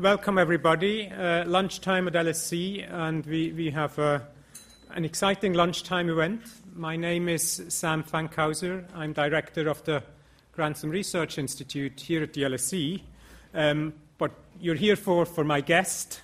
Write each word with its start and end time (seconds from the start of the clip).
welcome 0.00 0.38
everybody. 0.38 1.10
Uh, 1.10 1.44
lunchtime 1.44 2.08
at 2.08 2.14
LSE, 2.14 2.90
and 2.90 3.26
we, 3.26 3.52
we 3.52 3.70
have 3.70 3.98
uh, 3.98 4.18
an 4.94 5.04
exciting 5.04 5.52
lunchtime 5.52 6.08
event. 6.08 6.40
My 6.74 6.96
name 6.96 7.28
is 7.28 7.62
Sam 7.68 8.02
Fankhauser. 8.02 8.84
I'm 8.94 9.12
director 9.12 9.68
of 9.68 9.84
the 9.84 10.02
Grantham 10.52 10.88
Research 10.88 11.36
Institute 11.36 12.00
here 12.00 12.22
at 12.22 12.32
the 12.32 12.42
LSE. 12.44 13.02
Um, 13.52 13.92
but 14.16 14.32
you're 14.58 14.74
here 14.74 14.96
for, 14.96 15.26
for 15.26 15.44
my 15.44 15.60
guest, 15.60 16.22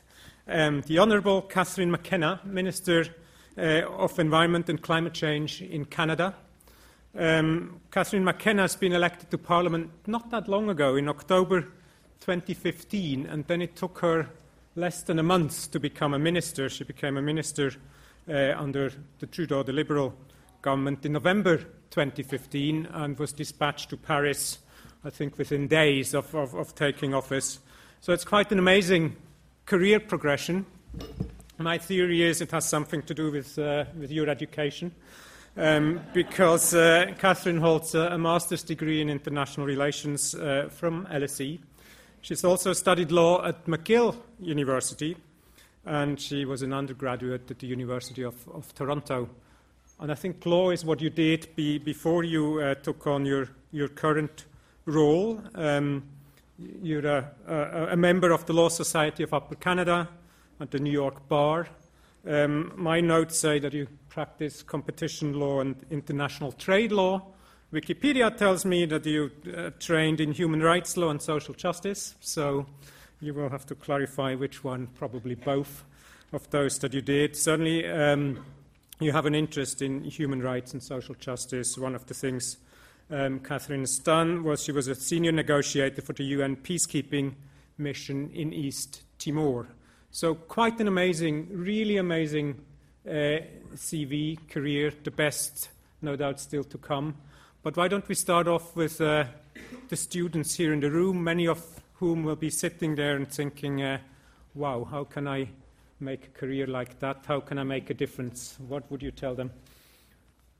um, 0.49 0.81
the 0.87 0.99
Honourable 0.99 1.43
Catherine 1.43 1.91
McKenna, 1.91 2.41
Minister 2.47 3.05
uh, 3.59 3.83
of 3.89 4.19
Environment 4.19 4.71
and 4.71 4.81
Climate 4.81 5.13
Change 5.13 5.61
in 5.61 5.85
Canada. 5.85 6.35
Um, 7.15 7.83
Catherine 7.91 8.25
McKenna 8.25 8.63
has 8.63 8.75
been 8.75 8.95
elected 8.95 9.31
to 9.33 9.39
Parliament 9.39 9.91
not 10.07 10.31
that 10.31 10.49
long 10.49 10.71
ago, 10.71 10.97
in 10.97 11.11
October 11.11 11.69
2015, 12.21 13.27
and 13.27 13.47
then 13.47 13.63
it 13.63 13.77
took 13.77 13.99
her 13.99 14.29
less 14.75 15.03
than 15.03 15.19
a 15.19 15.23
month 15.23 15.71
to 15.71 15.81
become 15.81 16.15
a 16.15 16.19
minister. 16.19 16.69
She 16.69 16.85
became 16.85 17.17
a 17.17 17.23
minister 17.23 17.73
uh, 18.29 18.55
under 18.57 18.93
the 19.19 19.27
Trudeau, 19.27 19.63
the 19.63 19.73
Liberal 19.73 20.15
government, 20.63 21.07
in 21.07 21.13
November 21.13 21.59
2015 21.91 22.87
and 22.93 23.19
was 23.19 23.33
dispatched 23.33 23.91
to 23.91 23.97
Paris, 23.97 24.59
I 25.05 25.11
think, 25.11 25.39
within 25.39 25.69
days 25.69 26.15
of, 26.15 26.35
of, 26.35 26.55
of 26.55 26.75
taking 26.75 27.15
office. 27.15 27.61
So 28.01 28.13
it's 28.13 28.25
quite 28.25 28.53
an 28.53 28.59
amazing 28.59 29.17
career 29.65 30.01
progression. 30.01 30.67
My 31.59 31.79
theory 31.79 32.23
is 32.23 32.41
it 32.41 32.51
has 32.51 32.69
something 32.69 33.03
to 33.03 33.15
do 33.15 33.31
with, 33.31 33.59
uh, 33.59 33.87
with 33.99 34.11
your 34.11 34.29
education 34.29 34.93
um, 35.57 36.01
because 36.13 36.75
uh, 36.75 37.15
Catherine 37.19 37.59
holds 37.59 37.95
a, 37.95 38.09
a, 38.13 38.19
master's 38.19 38.63
degree 38.63 39.01
in 39.01 39.09
international 39.09 39.67
relations 39.67 40.35
uh, 40.35 40.69
from 40.71 41.07
LSE. 41.07 41.59
She's 42.27 42.43
also 42.43 42.73
studied 42.73 43.13
law 43.13 43.45
at 43.45 43.67
McGill 43.67 44.17
University, 44.41 45.17
and 45.85 46.21
she 46.21 46.45
was 46.45 46.61
an 46.61 46.73
undergraduate 46.73 47.49
at 47.49 47.61
the 47.61 47.69
University 47.69 48.25
of, 48.25 48.35
of 48.49 48.75
Toronto. 48.75 49.29
And 50.01 50.11
I 50.11 50.17
think 50.17 50.45
law 50.45 50.71
is 50.71 50.85
what 50.85 51.01
you 51.01 51.09
did 51.09 51.55
be, 51.55 51.79
before 51.79 52.25
you 52.25 52.59
uh, 52.59 52.75
took 52.75 53.07
on 53.07 53.27
your, 53.27 53.51
your 53.71 53.87
current 53.87 54.47
role. 54.87 55.41
Um, 55.55 56.03
you're 56.83 57.07
a, 57.07 57.31
a, 57.47 57.93
a, 57.93 57.97
member 57.97 58.33
of 58.33 58.45
the 58.47 58.55
Law 58.55 58.71
Society 58.71 59.23
of 59.23 59.33
Upper 59.33 59.55
Canada 59.55 60.09
at 60.59 60.73
the 60.73 60.81
New 60.81 60.91
York 60.91 61.29
Bar. 61.29 61.69
Um, 62.29 62.73
my 62.75 63.01
notes 63.01 63.39
say 63.39 63.61
that 63.61 63.73
you 63.73 63.87
practice 64.09 64.65
competition 64.65 65.39
law 65.39 65.61
and 65.61 65.77
international 65.93 66.51
trade 66.51 66.91
law. 66.91 67.23
Wikipedia 67.73 68.37
tells 68.37 68.65
me 68.65 68.87
that 68.87 69.05
you 69.05 69.31
uh, 69.57 69.71
trained 69.81 70.21
in 70.21 70.31
human 70.31 70.63
rights 70.63 70.97
law 70.97 71.11
and 71.11 71.21
social 71.21 71.53
justice, 71.53 72.15
so 72.21 72.65
you 73.21 73.35
will 73.35 73.49
have 73.49 73.67
to 73.67 73.75
clarify 73.75 74.37
which 74.37 74.63
one, 74.63 74.87
probably 74.95 75.35
both 75.35 75.83
of 76.33 76.49
those 76.51 76.79
that 76.79 76.95
you 76.95 77.03
did. 77.03 77.35
Certainly, 77.35 77.89
um, 77.89 78.45
you 79.01 79.11
have 79.11 79.27
an 79.27 79.35
interest 79.35 79.83
in 79.83 80.05
human 80.05 80.41
rights 80.41 80.75
and 80.75 80.83
social 80.83 81.17
justice. 81.17 81.77
One 81.77 81.97
of 81.97 82.07
the 82.07 82.15
things 82.15 82.59
um, 83.11 83.41
Catherine 83.41 83.81
has 83.81 83.99
done 83.99 84.45
was 84.45 84.63
she 84.63 84.73
was 84.73 84.87
a 84.87 84.95
senior 84.95 85.33
negotiator 85.33 86.03
for 86.03 86.13
the 86.13 86.25
UN 86.25 86.55
peacekeeping 86.55 87.35
mission 87.79 88.31
in 88.33 88.53
East 88.53 89.03
Timor. 89.19 89.67
So, 90.13 90.37
quite 90.37 90.79
an 90.81 90.87
amazing, 90.87 91.49
really 91.51 91.97
amazing 91.97 92.61
uh, 93.07 93.43
CV 93.75 94.39
career, 94.49 94.93
the 95.03 95.11
best, 95.11 95.71
no 96.01 96.15
doubt, 96.15 96.39
still 96.39 96.65
to 96.65 96.79
come. 96.79 97.17
But 97.63 97.77
why 97.77 97.89
don't 97.89 98.09
we 98.09 98.15
start 98.15 98.47
off 98.49 98.77
with 98.77 99.01
uh, 99.01 99.25
the 99.89 99.97
students 99.97 100.55
here 100.55 100.73
in 100.73 100.81
the 100.81 100.91
room, 100.91 101.23
many 101.23 101.47
of 101.47 101.65
whom 101.95 102.25
will 102.25 102.37
be 102.37 102.51
sitting 102.51 102.95
there 102.95 103.17
and 103.17 103.29
thinking, 103.29 103.83
uh, 103.83 103.99
wow, 104.55 104.85
how 104.85 105.05
can 105.05 105.27
I 105.27 105.49
make 106.01 106.27
a 106.27 106.39
career 106.39 106.67
like 106.67 106.99
that? 107.01 107.25
How 107.27 107.41
can 107.41 107.59
I 107.59 107.65
make 107.65 107.91
a 107.91 107.95
difference? 107.95 108.57
What 108.69 108.91
would 108.91 109.03
you 109.03 109.11
tell 109.11 109.35
them? 109.35 109.51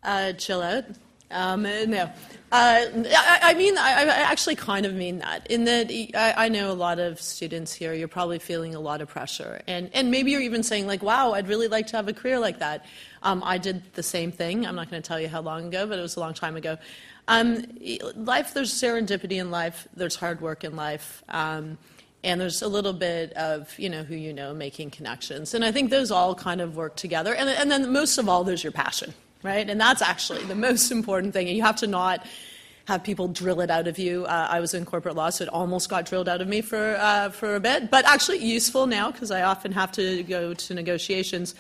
Uh, 0.03 0.33
chill 0.33 0.63
out. 0.63 0.85
Um, 1.31 1.63
no. 1.63 2.11
Uh, 2.53 2.87
I, 2.87 3.39
I, 3.43 3.55
mean, 3.55 3.77
I, 3.77 4.03
I, 4.03 4.07
actually 4.07 4.55
kind 4.55 4.87
of 4.87 4.95
mean 4.95 5.19
that. 5.19 5.51
In 5.51 5.65
that, 5.65 5.91
I, 6.15 6.47
I, 6.47 6.49
know 6.49 6.71
a 6.71 6.75
lot 6.75 7.01
of 7.01 7.21
students 7.21 7.73
here, 7.73 7.93
you're 7.93 8.07
probably 8.07 8.39
feeling 8.39 8.77
a 8.77 8.81
lot 8.81 9.01
of 9.01 9.09
pressure. 9.09 9.61
And, 9.67 9.91
and 9.93 10.13
maybe 10.13 10.31
you're 10.31 10.41
even 10.41 10.63
saying, 10.63 10.87
like, 10.87 11.03
wow, 11.03 11.33
I'd 11.33 11.49
really 11.49 11.67
like 11.67 11.89
to 11.89 11.97
have 11.97 12.07
a 12.07 12.13
career 12.13 12.39
like 12.39 12.61
that. 12.61 12.87
Um, 13.25 13.43
I 13.45 13.59
did 13.59 13.83
the 13.95 14.03
same 14.05 14.31
thing. 14.31 14.65
I'm 14.65 14.77
not 14.77 14.89
going 14.89 15.03
to 15.03 15.07
tell 15.07 15.21
you 15.21 15.27
how 15.27 15.41
long 15.41 15.67
ago, 15.67 15.89
but 15.89 15.99
it 15.99 16.03
was 16.03 16.15
a 16.17 16.21
long 16.21 16.35
time 16.35 16.57
ago. 16.57 16.79
Um, 17.27 17.65
life, 18.15 18.55
there's 18.55 18.73
serendipity 18.73 19.41
in 19.41 19.51
life, 19.51 19.89
there's 19.97 20.15
hard 20.15 20.41
work 20.41 20.63
in 20.63 20.77
life. 20.77 21.25
Um, 21.29 21.79
and 22.23 22.41
there's 22.41 22.63
a 22.63 22.69
little 22.69 22.93
bit 22.93 23.33
of 23.35 23.77
you 23.79 23.89
know 23.89 24.03
who 24.03 24.15
you 24.15 24.33
know 24.33 24.53
making 24.55 24.91
connections 24.91 25.55
and 25.55 25.65
i 25.65 25.71
think 25.71 25.91
those 25.91 26.11
all 26.11 26.35
kind 26.35 26.61
of 26.61 26.75
work 26.75 26.97
together 26.97 27.35
and, 27.35 27.49
and 27.49 27.71
then 27.71 27.93
most 27.93 28.19
of 28.19 28.29
all 28.29 28.43
there's 28.43 28.65
your 28.65 28.73
passion 28.73 29.13
right? 29.43 29.69
And 29.69 29.81
that's 29.81 30.03
actually 30.03 30.45
the 30.45 30.55
most 30.55 30.91
important 30.91 31.33
thing. 31.33 31.49
You 31.49 31.63
have 31.63 31.77
to 31.77 31.87
not 31.87 32.27
have 32.87 33.03
people 33.03 33.27
drill 33.29 33.61
it 33.61 33.71
out 33.71 33.89
of 33.89 33.99
you. 33.99 34.25
Uh, 34.27 34.47
I 34.49 34.61
was 34.61 34.73
in 34.73 34.85
corporate 34.85 35.17
law, 35.17 35.31
so 35.31 35.45
it 35.45 35.51
almost 35.51 35.89
got 35.89 36.07
drilled 36.07 36.29
out 36.29 36.41
of 36.41 36.47
me 36.47 36.61
for, 36.61 36.97
uh, 37.01 37.31
for 37.31 37.57
a 37.57 37.61
bit, 37.61 37.91
but 37.91 38.05
actually 38.05 38.39
useful 38.39 38.87
now 38.87 39.11
because 39.11 39.31
I 39.31 39.43
often 39.43 39.73
have 39.73 39.91
to 39.93 40.23
go 40.23 40.55
to 40.55 40.75
negotiations. 40.75 41.55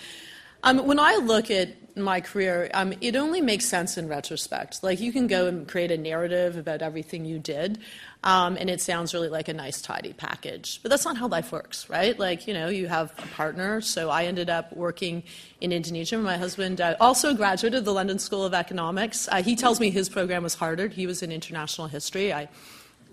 Um, 0.62 0.86
when 0.86 0.98
I 0.98 1.16
look 1.16 1.50
at 1.50 1.96
my 1.96 2.20
career, 2.20 2.70
um, 2.74 2.92
it 3.00 3.16
only 3.16 3.40
makes 3.40 3.64
sense 3.64 3.96
in 3.96 4.06
retrospect. 4.06 4.82
Like 4.82 5.00
you 5.00 5.12
can 5.12 5.26
go 5.26 5.46
and 5.46 5.66
create 5.66 5.90
a 5.90 5.96
narrative 5.96 6.58
about 6.58 6.82
everything 6.82 7.24
you 7.24 7.38
did, 7.38 7.78
um, 8.22 8.56
and 8.58 8.68
it 8.68 8.80
sounds 8.82 9.14
really 9.14 9.28
like 9.28 9.48
a 9.48 9.54
nice, 9.54 9.80
tidy 9.80 10.12
package. 10.12 10.80
But 10.82 10.90
that's 10.90 11.04
not 11.04 11.16
how 11.16 11.28
life 11.28 11.52
works, 11.52 11.88
right? 11.88 12.18
Like, 12.18 12.46
you 12.46 12.52
know, 12.52 12.68
you 12.68 12.86
have 12.88 13.12
a 13.18 13.26
partner. 13.28 13.80
So 13.80 14.10
I 14.10 14.24
ended 14.24 14.50
up 14.50 14.76
working 14.76 15.22
in 15.60 15.72
Indonesia. 15.72 16.18
My 16.18 16.36
husband 16.36 16.80
uh, 16.80 16.96
also 17.00 17.32
graduated 17.32 17.84
the 17.84 17.92
London 17.92 18.18
School 18.18 18.44
of 18.44 18.52
Economics. 18.52 19.28
Uh, 19.30 19.42
he 19.42 19.56
tells 19.56 19.80
me 19.80 19.90
his 19.90 20.08
program 20.08 20.42
was 20.42 20.54
harder. 20.54 20.88
He 20.88 21.06
was 21.06 21.22
in 21.22 21.32
international 21.32 21.86
history. 21.86 22.32
I 22.32 22.48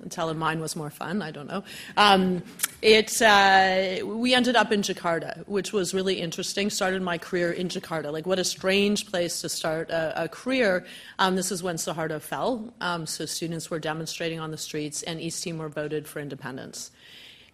tell 0.09 0.29
him 0.29 0.37
mine 0.37 0.59
was 0.59 0.75
more 0.75 0.89
fun. 0.89 1.21
I 1.21 1.31
don't 1.31 1.47
know. 1.47 1.63
Um, 1.97 2.43
it, 2.81 3.21
uh, 3.21 4.05
we 4.05 4.33
ended 4.33 4.55
up 4.55 4.71
in 4.71 4.81
Jakarta, 4.81 5.47
which 5.47 5.73
was 5.73 5.93
really 5.93 6.19
interesting. 6.19 6.69
Started 6.69 7.01
my 7.01 7.17
career 7.17 7.51
in 7.51 7.69
Jakarta. 7.69 8.11
Like, 8.11 8.25
what 8.25 8.39
a 8.39 8.43
strange 8.43 9.09
place 9.09 9.41
to 9.41 9.49
start 9.49 9.89
a, 9.89 10.23
a 10.23 10.27
career. 10.27 10.85
Um, 11.19 11.35
this 11.35 11.51
is 11.51 11.63
when 11.63 11.75
Suharto 11.75 12.21
fell. 12.21 12.73
Um, 12.81 13.05
so 13.05 13.25
students 13.25 13.69
were 13.69 13.79
demonstrating 13.79 14.39
on 14.39 14.51
the 14.51 14.57
streets, 14.57 15.03
and 15.03 15.19
East 15.21 15.43
Timor 15.43 15.69
voted 15.69 16.07
for 16.07 16.19
independence. 16.19 16.91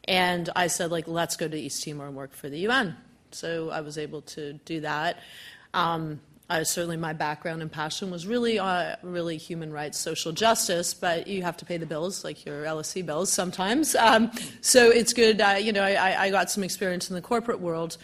And 0.06 0.50
I 0.56 0.68
said, 0.68 0.92
like, 0.92 1.08
let's 1.08 1.36
go 1.36 1.48
to 1.48 1.58
East 1.58 1.84
Timor 1.84 2.08
and 2.08 2.16
work 2.16 2.34
for 2.34 2.50
the 2.50 2.60
UN. 2.60 2.96
So 3.32 3.70
I 3.70 3.82
was 3.82 3.98
able 3.98 4.22
to 4.22 4.54
do 4.66 4.82
that. 4.82 5.20
Um, 5.74 6.20
uh, 6.50 6.64
certainly, 6.64 6.98
my 6.98 7.14
background 7.14 7.62
and 7.62 7.72
passion 7.72 8.10
was 8.10 8.26
really, 8.26 8.58
uh, 8.58 8.96
really 9.04 9.38
human 9.38 9.72
rights, 9.72 10.00
social 10.00 10.32
justice. 10.32 10.96
But 10.96 11.28
you 11.28 11.44
have 11.44 11.58
to 11.58 11.66
pay 11.66 11.78
the 11.78 11.86
bills, 11.86 12.24
like 12.24 12.44
your 12.44 12.64
LSE 12.64 13.06
bills, 13.06 13.32
sometimes. 13.32 13.96
Um, 13.96 14.32
so 14.62 14.90
it's 14.90 15.14
good. 15.14 15.40
Uh, 15.42 15.58
you 15.60 15.72
know, 15.72 15.84
I, 15.84 16.26
I, 16.26 16.30
got 16.32 16.50
some 16.50 16.64
experience 16.64 17.10
in 17.10 17.16
the 17.16 17.22
corporate 17.22 17.60
world, 17.60 17.98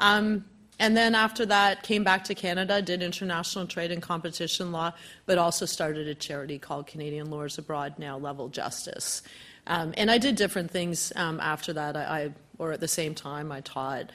um, 0.00 0.44
and 0.80 0.96
then 0.96 1.14
after 1.14 1.46
that, 1.46 1.84
came 1.84 2.02
back 2.02 2.24
to 2.24 2.34
Canada, 2.34 2.82
did 2.82 3.04
international 3.04 3.66
trade 3.68 3.92
and 3.92 4.02
competition 4.02 4.72
law, 4.72 4.92
but 5.26 5.38
also 5.38 5.64
started 5.64 6.08
a 6.08 6.14
charity 6.14 6.58
called 6.58 6.88
Canadian 6.88 7.30
Lawyers 7.30 7.56
Abroad, 7.56 8.00
now 8.00 8.18
Level 8.18 8.48
Justice. 8.48 9.22
Um, 9.68 9.94
and 9.96 10.10
I 10.10 10.18
did 10.18 10.34
different 10.34 10.72
things 10.72 11.12
um, 11.14 11.38
after 11.38 11.72
that. 11.74 11.96
I, 11.96 12.00
I, 12.00 12.32
or 12.58 12.72
at 12.72 12.80
the 12.80 12.88
same 12.88 13.14
time, 13.14 13.52
I 13.52 13.60
taught. 13.60 14.10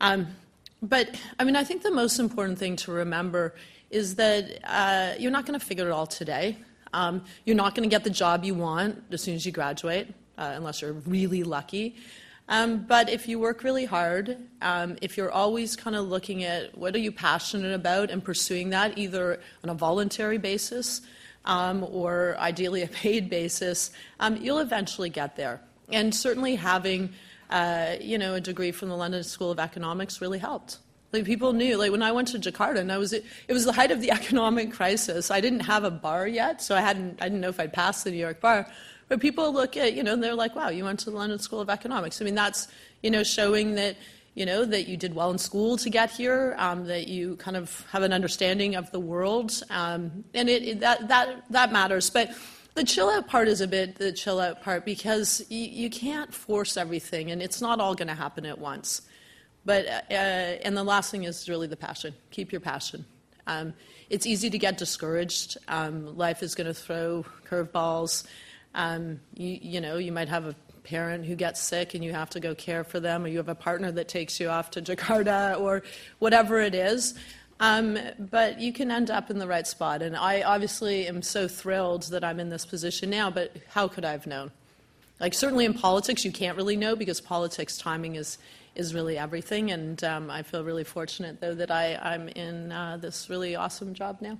Um, 0.00 0.28
but 0.82 1.20
I 1.38 1.44
mean, 1.44 1.56
I 1.56 1.64
think 1.64 1.82
the 1.82 1.90
most 1.90 2.18
important 2.18 2.58
thing 2.58 2.76
to 2.76 2.92
remember 2.92 3.54
is 3.90 4.16
that 4.16 4.58
uh, 4.64 5.14
you're 5.18 5.30
not 5.30 5.46
going 5.46 5.58
to 5.58 5.64
figure 5.64 5.88
it 5.88 5.92
all 5.92 6.06
today. 6.06 6.56
Um, 6.92 7.24
you're 7.44 7.56
not 7.56 7.74
going 7.74 7.88
to 7.88 7.92
get 7.92 8.04
the 8.04 8.10
job 8.10 8.44
you 8.44 8.54
want 8.54 9.02
as 9.10 9.22
soon 9.22 9.34
as 9.34 9.44
you 9.44 9.52
graduate, 9.52 10.08
uh, 10.36 10.52
unless 10.54 10.82
you're 10.82 10.92
really 10.92 11.42
lucky. 11.42 11.96
Um, 12.50 12.78
but 12.86 13.10
if 13.10 13.28
you 13.28 13.38
work 13.38 13.62
really 13.62 13.84
hard, 13.84 14.38
um, 14.62 14.96
if 15.02 15.18
you're 15.18 15.30
always 15.30 15.76
kind 15.76 15.94
of 15.94 16.08
looking 16.08 16.44
at 16.44 16.76
what 16.78 16.94
are 16.94 16.98
you 16.98 17.12
passionate 17.12 17.74
about 17.74 18.10
and 18.10 18.24
pursuing 18.24 18.70
that 18.70 18.96
either 18.96 19.40
on 19.62 19.68
a 19.70 19.74
voluntary 19.74 20.38
basis 20.38 21.02
um, 21.44 21.86
or 21.90 22.36
ideally 22.38 22.82
a 22.82 22.88
paid 22.88 23.28
basis, 23.28 23.90
um, 24.20 24.36
you'll 24.38 24.60
eventually 24.60 25.10
get 25.10 25.36
there. 25.36 25.60
And 25.90 26.14
certainly 26.14 26.56
having 26.56 27.10
uh, 27.50 27.96
you 28.00 28.18
know, 28.18 28.34
a 28.34 28.40
degree 28.40 28.72
from 28.72 28.88
the 28.88 28.96
London 28.96 29.22
School 29.24 29.50
of 29.50 29.58
Economics 29.58 30.20
really 30.20 30.38
helped. 30.38 30.78
Like 31.12 31.24
people 31.24 31.54
knew, 31.54 31.78
like 31.78 31.90
when 31.90 32.02
I 32.02 32.12
went 32.12 32.28
to 32.28 32.38
Jakarta, 32.38 32.78
and 32.78 32.92
I 32.92 32.98
was, 32.98 33.12
it 33.12 33.24
was 33.48 33.64
the 33.64 33.72
height 33.72 33.90
of 33.90 34.00
the 34.00 34.10
economic 34.18 34.72
crisis. 34.72 35.30
I 35.30 35.40
didn't 35.40 35.60
have 35.60 35.84
a 35.84 35.90
bar 35.90 36.28
yet, 36.28 36.60
so 36.60 36.76
I 36.76 36.80
hadn't, 36.80 37.18
I 37.20 37.24
didn't 37.24 37.40
know 37.40 37.48
if 37.48 37.58
I'd 37.58 37.72
passed 37.72 38.04
the 38.04 38.10
New 38.10 38.18
York 38.18 38.40
bar. 38.40 38.66
But 39.08 39.20
people 39.20 39.52
look 39.52 39.76
at, 39.76 39.94
you 39.94 40.02
know, 40.02 40.12
and 40.12 40.22
they're 40.22 40.34
like, 40.34 40.54
wow, 40.54 40.68
you 40.68 40.84
went 40.84 41.00
to 41.00 41.10
the 41.10 41.16
London 41.16 41.38
School 41.38 41.60
of 41.60 41.70
Economics. 41.70 42.20
I 42.20 42.26
mean, 42.26 42.34
that's, 42.34 42.68
you 43.02 43.10
know, 43.10 43.22
showing 43.22 43.74
that, 43.76 43.96
you 44.34 44.44
know, 44.44 44.66
that 44.66 44.86
you 44.86 44.98
did 44.98 45.14
well 45.14 45.30
in 45.30 45.38
school 45.38 45.78
to 45.78 45.88
get 45.88 46.10
here, 46.10 46.54
um, 46.58 46.84
that 46.84 47.08
you 47.08 47.36
kind 47.36 47.56
of 47.56 47.86
have 47.90 48.02
an 48.02 48.12
understanding 48.12 48.76
of 48.76 48.90
the 48.92 49.00
world, 49.00 49.62
um, 49.70 50.24
and 50.34 50.50
it, 50.50 50.62
it, 50.62 50.80
that, 50.80 51.08
that, 51.08 51.42
that 51.50 51.72
matters. 51.72 52.10
But 52.10 52.30
the 52.78 52.84
chill 52.84 53.10
out 53.10 53.26
part 53.26 53.48
is 53.48 53.60
a 53.60 53.66
bit 53.66 53.96
the 53.96 54.12
chill 54.12 54.38
out 54.38 54.62
part 54.62 54.84
because 54.84 55.44
you, 55.48 55.64
you 55.64 55.90
can't 55.90 56.32
force 56.32 56.76
everything, 56.76 57.32
and 57.32 57.42
it's 57.42 57.60
not 57.60 57.80
all 57.80 57.94
going 57.94 58.08
to 58.08 58.14
happen 58.14 58.46
at 58.46 58.58
once. 58.58 59.02
But 59.64 59.86
uh, 59.86 60.12
and 60.12 60.76
the 60.76 60.84
last 60.84 61.10
thing 61.10 61.24
is 61.24 61.48
really 61.48 61.66
the 61.66 61.76
passion. 61.76 62.14
Keep 62.30 62.52
your 62.52 62.60
passion. 62.60 63.04
Um, 63.48 63.74
it's 64.10 64.26
easy 64.26 64.48
to 64.50 64.58
get 64.58 64.78
discouraged. 64.78 65.58
Um, 65.66 66.16
life 66.16 66.42
is 66.42 66.54
going 66.54 66.68
to 66.68 66.74
throw 66.74 67.24
curveballs. 67.48 68.24
Um, 68.74 69.20
you, 69.34 69.58
you 69.60 69.80
know, 69.80 69.96
you 69.96 70.12
might 70.12 70.28
have 70.28 70.46
a 70.46 70.54
parent 70.84 71.26
who 71.26 71.34
gets 71.34 71.60
sick 71.60 71.94
and 71.94 72.04
you 72.04 72.12
have 72.12 72.30
to 72.30 72.40
go 72.40 72.54
care 72.54 72.84
for 72.84 73.00
them, 73.00 73.24
or 73.24 73.28
you 73.28 73.38
have 73.38 73.48
a 73.48 73.54
partner 73.56 73.90
that 73.90 74.06
takes 74.06 74.38
you 74.38 74.48
off 74.48 74.70
to 74.70 74.82
Jakarta, 74.82 75.58
or 75.60 75.82
whatever 76.20 76.60
it 76.60 76.76
is. 76.76 77.14
Um, 77.60 77.98
but 78.18 78.60
you 78.60 78.72
can 78.72 78.90
end 78.90 79.10
up 79.10 79.30
in 79.30 79.38
the 79.38 79.46
right 79.46 79.66
spot. 79.66 80.02
And 80.02 80.16
I 80.16 80.42
obviously 80.42 81.08
am 81.08 81.22
so 81.22 81.48
thrilled 81.48 82.04
that 82.04 82.22
I'm 82.22 82.38
in 82.38 82.50
this 82.50 82.64
position 82.64 83.10
now, 83.10 83.30
but 83.30 83.56
how 83.70 83.88
could 83.88 84.04
I 84.04 84.12
have 84.12 84.26
known? 84.26 84.52
Like, 85.20 85.34
certainly 85.34 85.64
in 85.64 85.74
politics, 85.74 86.24
you 86.24 86.30
can't 86.30 86.56
really 86.56 86.76
know 86.76 86.94
because 86.94 87.20
politics 87.20 87.76
timing 87.76 88.14
is, 88.14 88.38
is 88.76 88.94
really 88.94 89.18
everything. 89.18 89.72
And 89.72 90.02
um, 90.04 90.30
I 90.30 90.42
feel 90.42 90.62
really 90.62 90.84
fortunate, 90.84 91.40
though, 91.40 91.54
that 91.54 91.72
I, 91.72 91.96
I'm 91.96 92.28
in 92.28 92.70
uh, 92.70 92.98
this 92.98 93.28
really 93.28 93.56
awesome 93.56 93.94
job 93.94 94.18
now. 94.20 94.38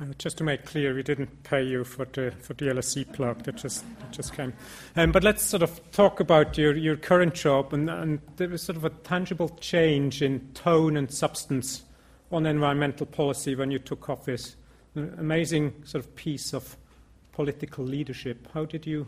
Uh, 0.00 0.06
just 0.18 0.38
to 0.38 0.44
make 0.44 0.64
clear, 0.64 0.92
we 0.94 1.04
didn't 1.04 1.44
pay 1.44 1.62
you 1.62 1.84
for 1.84 2.04
the 2.04 2.32
for 2.40 2.52
the 2.54 2.66
LSE 2.66 3.12
plug 3.12 3.44
that 3.44 3.54
just 3.54 3.84
that 4.00 4.10
just 4.10 4.34
came. 4.34 4.52
Um, 4.96 5.12
but 5.12 5.22
let's 5.22 5.44
sort 5.44 5.62
of 5.62 5.80
talk 5.92 6.18
about 6.18 6.58
your, 6.58 6.76
your 6.76 6.96
current 6.96 7.32
job, 7.34 7.72
and, 7.72 7.88
and 7.88 8.20
there 8.36 8.48
was 8.48 8.62
sort 8.62 8.76
of 8.76 8.84
a 8.84 8.90
tangible 8.90 9.50
change 9.60 10.20
in 10.20 10.48
tone 10.52 10.96
and 10.96 11.12
substance 11.12 11.84
on 12.34 12.46
environmental 12.46 13.06
policy 13.06 13.54
when 13.54 13.70
you 13.70 13.78
took 13.78 14.08
office. 14.10 14.56
An 14.94 15.14
amazing 15.18 15.74
sort 15.84 16.04
of 16.04 16.14
piece 16.16 16.52
of 16.52 16.76
political 17.32 17.84
leadership. 17.84 18.48
How 18.52 18.64
did 18.64 18.86
you 18.86 19.06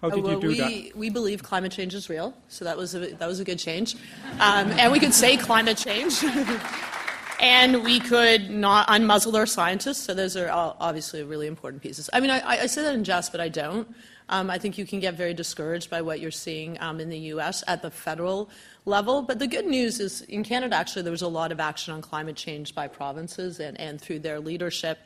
how 0.00 0.10
did 0.10 0.24
well, 0.24 0.34
you 0.34 0.40
do 0.40 0.48
we, 0.48 0.58
that? 0.58 0.96
We 0.96 1.10
believe 1.10 1.44
climate 1.44 1.70
change 1.70 1.94
is 1.94 2.10
real, 2.10 2.34
so 2.48 2.64
that 2.64 2.76
was 2.76 2.94
a, 2.96 3.14
that 3.14 3.28
was 3.28 3.38
a 3.38 3.44
good 3.44 3.58
change. 3.58 3.94
Um, 4.40 4.72
and 4.72 4.90
we 4.90 4.98
could 4.98 5.14
say 5.14 5.36
climate 5.36 5.76
change. 5.76 6.24
and 7.42 7.82
we 7.82 7.98
could 7.98 8.50
not 8.50 8.86
unmuzzle 8.86 9.34
our 9.34 9.46
scientists, 9.46 9.98
so 10.04 10.14
those 10.14 10.36
are 10.36 10.48
obviously 10.78 11.24
really 11.24 11.48
important 11.48 11.82
pieces. 11.82 12.08
I 12.12 12.20
mean, 12.20 12.30
I, 12.30 12.40
I 12.62 12.66
say 12.66 12.82
that 12.82 12.94
in 12.94 13.02
jest, 13.02 13.32
but 13.32 13.40
I 13.40 13.48
don't. 13.48 13.92
Um, 14.28 14.48
I 14.48 14.58
think 14.58 14.78
you 14.78 14.86
can 14.86 15.00
get 15.00 15.14
very 15.14 15.34
discouraged 15.34 15.90
by 15.90 16.02
what 16.02 16.20
you're 16.20 16.30
seeing 16.30 16.80
um, 16.80 17.00
in 17.00 17.10
the 17.10 17.18
U.S. 17.18 17.64
at 17.66 17.82
the 17.82 17.90
federal 17.90 18.48
level. 18.84 19.22
But 19.22 19.40
the 19.40 19.48
good 19.48 19.66
news 19.66 19.98
is 19.98 20.22
in 20.22 20.44
Canada, 20.44 20.76
actually, 20.76 21.02
there 21.02 21.10
was 21.10 21.22
a 21.22 21.28
lot 21.28 21.50
of 21.50 21.58
action 21.58 21.92
on 21.92 22.00
climate 22.00 22.36
change 22.36 22.76
by 22.76 22.86
provinces 22.86 23.58
and, 23.58 23.78
and 23.80 24.00
through 24.00 24.20
their 24.20 24.38
leadership. 24.38 25.00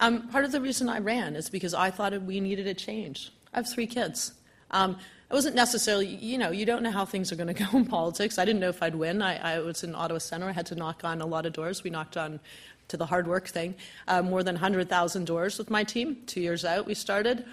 Um, 0.00 0.28
part 0.28 0.46
of 0.46 0.52
the 0.52 0.62
reason 0.62 0.88
I 0.88 0.98
ran 0.98 1.36
is 1.36 1.50
because 1.50 1.74
I 1.74 1.90
thought 1.90 2.20
we 2.22 2.40
needed 2.40 2.66
a 2.66 2.74
change. 2.74 3.30
I 3.52 3.58
have 3.58 3.68
three 3.68 3.86
kids. 3.86 4.32
Um, 4.70 4.98
it 5.34 5.36
wasn't 5.36 5.56
necessarily, 5.56 6.06
you 6.06 6.38
know, 6.38 6.52
you 6.52 6.64
don't 6.64 6.84
know 6.84 6.92
how 6.92 7.04
things 7.04 7.32
are 7.32 7.36
going 7.36 7.48
to 7.52 7.64
go 7.64 7.76
in 7.76 7.84
politics. 7.84 8.38
I 8.38 8.44
didn't 8.44 8.60
know 8.60 8.68
if 8.68 8.80
I'd 8.80 8.94
win. 8.94 9.20
I, 9.20 9.56
I, 9.56 9.58
was 9.58 9.82
in 9.82 9.92
Ottawa 9.92 10.18
Centre. 10.18 10.48
I 10.48 10.52
had 10.52 10.66
to 10.66 10.76
knock 10.76 11.02
on 11.02 11.20
a 11.20 11.26
lot 11.26 11.44
of 11.44 11.52
doors. 11.52 11.82
We 11.82 11.90
knocked 11.90 12.16
on 12.16 12.38
to 12.86 12.96
the 12.96 13.06
hard 13.06 13.26
work 13.26 13.48
thing, 13.48 13.74
uh, 14.06 14.22
more 14.22 14.44
than 14.44 14.54
100,000 14.54 15.24
doors 15.24 15.58
with 15.58 15.70
my 15.70 15.82
team. 15.82 16.18
Two 16.26 16.40
years 16.40 16.64
out, 16.64 16.86
we 16.86 16.94
started. 16.94 17.44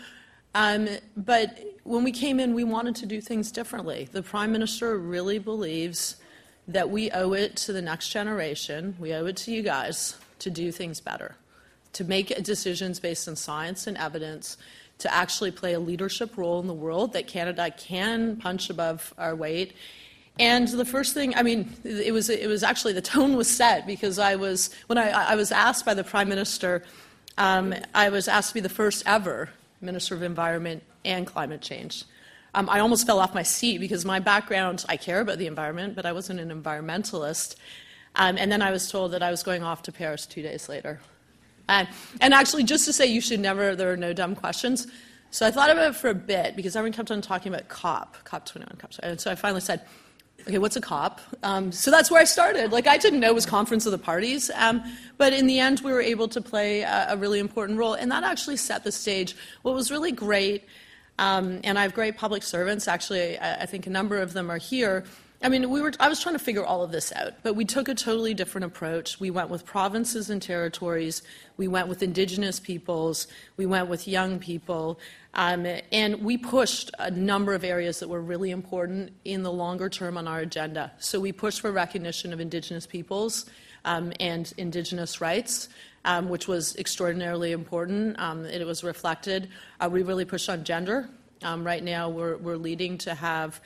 Um, 0.54 0.90
but 1.18 1.60
when 1.84 2.04
we 2.04 2.12
came 2.12 2.40
in, 2.40 2.54
we 2.54 2.64
wanted 2.64 2.96
to 2.98 3.08
do 3.08 3.20
things 3.20 3.52
differently. 3.52 4.08
The 4.12 4.22
Prime 4.22 4.52
Minister 4.52 5.00
really 5.00 5.40
believes 5.40 6.18
that 6.68 6.92
we 6.92 7.10
owe 7.10 7.34
it 7.34 7.56
to 7.56 7.74
the 7.74 7.82
next 7.82 8.10
generation, 8.10 8.96
we 9.00 9.12
owe 9.16 9.26
it 9.26 9.38
to 9.38 9.52
you 9.52 9.64
guys 9.64 10.18
to 10.38 10.52
do 10.52 10.72
things 10.72 11.00
better, 11.00 11.36
to 11.94 12.04
make 12.04 12.28
decisions 12.44 13.00
based 13.00 13.28
on 13.28 13.36
science 13.36 13.88
and 13.88 13.98
evidence, 13.98 14.58
to 15.02 15.14
actually 15.14 15.52
play 15.52 15.74
a 15.74 15.80
leadership 15.80 16.38
role 16.38 16.60
in 16.60 16.68
the 16.68 16.74
world, 16.74 17.14
that 17.14 17.28
Canada 17.28 17.72
can 17.78 18.38
punch 18.38 18.70
above 18.70 19.14
our 19.18 19.36
weight. 19.36 19.74
And 20.40 20.68
the 20.68 20.86
first 20.86 21.14
thing, 21.14 21.36
I 21.36 21.44
mean, 21.44 21.74
it 21.84 22.14
was, 22.14 22.30
it 22.30 22.48
was 22.48 22.64
actually 22.64 22.94
the 22.94 23.02
tone 23.02 23.36
was 23.36 23.50
set 23.50 23.86
because 23.86 24.18
I 24.18 24.36
was, 24.36 24.74
when 24.88 24.98
I, 24.98 25.10
I 25.10 25.36
was 25.36 25.52
asked 25.52 25.86
by 25.86 25.94
the 25.94 26.04
Prime 26.04 26.30
Minister, 26.30 26.84
um, 27.38 27.74
I 27.94 28.10
was 28.10 28.28
asked 28.28 28.50
to 28.50 28.54
be 28.56 28.60
the 28.62 28.70
first 28.70 29.04
ever 29.06 29.50
Minister 29.82 30.16
of 30.16 30.24
Environment 30.24 30.84
and 31.04 31.28
Climate 31.28 31.62
Change. 31.62 32.06
Um, 32.54 32.70
I 32.70 32.80
almost 32.80 33.06
fell 33.06 33.20
off 33.20 33.34
my 33.34 33.44
seat 33.44 33.80
because 33.80 34.04
my 34.06 34.20
background, 34.20 34.86
I 34.90 34.98
care 34.98 35.22
about 35.22 35.38
the 35.38 35.48
environment, 35.48 35.96
but 35.96 36.06
I 36.06 36.12
wasn't 36.12 36.40
an 36.40 36.50
environmentalist. 36.50 37.56
Um, 38.16 38.38
and 38.38 38.52
then 38.52 38.62
I 38.62 38.72
was 38.72 38.92
told 38.92 39.12
that 39.14 39.24
I 39.24 39.32
was 39.32 39.42
going 39.44 39.64
off 39.64 39.84
to 39.84 39.92
Paris 39.92 40.26
two 40.26 40.42
days 40.42 40.68
later. 40.68 41.00
Uh, 41.72 41.86
and 42.20 42.34
actually, 42.34 42.64
just 42.64 42.84
to 42.84 42.92
say 42.92 43.06
you 43.06 43.22
should 43.22 43.40
never, 43.40 43.76
there 43.78 43.94
are 43.94 43.98
no 43.98 44.12
dumb 44.12 44.36
questions. 44.36 44.88
So 45.30 45.48
I 45.48 45.52
thought 45.52 45.70
about 45.70 45.92
it 45.92 45.96
for 45.96 46.10
a 46.10 46.14
bit 46.14 46.58
because 46.58 46.76
everyone 46.76 46.92
kept 46.92 47.10
on 47.12 47.22
talking 47.22 47.54
about 47.54 47.70
COP, 47.70 48.18
COP21, 48.26 48.78
COP. 48.78 48.92
And 49.02 49.22
so 49.22 49.32
I 49.32 49.36
finally 49.36 49.62
said, 49.62 49.82
okay, 50.46 50.58
what's 50.58 50.76
a 50.76 50.82
COP? 50.82 51.22
Um, 51.44 51.72
so 51.72 51.90
that's 51.90 52.12
where 52.12 52.20
I 52.20 52.26
started. 52.26 52.74
Like, 52.74 52.88
I 52.88 52.98
didn't 52.98 53.22
know 53.22 53.30
it 53.30 53.36
was 53.36 53.46
Conference 53.46 53.86
of 53.86 53.94
the 53.94 53.98
Parties, 53.98 54.52
um, 54.56 54.84
but 55.18 55.32
in 55.32 55.48
the 55.48 55.60
end, 55.60 55.80
we 55.80 55.94
were 55.94 56.02
able 56.02 56.28
to 56.28 56.42
play 56.42 56.82
a, 56.82 57.14
a, 57.14 57.18
really 57.18 57.40
important 57.40 57.80
role, 57.80 57.94
and 57.94 58.12
that 58.12 58.26
actually 58.26 58.58
set 58.58 58.84
the 58.84 58.92
stage. 58.92 59.34
What 59.62 59.74
was 59.74 59.90
really 59.90 60.12
great, 60.12 60.66
um, 61.20 61.62
and 61.64 61.80
I 61.80 61.84
have 61.84 61.94
great 61.94 62.18
public 62.18 62.44
servants, 62.44 62.90
actually, 62.90 63.38
I, 63.38 63.62
I, 63.62 63.66
think 63.66 63.88
a 63.88 63.90
number 63.90 64.18
of 64.18 64.34
them 64.34 64.52
are 64.52 64.58
here. 64.58 65.06
I 65.44 65.50
mean, 65.50 65.72
we 65.72 65.82
were, 65.82 65.92
I 66.00 66.08
was 66.08 66.22
trying 66.22 66.36
to 66.36 66.40
figure 66.40 66.64
all 66.64 66.84
of 66.84 66.92
this 66.92 67.12
out, 67.16 67.34
but 67.42 67.56
we 67.56 67.66
took 67.66 67.88
a 67.88 67.96
totally 67.96 68.36
different 68.36 68.66
approach. 68.66 69.20
We 69.20 69.32
went 69.32 69.50
with 69.50 69.66
provinces 69.66 70.30
and 70.30 70.40
territories, 70.40 71.24
we 71.58 71.68
went 71.68 71.88
with 71.88 72.04
indigenous 72.04 72.60
peoples, 72.60 73.26
we 73.58 73.66
went 73.66 73.88
with 73.88 74.08
young 74.08 74.38
people. 74.38 75.00
Um, 75.34 75.66
and 75.92 76.22
we 76.24 76.38
pushed 76.38 76.92
a 77.00 77.10
number 77.10 77.56
of 77.56 77.64
areas 77.64 78.00
that 78.02 78.10
were 78.10 78.22
really 78.22 78.52
important 78.52 79.14
in 79.26 79.42
the 79.42 79.52
longer 79.52 79.90
term 79.90 80.16
on 80.18 80.28
our 80.28 80.40
agenda. 80.40 80.92
So 81.00 81.20
we 81.20 81.32
pushed 81.32 81.62
for 81.62 81.72
recognition 81.72 82.34
of 82.34 82.40
Indigenous 82.40 82.86
peoples 82.86 83.50
um, 83.86 84.14
and 84.20 84.54
Indigenous 84.58 85.22
rights. 85.22 85.70
Um, 86.04 86.30
which 86.30 86.48
was 86.48 86.76
extraordinarily 86.78 87.52
important. 87.52 88.20
Um, 88.20 88.44
it 88.44 88.66
was 88.66 88.84
reflected. 88.84 89.50
Uh, 89.80 89.88
we 89.88 90.02
really 90.02 90.26
pushed 90.26 90.50
on 90.50 90.64
gender. 90.64 91.08
Um, 91.44 91.64
right 91.64 91.84
now, 91.84 92.10
we're, 92.10 92.38
we're 92.38 92.58
leading 92.58 92.98
to 93.00 93.14
have 93.14 93.62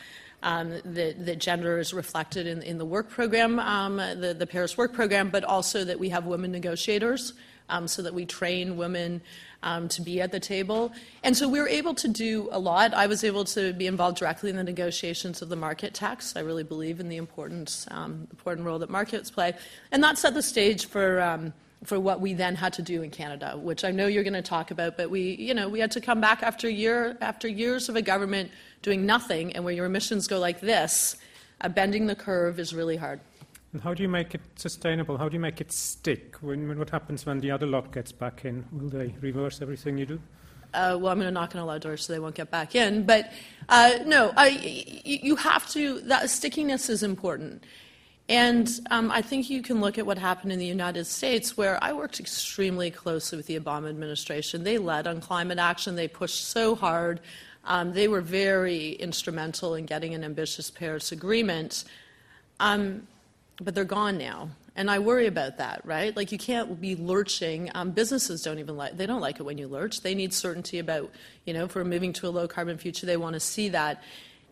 um, 0.46 0.70
that, 0.86 1.26
that, 1.26 1.40
gender 1.40 1.80
is 1.80 1.92
reflected 1.92 2.46
in, 2.46 2.62
in 2.62 2.78
the 2.78 2.86
work 2.86 3.10
program, 3.10 3.60
um, 3.60 3.98
the, 3.98 4.36
the, 4.38 4.46
Paris 4.46 4.78
work 4.78 4.94
program, 4.94 5.30
but 5.32 5.44
also 5.44 5.84
that 5.84 5.98
we 5.98 6.10
have 6.10 6.28
women 6.28 6.52
negotiators 6.52 7.34
um, 7.68 7.88
so 7.88 8.04
that 8.04 8.14
we 8.14 8.28
train 8.28 8.78
women 8.78 9.22
um, 9.64 9.88
to 9.88 10.04
be 10.04 10.22
at 10.22 10.32
the 10.32 10.40
table. 10.40 10.94
And 11.24 11.36
so 11.36 11.50
we 11.50 11.60
were 11.60 11.68
able 11.68 11.96
to 11.96 12.08
do 12.08 12.48
a 12.52 12.60
lot. 12.60 12.94
I 12.94 13.08
was 13.08 13.24
able 13.24 13.44
to 13.46 13.74
be 13.74 13.88
involved 13.88 14.20
directly 14.20 14.52
in 14.52 14.56
the 14.56 14.64
negotiations 14.64 15.42
of 15.42 15.50
the 15.50 15.56
market 15.56 15.96
tax. 15.96 16.36
I 16.36 16.42
really 16.42 16.64
believe 16.64 17.00
in 17.00 17.10
the 17.10 17.18
important, 17.18 17.88
um, 17.90 18.28
important 18.30 18.68
role 18.68 18.78
that 18.78 18.92
markets 18.92 19.32
play. 19.32 19.54
And 19.92 20.04
that 20.04 20.20
set 20.20 20.36
the 20.36 20.44
stage 20.44 20.86
for. 20.86 21.52
For 21.84 22.00
what 22.00 22.20
we 22.20 22.34
then 22.34 22.56
had 22.56 22.74
to 22.74 22.82
do 22.82 23.04
in 23.04 23.12
Canada, 23.12 23.56
which 23.58 23.84
I 23.84 23.92
know 23.92 24.08
you're 24.08 24.24
going 24.24 24.34
to 24.34 24.42
talk 24.42 24.72
about, 24.72 24.98
but 24.98 25.12
we, 25.12 25.36
you 25.36 25.54
know, 25.54 25.70
we 25.70 25.80
had 25.80 25.92
to 25.92 26.02
come 26.02 26.20
back 26.20 26.42
after 26.42 26.68
year 26.68 27.16
after 27.22 27.48
years 27.48 27.90
of 27.90 27.96
a 27.96 28.02
government 28.02 28.50
doing 28.86 29.06
nothing, 29.06 29.52
and 29.54 29.66
where 29.66 29.74
your 29.74 29.88
emissions 29.88 30.28
go 30.28 30.40
like 30.40 30.62
this, 30.62 31.18
uh, 31.62 31.68
bending 31.68 32.06
the 32.06 32.16
curve 32.16 32.60
is 32.60 32.74
really 32.74 32.96
hard. 32.96 33.20
And 33.74 33.82
how 33.82 33.94
do 33.94 34.04
you 34.04 34.10
make 34.10 34.36
it 34.36 34.42
sustainable? 34.56 35.18
How 35.18 35.28
do 35.28 35.34
you 35.34 35.40
make 35.40 35.60
it 35.60 35.72
stick? 35.72 36.36
When, 36.40 36.68
when 36.68 36.78
what 36.80 36.92
happens 36.92 37.26
when 37.26 37.40
the 37.40 37.52
other 37.52 37.66
lot 37.66 37.92
gets 37.92 38.12
back 38.14 38.46
in? 38.46 38.64
Will 38.72 38.90
they 38.90 39.14
reverse 39.20 39.62
everything 39.62 39.98
you 39.98 40.06
do? 40.06 40.22
Uh, 40.74 40.98
well, 41.00 41.12
I'm 41.12 41.20
going 41.20 41.28
to 41.28 41.32
knock 41.32 41.56
on 41.56 41.62
a 41.62 41.66
lot 41.66 41.78
of 41.78 41.82
doors 41.82 42.06
so 42.06 42.14
they 42.14 42.20
won't 42.20 42.36
get 42.36 42.52
back 42.52 42.76
in. 42.76 43.06
But 43.06 43.32
uh, 43.68 44.00
no, 44.06 44.34
I, 44.38 44.50
you 45.04 45.36
have 45.36 45.68
to, 45.72 46.02
that 46.02 46.30
stickiness 46.30 46.90
is 46.90 47.02
important. 47.02 47.64
And 48.28 48.70
um, 48.92 49.12
I 49.12 49.22
think 49.22 49.50
you 49.50 49.62
can 49.62 49.82
look 49.82 49.98
at 49.98 50.06
what 50.06 50.18
happened 50.18 50.52
in 50.52 50.60
the 50.60 50.66
United 50.66 51.06
States, 51.06 51.56
where 51.56 51.78
I 51.84 51.94
worked 51.94 52.20
extremely 52.20 52.90
closely 52.92 53.38
with 53.38 53.46
the 53.46 53.60
Obama 53.60 53.90
administration. 53.90 54.64
They 54.64 54.78
led 54.78 55.06
on 55.06 55.22
climate 55.22 55.60
action, 55.60 55.96
they 55.96 56.08
pushed 56.08 56.48
so 56.48 56.76
hard. 56.76 57.20
Um, 57.66 57.94
they 57.94 58.08
were 58.08 58.22
very 58.22 58.92
instrumental 58.94 59.76
in 59.76 59.86
getting 59.86 60.14
an 60.14 60.24
ambitious 60.24 60.70
Paris 60.70 61.12
Agreement. 61.12 61.84
Um, 62.60 63.08
but 63.62 63.76
they're 63.76 63.84
gone 63.84 64.18
now. 64.18 64.50
And 64.76 64.92
I 64.92 65.00
worry 65.00 65.28
about 65.28 65.58
that, 65.58 65.82
right? 65.86 66.16
Like 66.16 66.34
you 66.34 66.38
can't 66.38 66.82
be 66.82 66.96
lurching. 66.96 67.72
Um, 67.74 67.92
businesses 67.92 68.42
don't 68.42 68.60
even 68.60 68.76
like, 68.76 68.98
they 68.98 69.06
don't 69.06 69.22
like 69.22 69.40
it 69.40 69.44
when 69.44 69.58
you 69.58 69.68
lurch. 69.68 70.02
They 70.02 70.14
need 70.14 70.34
certainty 70.34 70.80
about, 70.80 71.10
you 71.46 71.54
know, 71.54 71.64
if 71.64 71.76
we're 71.76 71.86
moving 71.86 72.12
to 72.14 72.28
a 72.28 72.30
low 72.30 72.48
carbon 72.48 72.78
future, 72.78 73.06
they 73.06 73.16
want 73.16 73.36
to 73.36 73.40
see 73.40 73.70
that. 73.70 74.04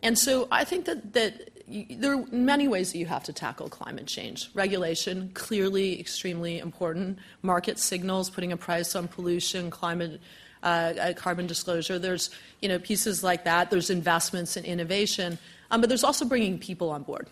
And 0.02 0.18
so 0.18 0.48
I 0.50 0.64
think 0.64 0.86
that, 0.86 1.12
that 1.12 1.50
there 1.66 2.14
are 2.14 2.24
many 2.30 2.68
ways 2.68 2.92
that 2.92 2.98
you 2.98 3.06
have 3.06 3.24
to 3.24 3.34
tackle 3.34 3.68
climate 3.68 4.06
change. 4.06 4.50
Regulation, 4.54 5.30
clearly 5.34 6.00
extremely 6.00 6.58
important. 6.58 7.18
Market 7.42 7.78
signals, 7.78 8.30
putting 8.30 8.52
a 8.52 8.56
price 8.56 8.94
on 8.94 9.08
pollution, 9.08 9.70
climate, 9.70 10.20
carbon 11.16 11.46
disclosure. 11.46 11.98
There's, 11.98 12.30
you 12.60 12.68
know, 12.68 12.78
pieces 12.78 13.22
like 13.22 13.44
that. 13.44 13.70
There's 13.70 13.90
investments 13.90 14.56
in 14.56 14.64
innovation. 14.64 15.38
Um, 15.70 15.80
but 15.80 15.88
there's 15.88 16.04
also 16.04 16.24
bringing 16.24 16.58
people 16.58 16.90
on 16.90 17.02
board. 17.02 17.26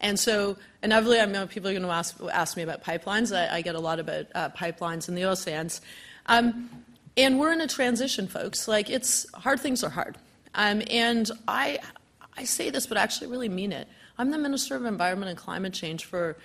And 0.00 0.18
so, 0.18 0.56
inevitably, 0.82 1.20
I 1.20 1.26
know 1.26 1.46
people 1.46 1.70
are 1.70 1.72
going 1.72 1.82
to 1.82 1.90
ask, 1.90 2.16
ask 2.32 2.56
me 2.56 2.62
about 2.62 2.84
pipelines. 2.84 3.36
I, 3.36 3.56
I 3.56 3.60
get 3.62 3.74
a 3.74 3.80
lot 3.80 3.98
about 4.00 4.26
uh, 4.34 4.48
pipelines 4.50 5.08
in 5.08 5.14
the 5.14 5.24
oil 5.24 5.36
sands. 5.36 5.80
Um, 6.26 6.70
And 7.16 7.40
we're 7.40 7.52
in 7.52 7.60
a 7.60 7.66
transition, 7.66 8.28
folks. 8.28 8.68
Like, 8.68 8.88
it's 8.90 9.26
hard 9.34 9.58
things 9.58 9.82
are 9.82 9.90
hard. 9.90 10.16
Um, 10.54 10.82
and 10.88 11.28
I, 11.48 11.80
I 12.36 12.44
say 12.44 12.70
this, 12.70 12.86
but 12.86 12.96
I 12.96 13.02
actually 13.02 13.26
really 13.26 13.48
mean 13.48 13.72
it. 13.72 13.88
I'm 14.18 14.30
the 14.30 14.38
Minister 14.38 14.76
of 14.76 14.84
Environment 14.84 15.28
and 15.28 15.36
Climate 15.36 15.72
Change 15.72 16.04
for 16.04 16.36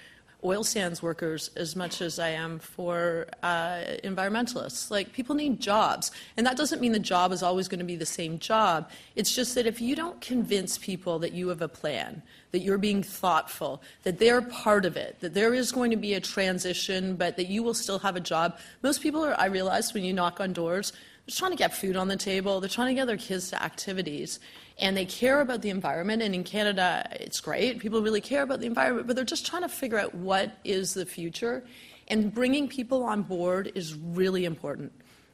oil 0.45 0.63
sands 0.63 1.01
workers 1.01 1.49
as 1.55 1.75
much 1.75 2.01
as 2.01 2.19
I 2.19 2.29
am 2.29 2.59
for 2.59 3.27
uh, 3.41 3.81
environmentalists. 4.03 4.91
Like, 4.91 5.13
people 5.13 5.35
need 5.35 5.59
jobs. 5.59 6.11
And 6.37 6.45
that 6.45 6.57
doesn't 6.57 6.81
mean 6.81 6.91
the 6.91 6.99
job 6.99 7.31
is 7.31 7.43
always 7.43 7.67
going 7.67 7.79
to 7.79 7.85
be 7.85 7.95
the 7.95 8.05
same 8.05 8.39
job. 8.39 8.89
It's 9.15 9.33
just 9.33 9.55
that 9.55 9.65
if 9.65 9.81
you 9.81 9.95
don't 9.95 10.19
convince 10.21 10.77
people 10.77 11.19
that 11.19 11.33
you 11.33 11.47
have 11.49 11.61
a 11.61 11.67
plan, 11.67 12.21
that 12.51 12.59
you're 12.59 12.77
being 12.77 13.01
thoughtful, 13.03 13.81
that 14.03 14.19
they're 14.19 14.41
part 14.41 14.85
of 14.85 14.95
it, 14.95 15.19
that 15.21 15.33
there 15.33 15.53
is 15.53 15.71
going 15.71 15.91
to 15.91 15.97
be 15.97 16.13
a 16.13 16.19
transition, 16.19 17.15
but 17.15 17.35
that 17.37 17.47
you 17.47 17.63
will 17.63 17.73
still 17.73 17.99
have 17.99 18.15
a 18.15 18.19
job, 18.19 18.57
most 18.81 19.01
people 19.01 19.23
are, 19.25 19.39
I 19.39 19.45
realize, 19.45 19.93
when 19.93 20.03
you 20.03 20.13
knock 20.13 20.39
on 20.39 20.53
doors, 20.53 20.93
they're 21.25 21.35
trying 21.35 21.51
to 21.51 21.57
get 21.57 21.73
food 21.73 21.95
on 21.95 22.07
the 22.07 22.17
table, 22.17 22.59
they're 22.59 22.69
trying 22.69 22.89
to 22.89 22.99
get 22.99 23.07
their 23.07 23.17
kids 23.17 23.49
to 23.51 23.63
activities 23.63 24.39
and 24.79 24.97
they 24.97 25.05
care 25.05 25.41
about 25.41 25.61
the 25.61 25.69
environment. 25.69 26.21
And 26.21 26.33
in 26.33 26.43
Canada, 26.43 27.07
it's 27.11 27.39
great. 27.39 27.79
People 27.79 28.01
really 28.01 28.21
care 28.21 28.41
about 28.41 28.59
the 28.59 28.65
environment, 28.65 29.07
but 29.07 29.15
they're 29.15 29.25
just 29.25 29.45
trying 29.45 29.61
to 29.61 29.69
figure 29.69 29.99
out 29.99 30.13
what 30.15 30.57
is 30.63 30.93
the 30.93 31.05
future. 31.05 31.63
And 32.07 32.33
bringing 32.33 32.67
people 32.67 33.03
on 33.03 33.21
board 33.21 33.71
is 33.75 33.95
really 33.95 34.45
important. 34.45 34.91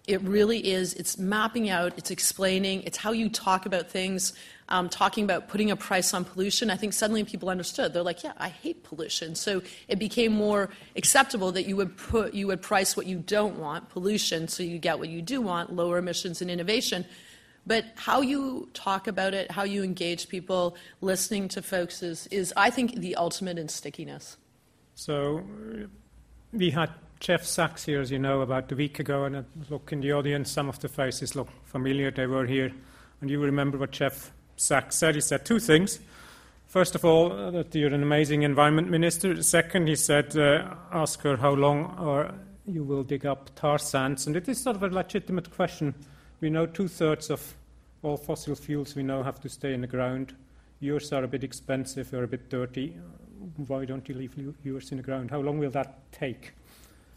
It 0.10 0.22
really 0.24 0.72
is. 0.72 0.96
It's 0.96 1.20
mapping 1.20 1.70
out, 1.70 1.94
it's 1.96 2.10
explaining, 2.10 2.82
it's 2.82 2.98
how 2.98 3.12
you 3.12 3.30
talk 3.30 3.68
about 3.68 3.92
things, 3.92 4.34
um, 4.68 4.90
talking 4.90 5.24
about 5.24 5.48
putting 5.50 5.70
a 5.70 5.76
price 5.76 6.16
on 6.16 6.26
pollution. 6.26 6.72
I 6.72 6.78
think 6.78 6.94
suddenly 6.94 7.24
people 7.24 7.48
understood. 7.48 7.94
They're 7.94 8.02
like, 8.02 8.24
yeah, 8.24 8.34
I 8.38 8.50
hate 8.50 8.84
pollution. 8.84 9.36
So 9.36 9.62
it 9.88 10.00
became 10.00 10.32
more 10.32 10.72
acceptable 10.96 11.52
that 11.52 11.68
you 11.68 11.76
would 11.76 11.96
put, 11.96 12.34
you 12.34 12.48
would 12.48 12.64
price 12.64 12.98
what 12.98 13.06
you 13.06 13.20
don't 13.20 13.60
want, 13.60 13.90
pollution, 13.90 14.48
so 14.48 14.64
you 14.64 14.80
get 14.80 14.98
what 14.98 15.10
you 15.10 15.22
do 15.22 15.42
want, 15.42 15.74
lower 15.74 16.00
emissions 16.00 16.42
and 16.42 16.50
innovation. 16.50 17.06
But 17.68 17.86
how 17.96 18.22
you 18.22 18.68
talk 18.74 19.06
about 19.06 19.36
it, 19.36 19.52
how 19.52 19.62
you 19.62 19.84
engage 19.84 20.28
people, 20.28 20.76
listening 21.02 21.50
to 21.50 21.62
folks 21.62 22.02
is, 22.02 22.26
is 22.32 22.52
I 22.58 22.72
think, 22.72 22.96
the 22.96 23.16
ultimate 23.16 23.60
in 23.60 23.70
stickiness. 23.70 24.38
So 24.96 25.44
we 26.52 26.72
had 26.72 26.90
Jeff 27.20 27.44
Sachs 27.44 27.84
here, 27.84 28.00
as 28.00 28.12
you 28.12 28.20
know, 28.20 28.40
about 28.40 28.72
a 28.72 28.76
week 28.76 29.00
ago, 29.00 29.26
and 29.26 29.36
I 29.36 29.44
look 29.70 29.92
in 29.92 30.00
the 30.00 30.14
audience, 30.14 30.50
some 30.50 30.70
of 30.70 30.80
the 30.80 30.88
faces 30.88 31.36
look 31.36 31.50
familiar. 31.66 32.12
They 32.12 32.28
were 32.28 32.46
here. 32.46 32.72
And 33.20 33.30
you 33.30 33.42
remember 33.42 33.78
what 33.78 33.92
Jeff 33.92 34.32
Sachs 34.56 34.96
said? 34.96 35.16
He 35.16 35.22
said 35.22 35.46
two 35.46 35.60
things. 35.60 36.00
First 36.68 36.96
of 36.96 37.04
all, 37.04 37.34
uh, 37.34 37.52
that 37.52 37.76
you're 37.76 37.94
an 37.94 38.04
amazing 38.04 38.44
environment 38.44 38.90
minister. 38.90 39.44
Second, 39.44 39.90
he 39.90 39.98
said, 39.98 40.38
uh, 40.38 40.76
ask 40.94 41.22
her 41.24 41.36
how 41.36 41.52
long 41.52 42.40
you 42.66 42.86
will 42.86 43.04
dig 43.04 43.26
up 43.26 43.54
tar 43.56 43.80
sands. 43.80 44.26
And 44.26 44.38
it 44.38 44.48
is 44.48 44.62
sort 44.62 44.78
of 44.78 44.84
a 44.84 44.88
legitimate 44.88 45.52
question. 45.52 45.94
We 46.40 46.50
know 46.50 46.68
two 46.68 46.88
thirds 46.88 47.30
of 47.30 47.54
all 48.02 48.16
fossil 48.16 48.56
fuels 48.56 48.96
we 48.96 49.04
know 49.04 49.24
have 49.24 49.42
to 49.42 49.50
stay 49.50 49.74
in 49.74 49.82
the 49.82 49.88
ground. 49.88 50.36
Yours 50.80 51.12
are 51.12 51.26
a 51.26 51.28
bit 51.28 51.44
expensive 51.44 52.12
they're 52.12 52.24
a 52.24 52.28
bit 52.30 52.50
dirty. 52.50 52.96
Why 53.68 53.84
don't 53.84 54.08
you 54.08 54.16
leave 54.16 54.56
yours 54.64 54.92
in 54.92 54.98
the 54.98 55.04
ground? 55.04 55.32
How 55.32 55.42
long 55.42 55.60
will 55.60 55.72
that 55.72 56.00
take? 56.14 56.54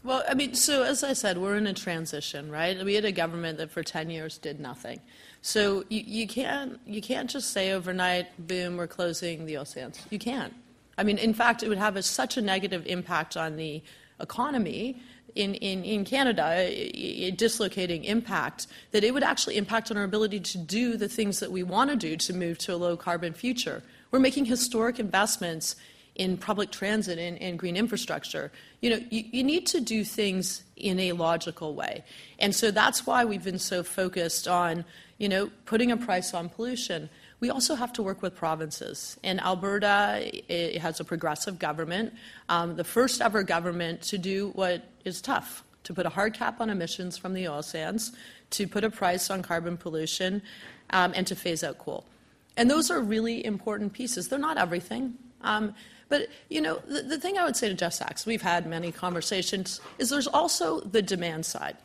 Well, 0.03 0.23
I 0.27 0.33
mean, 0.33 0.53
so 0.53 0.83
as 0.83 1.01
I 1.03 1.13
said, 1.13 1.37
we're 1.37 1.55
in 1.55 1.65
a 1.65 1.73
transition, 1.73 2.51
right? 2.51 2.83
We 2.83 2.95
had 2.95 3.05
a 3.05 3.11
government 3.11 3.57
that 3.59 3.71
for 3.71 3.83
10 3.83 4.09
years 4.09 4.37
did 4.37 4.59
nothing. 4.59 4.99
So 5.41 5.85
you, 5.89 6.03
you, 6.05 6.27
can't, 6.27 6.79
you 6.85 7.01
can't 7.01 7.29
just 7.29 7.51
say 7.51 7.71
overnight, 7.71 8.47
boom, 8.47 8.75
we're 8.75 8.87
closing 8.87 9.45
the 9.45 9.57
oceans. 9.57 10.01
You 10.09 10.19
can't. 10.19 10.53
I 10.97 11.03
mean, 11.03 11.17
in 11.17 11.33
fact, 11.33 11.63
it 11.63 11.69
would 11.69 11.77
have 11.77 11.95
a, 11.95 12.03
such 12.03 12.35
a 12.35 12.41
negative 12.41 12.85
impact 12.85 13.37
on 13.37 13.55
the 13.55 13.81
economy 14.19 15.01
in, 15.35 15.55
in, 15.55 15.83
in 15.83 16.05
Canada, 16.05 16.43
a, 16.47 16.91
a, 17.27 17.31
dislocating 17.31 18.03
impact, 18.03 18.67
that 18.91 19.03
it 19.03 19.13
would 19.13 19.23
actually 19.23 19.57
impact 19.57 19.89
on 19.89 19.97
our 19.97 20.03
ability 20.03 20.39
to 20.39 20.57
do 20.57 20.95
the 20.95 21.07
things 21.07 21.39
that 21.39 21.51
we 21.51 21.63
want 21.63 21.89
to 21.89 21.95
do 21.95 22.15
to 22.17 22.33
move 22.33 22.57
to 22.59 22.73
a 22.73 22.77
low 22.77 22.95
carbon 22.95 23.33
future. 23.33 23.81
We're 24.11 24.19
making 24.19 24.45
historic 24.45 24.99
investments 24.99 25.75
in 26.15 26.37
public 26.37 26.71
transit 26.71 27.17
and, 27.17 27.41
and 27.41 27.57
green 27.57 27.75
infrastructure. 27.75 28.51
You 28.81 28.91
know, 28.91 28.99
you, 29.09 29.23
you, 29.31 29.43
need 29.43 29.65
to 29.67 29.81
do 29.81 30.03
things 30.03 30.63
in 30.75 30.99
a 30.99 31.13
logical 31.13 31.73
way. 31.73 32.03
And 32.37 32.53
so 32.53 32.69
that's 32.69 33.07
why 33.07 33.25
we've 33.25 33.43
been 33.43 33.59
so 33.59 33.83
focused 33.83 34.47
on, 34.47 34.85
you 35.17 35.27
know, 35.27 35.49
putting 35.65 35.91
a 35.91 35.97
price 35.97 36.33
on 36.33 36.49
pollution. 36.49 37.09
We 37.39 37.49
also 37.49 37.73
have 37.75 37.91
to 37.93 38.03
work 38.03 38.21
with 38.21 38.35
provinces. 38.35 39.17
And 39.23 39.41
Alberta 39.41 40.31
has 40.79 40.99
a 40.99 41.03
progressive 41.03 41.57
government, 41.57 42.13
um, 42.47 42.75
the 42.75 42.83
first 42.83 43.19
ever 43.19 43.41
government 43.41 44.03
to 44.03 44.17
do 44.17 44.51
what 44.53 44.83
is 45.03 45.21
tough 45.21 45.63
to 45.83 45.93
put 45.93 46.05
a 46.05 46.09
hard 46.09 46.33
cap 46.33 46.61
on 46.61 46.69
emissions 46.69 47.17
from 47.17 47.33
the 47.33 47.47
oil 47.47 47.61
sands, 47.61 48.13
to 48.51 48.67
put 48.67 48.83
a 48.83 48.89
price 48.89 49.29
on 49.29 49.41
carbon 49.41 49.77
pollution, 49.77 50.41
um, 50.91 51.11
and 51.15 51.27
to 51.27 51.35
phase 51.35 51.63
out 51.63 51.77
coal. 51.77 52.05
And 52.55 52.69
those 52.69 52.91
are 52.91 53.01
really 53.01 53.45
important 53.45 53.93
pieces. 53.93 54.27
They're 54.27 54.39
not 54.39 54.57
everything. 54.57 55.15
Um, 55.41 55.73
but, 56.09 56.27
you 56.49 56.61
know, 56.61 56.81
the, 56.87 57.01
the, 57.03 57.19
thing 57.19 57.37
I 57.37 57.45
would 57.45 57.55
say 57.55 57.69
to 57.69 57.73
Jeff 57.73 57.93
Sachs, 57.93 58.25
we've 58.25 58.41
had 58.41 58.65
many 58.67 58.91
conversations, 58.91 59.81
is 59.97 60.09
there's 60.09 60.27
also 60.27 60.81
the 60.81 61.01
demand 61.01 61.45
side. 61.45 61.77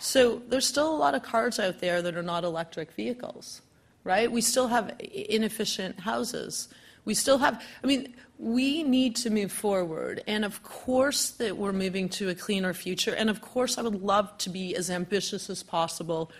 So 0.00 0.42
there's 0.48 0.66
still 0.66 0.94
a 0.94 0.96
lot 0.96 1.14
of 1.14 1.22
cars 1.22 1.58
out 1.58 1.80
there 1.80 2.02
that 2.02 2.16
are 2.16 2.22
not 2.22 2.44
electric 2.44 2.92
vehicles 2.92 3.62
right? 4.04 4.30
We 4.30 4.40
still 4.40 4.68
have 4.68 4.94
inefficient 5.00 6.00
houses. 6.00 6.68
We 7.04 7.14
still 7.14 7.38
have, 7.38 7.62
I 7.82 7.86
mean, 7.86 8.14
we 8.38 8.82
need 8.82 9.16
to 9.16 9.30
move 9.30 9.52
forward. 9.52 10.22
And 10.26 10.44
of 10.44 10.62
course, 10.62 11.30
that 11.30 11.56
we're 11.56 11.72
moving 11.72 12.08
to 12.10 12.28
a 12.28 12.34
cleaner 12.34 12.74
future. 12.74 13.14
And 13.14 13.30
of 13.30 13.40
course, 13.40 13.78
I 13.78 13.82
would 13.82 14.02
love 14.02 14.36
to 14.38 14.50
be 14.50 14.74
as 14.74 14.90
ambitious 14.90 15.48
as 15.48 15.62
possible 15.62 16.30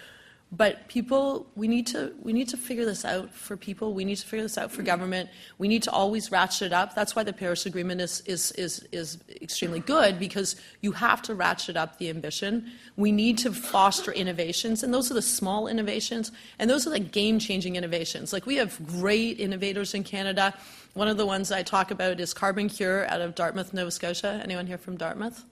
but 0.54 0.87
people, 0.87 1.47
we 1.54 1.66
need 1.66 1.87
to 1.88 2.12
we 2.21 2.35
need 2.35 2.47
to 2.50 2.59
figure 2.59 2.85
this 2.85 3.06
out 3.06 3.32
for 3.32 3.56
people. 3.56 3.94
We 3.94 4.04
need 4.04 4.16
to 4.16 4.26
figure 4.26 4.42
this 4.42 4.59
out 4.59 4.71
for 4.71 4.82
government. 4.82 5.30
We 5.56 5.66
need 5.66 5.82
to 5.85 5.90
always 5.90 6.30
ratchet 6.30 6.66
it 6.66 6.73
up. 6.75 6.94
That's 6.94 7.16
why 7.16 7.23
the 7.23 7.32
Paris 7.32 7.64
Agreement 7.64 8.02
is 8.02 8.21
is 8.26 8.52
is 8.52 8.87
is 8.92 9.18
extremely 9.40 9.80
good 9.80 10.18
because 10.18 10.56
you 10.82 10.92
have 10.92 11.23
to 11.23 11.35
ratchet 11.35 11.78
up 11.78 11.97
the 11.97 12.11
ambition. 12.11 12.71
We 12.97 13.12
need 13.12 13.38
to 13.38 13.52
foster 13.52 14.12
innovations, 14.12 14.82
and 14.82 14.92
those 14.92 15.11
are 15.11 15.14
the 15.14 15.23
small 15.23 15.68
innovations, 15.68 16.32
and 16.59 16.68
those 16.68 16.87
are 16.87 16.90
the 16.90 17.00
game-changing 17.00 17.76
innovations. 17.76 18.30
Like 18.30 18.44
we 18.44 18.56
have 18.56 18.78
great 18.87 19.40
innovators 19.40 19.94
in 19.94 20.04
Canada. 20.04 20.52
One 20.92 21.09
of 21.09 21.16
the 21.16 21.25
ones 21.25 21.50
I 21.50 21.62
talk 21.62 21.90
about 21.90 22.21
is 22.21 22.35
CarbonCure 22.35 23.09
out 23.09 23.23
of 23.23 23.35
Dartmouth, 23.35 23.73
Nova 23.73 23.90
Scotia. 23.90 24.42
Anyone 24.44 24.66
here 24.66 24.76
from 24.76 24.99
Dartmouth? 24.99 25.47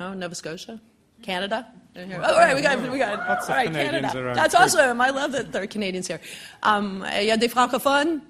No, 0.00 0.12
Nova 0.12 0.34
Scotia. 0.34 0.80
Canada? 1.22 1.66
Oh, 1.96 2.00
all 2.22 2.38
right, 2.38 2.54
we 2.54 2.62
got, 2.62 2.80
we 2.90 2.98
got. 2.98 3.18
Lots 3.28 3.50
all 3.50 3.56
right, 3.56 3.72
Canada. 3.72 4.16
Around. 4.16 4.36
That's 4.36 4.54
awesome. 4.54 5.00
I 5.00 5.10
love 5.10 5.32
that 5.32 5.52
there 5.52 5.62
are 5.62 5.66
Canadians 5.66 6.06
here. 6.06 6.20
Um, 6.62 7.04
il 7.18 7.26
y 7.26 7.30
a 7.30 7.36
des 7.36 7.48
francophones? 7.48 8.20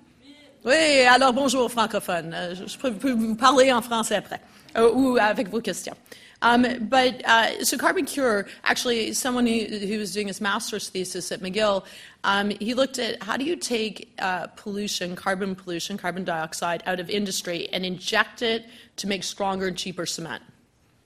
Oui, 0.64 1.06
alors 1.06 1.32
bonjour 1.32 1.70
francophones. 1.70 2.35
Euh, 2.35 2.54
je 2.54 2.76
peux 2.76 2.90
vous 2.90 3.35
parler 3.35 3.73
en 3.73 3.80
français 3.80 4.16
après, 4.16 4.40
euh, 4.76 4.92
ou 4.92 5.16
avec 5.18 5.49
vos 5.49 5.61
questions. 5.61 5.97
Um, 6.42 6.66
but 6.88 7.23
uh, 7.26 7.64
so 7.64 7.76
CarbonCure, 7.76 8.49
actually, 8.64 9.12
someone 9.12 9.47
who, 9.47 9.64
who, 9.64 9.99
was 9.99 10.12
doing 10.12 10.28
his 10.28 10.40
master's 10.40 10.88
thesis 10.88 11.30
at 11.32 11.40
McGill, 11.40 11.85
um, 12.25 12.50
he 12.50 12.73
looked 12.73 12.99
at 12.99 13.23
how 13.23 13.37
do 13.37 13.44
you 13.44 13.56
take 13.56 14.14
uh, 14.18 14.47
pollution, 14.49 15.16
carbon 15.16 15.54
pollution, 15.54 15.99
carbon 15.99 16.25
dioxide, 16.25 16.82
out 16.87 16.99
of 16.99 17.11
industry 17.11 17.68
and 17.73 17.85
inject 17.85 18.40
it 18.40 18.64
to 18.97 19.06
make 19.06 19.23
stronger 19.23 19.66
and 19.66 19.76
cheaper 19.76 20.06
cement. 20.06 20.42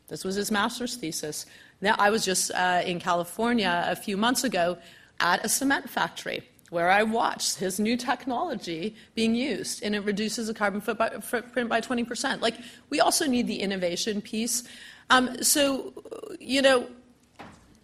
This 0.08 0.24
was 0.24 0.36
his 0.36 0.50
master's 0.50 0.96
thesis. 0.96 1.46
Now, 1.81 1.97
I 1.99 2.11
was 2.11 2.25
just 2.25 2.50
uh, 2.52 2.83
in 2.85 3.00
California 3.00 3.85
a 3.87 3.97
few 3.97 4.16
months 4.16 4.45
ago 4.45 4.78
at 5.21 5.45
a 5.45 5.49
cement 5.49 5.88
factory 5.88 6.43
where 6.71 6.90
I 6.90 7.02
watched 7.04 7.59
his 7.59 7.78
new 7.78 7.97
technology 7.97 8.97
being 9.14 9.35
used, 9.35 9.83
and 9.83 9.95
it 9.95 10.00
reduces 10.00 10.49
the 10.49 10.54
carbon 10.54 10.81
footprint 10.81 11.69
by 11.69 11.81
20%. 11.81 12.40
Like, 12.40 12.57
we 12.90 13.00
also 13.00 13.26
need 13.26 13.47
the 13.47 13.61
innovation 13.61 14.21
piece. 14.21 14.64
Um, 15.11 15.43
so, 15.43 15.93
you 16.40 16.62
know, 16.62 16.88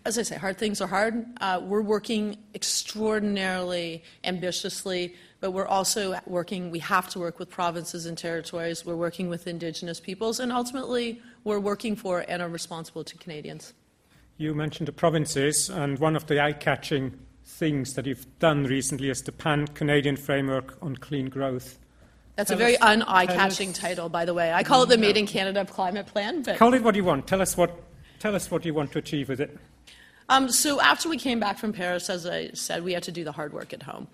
as 0.04 0.18
I 0.18 0.22
say, 0.22 0.36
hard 0.36 0.58
things 0.58 0.80
are 0.80 0.88
hard. 0.88 1.26
Uh, 1.40 1.60
we're 1.62 1.82
working 1.82 2.36
extraordinarily 2.54 4.02
ambitiously, 4.24 5.14
but 5.40 5.52
we're 5.52 5.66
also 5.66 6.18
working, 6.26 6.70
we 6.70 6.78
have 6.80 7.08
to 7.10 7.18
work 7.18 7.38
with 7.38 7.50
provinces 7.50 8.06
and 8.06 8.16
territories. 8.16 8.84
We're 8.84 8.96
working 8.96 9.28
with 9.28 9.46
Indigenous 9.46 10.00
peoples, 10.00 10.40
and 10.40 10.50
ultimately, 10.50 11.20
we're 11.44 11.60
working 11.60 11.96
for 11.96 12.24
and 12.26 12.42
are 12.42 12.48
responsible 12.48 13.04
to 13.04 13.16
Canadians. 13.18 13.74
You 14.40 14.54
mentioned 14.54 14.88
the 14.88 14.92
provinces, 14.92 15.68
and 15.68 15.98
one 15.98 16.16
of 16.16 16.26
the 16.26 16.42
eye 16.42 16.54
catching 16.54 17.12
things 17.44 17.92
that 17.92 18.06
you've 18.06 18.24
done 18.38 18.64
recently 18.64 19.10
is 19.10 19.20
the 19.20 19.32
Pan 19.32 19.66
Canadian 19.66 20.16
Framework 20.16 20.78
on 20.80 20.96
Clean 20.96 21.28
Growth. 21.28 21.78
That's 22.36 22.48
tell 22.48 22.56
a 22.56 22.58
very 22.58 22.78
un 22.78 23.02
eye 23.02 23.26
catching 23.26 23.74
title, 23.74 24.08
by 24.08 24.24
the 24.24 24.32
way. 24.32 24.50
I 24.50 24.62
call 24.62 24.84
it 24.84 24.88
the 24.88 24.96
Made 24.96 25.18
in 25.18 25.26
Canada 25.26 25.66
Climate 25.66 26.06
Plan. 26.06 26.40
But 26.40 26.56
call 26.56 26.72
it 26.72 26.82
what 26.82 26.94
you 26.94 27.04
want. 27.04 27.26
Tell 27.26 27.42
us 27.42 27.54
what, 27.54 27.82
tell 28.18 28.34
us 28.34 28.50
what 28.50 28.64
you 28.64 28.72
want 28.72 28.92
to 28.92 28.98
achieve 28.98 29.28
with 29.28 29.42
it. 29.42 29.58
Um, 30.30 30.48
so 30.48 30.80
after 30.80 31.10
we 31.10 31.18
came 31.18 31.38
back 31.38 31.58
from 31.58 31.74
Paris, 31.74 32.08
as 32.08 32.24
I 32.24 32.52
said, 32.54 32.82
we 32.82 32.94
had 32.94 33.02
to 33.02 33.12
do 33.12 33.24
the 33.24 33.32
hard 33.32 33.52
work 33.52 33.74
at 33.74 33.82
home. 33.82 34.08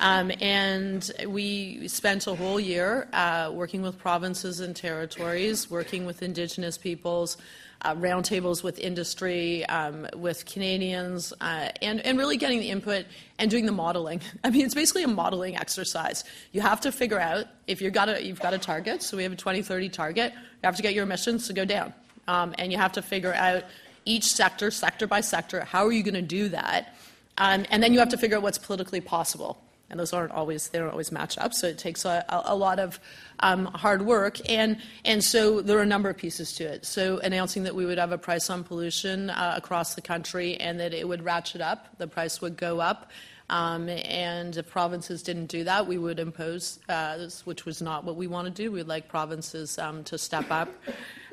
Um, 0.00 0.32
and 0.40 1.08
we 1.28 1.86
spent 1.86 2.26
a 2.26 2.34
whole 2.34 2.58
year 2.58 3.06
uh, 3.12 3.52
working 3.54 3.82
with 3.82 3.96
provinces 3.96 4.58
and 4.58 4.74
territories, 4.74 5.70
working 5.70 6.04
with 6.04 6.20
Indigenous 6.20 6.76
peoples, 6.76 7.36
uh, 7.82 7.94
roundtables 7.94 8.62
with 8.62 8.78
industry, 8.78 9.64
um, 9.66 10.06
with 10.14 10.46
Canadians, 10.46 11.32
uh, 11.40 11.68
and, 11.80 12.00
and 12.00 12.18
really 12.18 12.36
getting 12.36 12.60
the 12.60 12.70
input 12.70 13.06
and 13.38 13.50
doing 13.50 13.66
the 13.66 13.72
modeling. 13.72 14.20
I 14.44 14.50
mean, 14.50 14.64
it's 14.64 14.74
basically 14.74 15.04
a 15.04 15.08
modeling 15.08 15.56
exercise. 15.56 16.24
You 16.52 16.60
have 16.60 16.80
to 16.82 16.92
figure 16.92 17.20
out 17.20 17.46
if 17.66 17.80
you've 17.80 17.92
got 17.92 18.08
a, 18.08 18.24
you've 18.24 18.40
got 18.40 18.54
a 18.54 18.58
target, 18.58 19.02
so 19.02 19.16
we 19.16 19.22
have 19.22 19.32
a 19.32 19.36
2030 19.36 19.88
target, 19.88 20.32
you 20.34 20.40
have 20.64 20.76
to 20.76 20.82
get 20.82 20.94
your 20.94 21.04
emissions 21.04 21.46
to 21.48 21.52
go 21.52 21.64
down. 21.64 21.92
Um, 22.26 22.54
and 22.58 22.72
you 22.72 22.78
have 22.78 22.92
to 22.92 23.02
figure 23.02 23.32
out 23.34 23.64
each 24.04 24.24
sector, 24.24 24.70
sector 24.70 25.06
by 25.06 25.20
sector, 25.20 25.64
how 25.64 25.86
are 25.86 25.92
you 25.92 26.02
going 26.02 26.14
to 26.14 26.22
do 26.22 26.48
that? 26.48 26.94
Um, 27.38 27.64
and 27.70 27.82
then 27.82 27.92
you 27.92 27.98
have 28.00 28.08
to 28.10 28.18
figure 28.18 28.36
out 28.36 28.42
what's 28.42 28.58
politically 28.58 29.00
possible 29.00 29.62
and 29.90 29.98
those 29.98 30.12
aren't 30.12 30.32
always 30.32 30.68
they 30.68 30.78
don't 30.78 30.90
always 30.90 31.12
match 31.12 31.38
up. 31.38 31.54
So 31.54 31.66
it 31.66 31.78
takes 31.78 32.04
a, 32.04 32.24
a 32.28 32.54
lot 32.54 32.78
of 32.78 33.00
um, 33.40 33.66
hard 33.66 34.02
work, 34.02 34.38
and 34.50 34.78
and 35.04 35.22
so 35.22 35.60
there 35.60 35.78
are 35.78 35.82
a 35.82 35.86
number 35.86 36.08
of 36.08 36.16
pieces 36.16 36.52
to 36.54 36.64
it. 36.64 36.84
So 36.84 37.18
announcing 37.18 37.64
that 37.64 37.74
we 37.74 37.86
would 37.86 37.98
have 37.98 38.12
a 38.12 38.18
price 38.18 38.50
on 38.50 38.64
pollution 38.64 39.30
uh, 39.30 39.54
across 39.56 39.94
the 39.94 40.02
country, 40.02 40.56
and 40.56 40.80
that 40.80 40.92
it 40.92 41.06
would 41.06 41.24
ratchet 41.24 41.60
up, 41.60 41.96
the 41.98 42.06
price 42.06 42.40
would 42.40 42.56
go 42.56 42.80
up. 42.80 43.10
Um, 43.50 43.88
and 43.88 44.54
if 44.56 44.68
provinces 44.68 45.22
didn't 45.22 45.46
do 45.46 45.64
that, 45.64 45.86
we 45.86 45.96
would 45.96 46.18
impose, 46.20 46.80
uh, 46.88 47.30
which 47.44 47.64
was 47.64 47.80
not 47.80 48.04
what 48.04 48.16
we 48.16 48.26
want 48.26 48.44
to 48.44 48.50
do. 48.50 48.70
We'd 48.70 48.86
like 48.86 49.08
provinces 49.08 49.78
um, 49.78 50.04
to 50.04 50.18
step 50.18 50.50
up. 50.50 50.68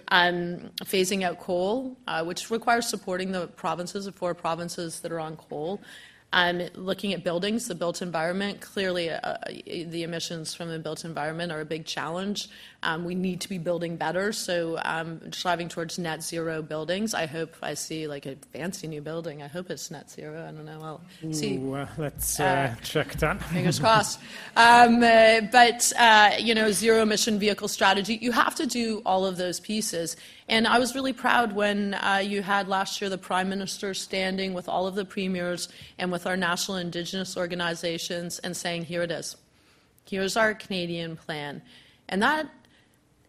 Um, 0.10 0.70
phasing 0.84 1.24
out 1.24 1.40
coal, 1.40 1.98
uh, 2.08 2.24
which 2.24 2.52
requires 2.52 2.88
supporting 2.88 3.32
the 3.32 3.48
provinces, 3.48 4.06
the 4.06 4.12
four 4.12 4.36
provinces 4.36 5.00
that 5.00 5.12
are 5.12 5.20
on 5.20 5.36
coal. 5.36 5.82
Um, 6.36 6.64
looking 6.76 7.14
at 7.14 7.24
buildings, 7.24 7.70
the 7.70 7.76
built 7.76 8.02
environment, 8.02 8.60
clearly 8.60 9.10
uh, 9.10 9.38
the 9.66 10.04
emissions 10.04 10.54
from 10.54 10.68
the 10.68 10.78
built 10.78 11.06
environment 11.06 11.50
are 11.54 11.62
a 11.62 11.66
big 11.66 11.86
challenge. 11.86 12.50
Um, 12.84 13.06
we 13.06 13.16
need 13.16 13.40
to 13.40 13.48
be 13.48 13.58
building 13.58 13.96
better, 13.96 14.34
so 14.34 14.78
um, 14.84 15.32
striving 15.32 15.70
towards 15.70 15.98
net 15.98 16.22
zero 16.22 16.62
buildings. 16.62 17.14
I 17.14 17.26
hope 17.26 17.56
I 17.64 17.74
see 17.74 18.06
like 18.08 18.26
a 18.26 18.36
fancy 18.52 18.86
new 18.86 19.02
building. 19.02 19.44
I 19.44 19.48
hope 19.48 19.72
it's 19.72 19.90
net 19.90 20.12
zero. 20.12 20.46
I 20.46 20.52
don't 20.52 20.66
know. 20.66 20.82
I'll 21.24 21.34
see. 21.34 21.56
Ooh, 21.56 21.76
uh, 21.76 21.88
let's 21.98 22.38
uh, 22.38 22.44
uh 22.44 22.82
check 22.82 23.14
that. 23.14 23.42
Fingers 23.44 23.80
crossed. 23.86 24.20
Um, 24.58 25.02
uh, 25.02 25.40
but 25.54 25.94
uh, 25.98 26.32
you 26.38 26.54
know, 26.54 26.70
zero 26.72 27.02
emission 27.02 27.40
vehicle 27.40 27.70
strategy. 27.70 28.20
You 28.22 28.34
have 28.34 28.56
to 28.56 28.66
do 28.66 29.02
all 29.06 29.26
of 29.26 29.38
those 29.38 29.62
pieces. 29.62 30.18
And 30.48 30.68
I 30.68 30.78
was 30.78 30.94
really 30.94 31.14
proud 31.14 31.54
when 31.54 31.96
uh, 31.96 32.22
you 32.24 32.44
had 32.44 32.68
last 32.68 33.02
year 33.02 33.10
the 33.10 33.18
Prime 33.18 33.50
Minister 33.50 33.94
standing 33.96 34.54
with 34.54 34.70
all 34.70 34.86
of 34.86 34.94
the 34.94 35.06
premiers 35.06 35.70
and 35.98 36.12
with 36.12 36.28
our 36.28 36.38
national 36.38 36.78
Indigenous 36.78 37.36
organizations 37.36 38.38
and 38.40 38.56
saying, 38.56 38.86
here 38.86 39.02
it 39.02 39.12
is. 39.12 39.38
Here's 40.08 40.38
our 40.38 40.54
Canadian 40.54 41.18
plan. 41.18 41.64
And 42.08 42.22
that 42.22 42.48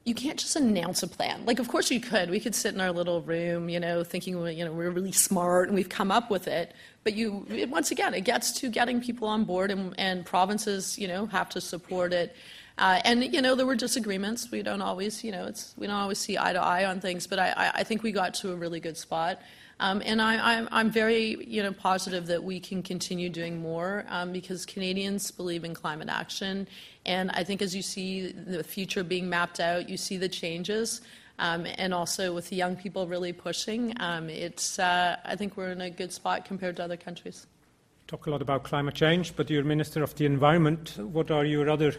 you 0.04 0.14
can't 0.14 0.38
just 0.38 0.54
announce 0.54 1.02
a 1.02 1.08
plan. 1.08 1.44
Like, 1.46 1.58
of 1.58 1.66
course 1.66 1.90
you 1.90 2.00
could. 2.00 2.30
We 2.30 2.38
could 2.38 2.54
sit 2.54 2.74
in 2.74 2.80
our 2.80 2.92
little 2.92 3.22
room, 3.22 3.68
you 3.68 3.80
know, 3.80 4.04
thinking, 4.04 4.34
you 4.56 4.64
know, 4.64 4.72
we're 4.72 4.90
really 4.90 5.10
smart 5.10 5.68
and 5.68 5.74
we've 5.74 5.88
come 5.88 6.12
up 6.12 6.30
with 6.30 6.46
it. 6.46 6.74
But 7.02 7.14
you, 7.14 7.44
it, 7.50 7.70
once 7.70 7.90
again, 7.90 8.14
it 8.14 8.20
gets 8.20 8.52
to 8.60 8.68
getting 8.68 9.00
people 9.00 9.26
on 9.26 9.44
board, 9.44 9.72
and, 9.72 9.94
and 9.98 10.24
provinces, 10.24 10.96
you 10.96 11.08
know, 11.08 11.26
have 11.26 11.48
to 11.50 11.60
support 11.60 12.12
it. 12.12 12.36
Uh, 12.78 13.00
and 13.04 13.24
you 13.32 13.40
know 13.40 13.54
there 13.54 13.66
were 13.66 13.76
disagreements. 13.76 14.50
We 14.50 14.62
don't 14.62 14.82
always, 14.82 15.24
you 15.24 15.32
know, 15.32 15.46
it's 15.46 15.74
we 15.78 15.86
don't 15.86 15.96
always 15.96 16.18
see 16.18 16.36
eye 16.36 16.52
to 16.52 16.60
eye 16.60 16.84
on 16.84 17.00
things. 17.00 17.26
But 17.26 17.38
I, 17.38 17.70
I 17.74 17.82
think 17.84 18.02
we 18.02 18.12
got 18.12 18.34
to 18.34 18.52
a 18.52 18.56
really 18.56 18.80
good 18.80 18.96
spot. 18.96 19.40
Um, 19.78 20.02
and 20.06 20.22
I, 20.22 20.66
am 20.70 20.90
very 20.90 21.44
you 21.44 21.62
know, 21.62 21.72
positive 21.72 22.26
that 22.28 22.42
we 22.42 22.58
can 22.58 22.82
continue 22.82 23.28
doing 23.28 23.60
more 23.60 24.06
um, 24.08 24.32
because 24.32 24.64
Canadians 24.64 25.30
believe 25.30 25.64
in 25.64 25.74
climate 25.74 26.08
action. 26.08 26.66
And 27.04 27.30
I 27.32 27.44
think 27.44 27.60
as 27.60 27.76
you 27.76 27.82
see 27.82 28.32
the 28.32 28.64
future 28.64 29.04
being 29.04 29.28
mapped 29.28 29.60
out, 29.60 29.88
you 29.88 29.98
see 29.98 30.16
the 30.16 30.30
changes. 30.30 31.02
Um, 31.38 31.66
and 31.76 31.92
also 31.92 32.32
with 32.32 32.48
the 32.48 32.56
young 32.56 32.74
people 32.74 33.06
really 33.06 33.34
pushing, 33.34 33.92
um, 34.00 34.30
it's, 34.30 34.78
uh, 34.78 35.16
I 35.22 35.36
think 35.36 35.58
we're 35.58 35.72
in 35.72 35.82
a 35.82 35.90
good 35.90 36.10
spot 36.10 36.46
compared 36.46 36.76
to 36.76 36.84
other 36.84 36.96
countries. 36.96 37.46
Talk 38.06 38.26
a 38.26 38.30
lot 38.30 38.40
about 38.40 38.64
climate 38.64 38.94
change, 38.94 39.36
but 39.36 39.50
you're 39.50 39.62
Minister 39.62 40.02
of 40.02 40.14
the 40.14 40.24
Environment. 40.24 40.96
What 40.96 41.30
are 41.30 41.44
your 41.44 41.68
other 41.68 41.94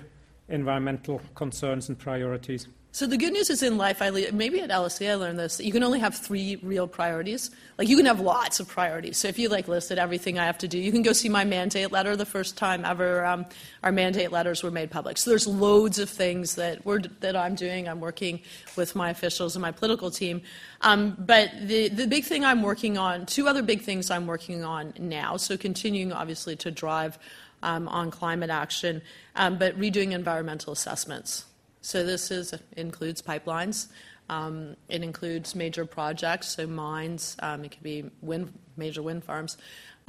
environmental 0.49 1.21
concerns 1.35 1.89
and 1.89 1.97
priorities? 1.97 2.67
So 2.97 3.05
the 3.05 3.17
good 3.17 3.31
news 3.31 3.51
is 3.51 3.61
in 3.61 3.77
life, 3.77 4.01
I 4.01 4.09
maybe 4.31 4.59
at 4.59 4.71
LSE 4.71 5.07
I 5.07 5.13
learned 5.13 5.37
this. 5.37 5.59
You 5.59 5.71
can 5.71 5.83
only 5.83 5.99
have 5.99 6.15
three 6.15 6.55
real 6.63 6.87
priorities. 6.87 7.51
Like 7.77 7.87
you 7.87 7.95
can 7.95 8.07
have 8.07 8.19
lots 8.19 8.59
of 8.59 8.67
priorities. 8.67 9.17
So 9.17 9.27
if 9.27 9.37
you 9.37 9.49
like 9.49 9.67
listed 9.67 9.99
everything 9.99 10.39
I 10.39 10.45
have 10.45 10.57
to 10.57 10.67
do, 10.67 10.79
you 10.79 10.91
can 10.91 11.03
go 11.03 11.13
see 11.13 11.29
my 11.29 11.43
mandate 11.43 11.91
letter. 11.91 12.15
The 12.15 12.25
first 12.25 12.57
time 12.57 12.83
ever 12.85 13.23
um, 13.23 13.45
our 13.83 13.91
mandate 13.91 14.31
letters 14.31 14.63
were 14.63 14.71
made 14.71 14.89
public. 14.89 15.19
So 15.19 15.29
there's 15.29 15.45
loads 15.45 15.99
of 15.99 16.09
things 16.09 16.55
that 16.55 16.87
we're 16.87 17.01
that 17.19 17.35
I'm 17.35 17.53
doing. 17.53 17.87
I'm 17.87 17.99
working 17.99 18.39
with 18.75 18.95
my 18.95 19.11
officials 19.11 19.55
and 19.55 19.61
my 19.61 19.71
political 19.71 20.09
team. 20.09 20.41
Um, 20.81 21.15
but 21.19 21.51
the 21.61 21.89
the 21.89 22.07
big 22.07 22.23
thing 22.23 22.43
I'm 22.43 22.63
working 22.63 22.97
on, 22.97 23.27
two 23.27 23.47
other 23.47 23.61
big 23.61 23.81
things 23.81 24.09
I'm 24.09 24.25
working 24.25 24.63
on 24.63 24.93
now. 24.97 25.37
So 25.37 25.55
continuing 25.55 26.11
obviously 26.13 26.55
to 26.55 26.71
drive 26.71 27.19
um, 27.63 27.87
on 27.87 28.11
climate 28.11 28.49
action, 28.49 29.01
um, 29.35 29.57
but 29.57 29.77
redoing 29.79 30.11
environmental 30.11 30.73
assessments. 30.73 31.45
So 31.81 32.03
this 32.03 32.31
is, 32.31 32.53
includes 32.75 33.21
pipelines. 33.21 33.87
Um, 34.29 34.75
it 34.89 35.03
includes 35.03 35.55
major 35.55 35.85
projects, 35.85 36.49
so 36.49 36.67
mines. 36.67 37.37
Um, 37.39 37.63
it 37.63 37.71
could 37.71 37.83
be 37.83 38.11
wind, 38.21 38.53
major 38.75 39.01
wind 39.01 39.23
farms, 39.23 39.57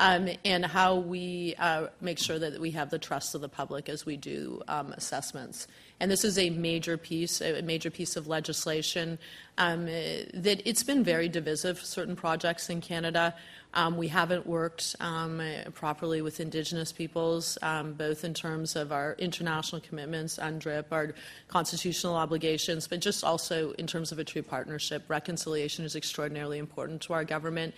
um, 0.00 0.28
and 0.44 0.66
how 0.66 0.96
we 0.96 1.54
uh, 1.58 1.86
make 2.00 2.18
sure 2.18 2.38
that 2.38 2.60
we 2.60 2.72
have 2.72 2.90
the 2.90 2.98
trust 2.98 3.36
of 3.36 3.40
the 3.40 3.48
public 3.48 3.88
as 3.88 4.04
we 4.04 4.16
do 4.16 4.60
um, 4.66 4.92
assessments. 4.92 5.68
And 6.00 6.10
this 6.10 6.24
is 6.24 6.36
a 6.36 6.50
major 6.50 6.96
piece, 6.96 7.40
a 7.40 7.62
major 7.62 7.90
piece 7.90 8.16
of 8.16 8.26
legislation 8.26 9.18
that 9.56 10.62
it's 10.64 10.82
been 10.82 11.04
very 11.04 11.28
divisive. 11.28 11.78
Certain 11.84 12.16
projects 12.16 12.70
in 12.70 12.80
Canada. 12.80 13.34
Um, 13.74 13.96
we 13.96 14.08
haven't 14.08 14.46
worked 14.46 14.96
um, 14.98 15.42
properly 15.74 16.22
with 16.22 16.40
Indigenous 16.40 16.90
peoples, 16.90 17.58
um, 17.62 17.92
both 17.92 18.24
in 18.24 18.32
terms 18.32 18.76
of 18.76 18.92
our 18.92 19.14
international 19.18 19.82
commitments, 19.82 20.38
UNDRIP, 20.38 20.86
our 20.90 21.14
constitutional 21.48 22.16
obligations, 22.16 22.88
but 22.88 23.00
just 23.00 23.22
also 23.22 23.72
in 23.72 23.86
terms 23.86 24.10
of 24.10 24.18
a 24.18 24.24
true 24.24 24.42
partnership. 24.42 25.04
Reconciliation 25.08 25.84
is 25.84 25.96
extraordinarily 25.96 26.58
important 26.58 27.02
to 27.02 27.12
our 27.12 27.24
government. 27.24 27.74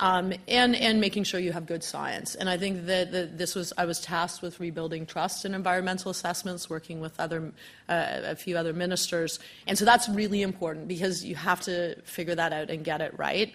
Um, 0.00 0.32
and, 0.46 0.76
and 0.76 1.00
making 1.00 1.24
sure 1.24 1.40
you 1.40 1.50
have 1.50 1.66
good 1.66 1.82
science. 1.82 2.36
And 2.36 2.48
I 2.48 2.56
think 2.56 2.86
that, 2.86 3.10
that, 3.10 3.36
this 3.36 3.56
was, 3.56 3.72
I 3.76 3.84
was 3.84 4.00
tasked 4.00 4.42
with 4.42 4.60
rebuilding 4.60 5.06
trust 5.06 5.44
in 5.44 5.56
environmental 5.56 6.12
assessments, 6.12 6.70
working 6.70 7.00
with 7.00 7.18
other, 7.18 7.52
uh, 7.88 8.20
a 8.22 8.36
few 8.36 8.56
other 8.56 8.72
ministers. 8.72 9.40
And 9.66 9.76
so 9.76 9.84
that's 9.84 10.08
really 10.08 10.42
important 10.42 10.86
because 10.86 11.24
you 11.24 11.34
have 11.34 11.62
to 11.62 12.00
figure 12.02 12.36
that 12.36 12.52
out 12.52 12.70
and 12.70 12.84
get 12.84 13.00
it 13.00 13.12
right 13.18 13.52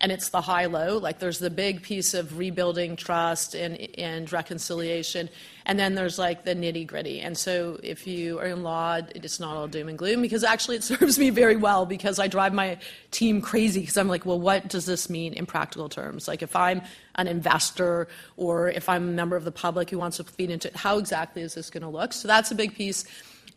and 0.00 0.12
it's 0.12 0.28
the 0.28 0.42
high 0.42 0.66
low. 0.66 0.98
Like 0.98 1.18
there's 1.18 1.38
the 1.38 1.50
big 1.50 1.82
piece 1.82 2.12
of 2.12 2.36
rebuilding 2.36 2.96
trust 2.96 3.54
and, 3.54 3.76
and 3.98 4.30
reconciliation, 4.30 5.30
and 5.64 5.78
then 5.78 5.94
there's 5.94 6.18
like 6.18 6.44
the 6.44 6.54
nitty 6.54 6.86
gritty. 6.86 7.20
And 7.20 7.36
so 7.36 7.80
if 7.82 8.06
you 8.06 8.38
are 8.38 8.46
in 8.46 8.62
law, 8.62 9.00
it's 9.14 9.40
not 9.40 9.56
all 9.56 9.66
doom 9.68 9.88
and 9.88 9.98
gloom 9.98 10.20
because 10.20 10.44
actually 10.44 10.76
it 10.76 10.84
serves 10.92 11.18
me 11.18 11.30
very 11.30 11.56
well 11.56 11.86
because 11.86 12.18
I 12.18 12.28
drive 12.28 12.52
my 12.52 12.78
team 13.10 13.40
crazy 13.40 13.80
because 13.80 13.96
I'm 13.96 14.08
like, 14.08 14.26
well, 14.26 14.38
what 14.38 14.68
does 14.68 14.84
this 14.84 15.08
mean 15.08 15.32
in 15.32 15.46
practical 15.46 15.88
terms? 15.88 16.28
Like 16.28 16.42
if 16.42 16.54
I'm 16.54 16.82
an 17.14 17.26
investor 17.26 18.08
or 18.36 18.68
if 18.68 18.88
I'm 18.88 19.08
a 19.08 19.12
member 19.12 19.36
of 19.36 19.44
the 19.44 19.52
public 19.52 19.88
who 19.88 19.98
wants 19.98 20.18
to 20.18 20.24
feed 20.24 20.50
into 20.50 20.68
it, 20.68 20.76
how 20.76 20.98
exactly 20.98 21.40
is 21.40 21.54
this 21.54 21.70
going 21.70 21.82
to 21.82 21.88
look? 21.88 22.12
So 22.12 22.28
that's 22.28 22.50
a 22.50 22.54
big 22.54 22.74
piece. 22.74 23.04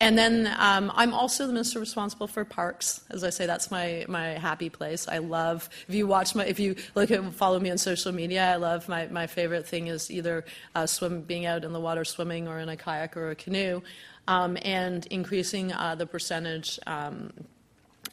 And 0.02 0.18
then 0.18 0.48
um, 0.58 0.92
I'm 0.96 1.14
also 1.14 1.46
the 1.46 1.52
minister 1.52 1.80
responsible 1.80 2.28
for 2.28 2.46
parks. 2.46 3.02
As 3.10 3.26
I 3.26 3.32
say, 3.32 3.46
that's 3.46 3.70
my, 3.70 4.06
my 4.08 4.28
happy 4.30 4.70
place. 4.70 5.10
I 5.10 5.18
love, 5.18 5.70
if 5.90 5.96
you 5.96 6.08
watch 6.08 6.36
my, 6.36 6.46
if 6.46 6.58
you 6.58 6.76
look 6.96 7.12
at, 7.12 7.34
follow 7.34 7.60
me 7.60 7.70
on 7.70 7.78
social 7.78 8.14
media, 8.14 8.54
I 8.54 8.56
love 8.56 8.88
my, 8.88 9.08
my 9.08 9.28
favorite 9.28 9.68
thing 9.68 9.88
is 9.88 10.10
either 10.10 10.46
uh, 10.74 10.86
swim, 10.86 11.22
being 11.22 11.46
out 11.46 11.66
in 11.66 11.74
the 11.74 11.82
water 11.82 12.06
swimming 12.06 12.48
or 12.48 12.60
in 12.60 12.70
a 12.70 12.78
kayak 12.78 13.18
or 13.18 13.32
a 13.32 13.36
canoe, 13.36 13.82
um, 14.30 14.58
and 14.62 15.06
increasing 15.08 15.74
uh, 15.74 15.96
the 15.96 16.06
percentage 16.06 16.80
um, 16.88 17.34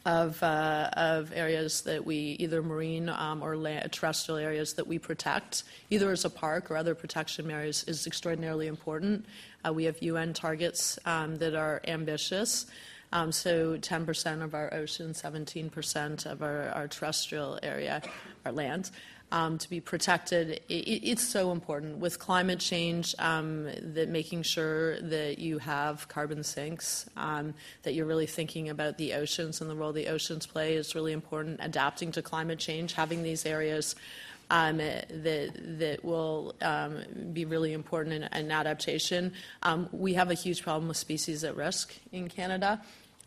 of, 0.07 0.41
uh, 0.41 0.89
of 0.93 1.33
areas 1.35 1.83
that 1.83 2.07
we, 2.07 2.37
either 2.39 2.63
marine 2.63 3.09
um, 3.09 3.43
or 3.43 3.57
land, 3.57 3.91
terrestrial 3.91 4.39
areas 4.39 4.75
that 4.75 4.87
we 4.87 5.01
protect, 5.01 5.65
either 5.91 6.13
as 6.13 6.25
a 6.25 6.31
park 6.31 6.71
or 6.71 6.77
other 6.77 6.95
protection 6.95 7.51
areas, 7.51 7.83
is 7.89 8.07
extraordinarily 8.07 8.69
important. 8.69 9.27
Uh, 9.67 9.73
we 9.73 9.85
have 9.85 10.01
UN 10.01 10.33
targets 10.33 10.97
um, 11.07 11.37
that 11.37 11.57
are 11.57 11.81
ambitious. 11.89 12.67
Um, 13.13 13.33
so 13.33 13.77
10% 13.77 14.43
of 14.43 14.55
our 14.55 14.73
ocean, 14.73 15.13
17% 15.13 16.27
of 16.27 16.41
our, 16.41 16.69
our 16.69 16.87
terrestrial 16.87 17.59
area, 17.63 18.01
our 18.45 18.53
land, 18.53 18.93
um, 19.33 19.59
to 19.59 19.69
be 19.69 19.81
protected. 19.81 20.61
It, 20.69 20.73
it's 20.73 21.27
so 21.27 21.53
important 21.53 21.99
with 21.99 22.19
climate 22.19 22.61
change 22.61 23.15
um, 23.19 23.69
that 23.81 24.09
making 24.09 24.43
sure 24.43 25.01
that 25.01 25.39
you 25.39 25.59
have 25.59 26.09
carbon 26.09 26.43
sinks, 26.43 27.09
um, 27.17 27.55
that 27.83 27.95
you're 27.95 28.07
really 28.07 28.27
thinking 28.27 28.69
about 28.69 28.99
the 28.99 29.15
oceans 29.15 29.61
and 29.61 29.69
the 29.69 29.75
role 29.75 29.93
the 29.93 30.09
oceans 30.09 30.47
play 30.47 30.75
is 30.75 30.95
really 30.95 31.13
important. 31.13 31.59
Adapting 31.63 32.13
to 32.13 32.23
climate 32.23 32.59
change, 32.59 32.93
having 32.93 33.23
these 33.23 33.45
areas 33.45 33.97
um, 34.51 34.77
that, 34.79 35.79
that 35.79 36.05
will 36.05 36.55
um, 36.63 36.99
be 37.33 37.45
really 37.45 37.73
important 37.73 38.15
in, 38.15 38.23
in 38.45 38.51
adaptation. 38.51 39.33
Um, 39.63 39.89
we 39.93 40.15
have 40.15 40.31
a 40.31 40.35
huge 40.35 40.63
problem 40.63 40.89
with 40.89 40.97
species 40.97 41.43
at 41.43 41.57
risk 41.57 41.95
in 42.13 42.29
Canada. 42.29 42.81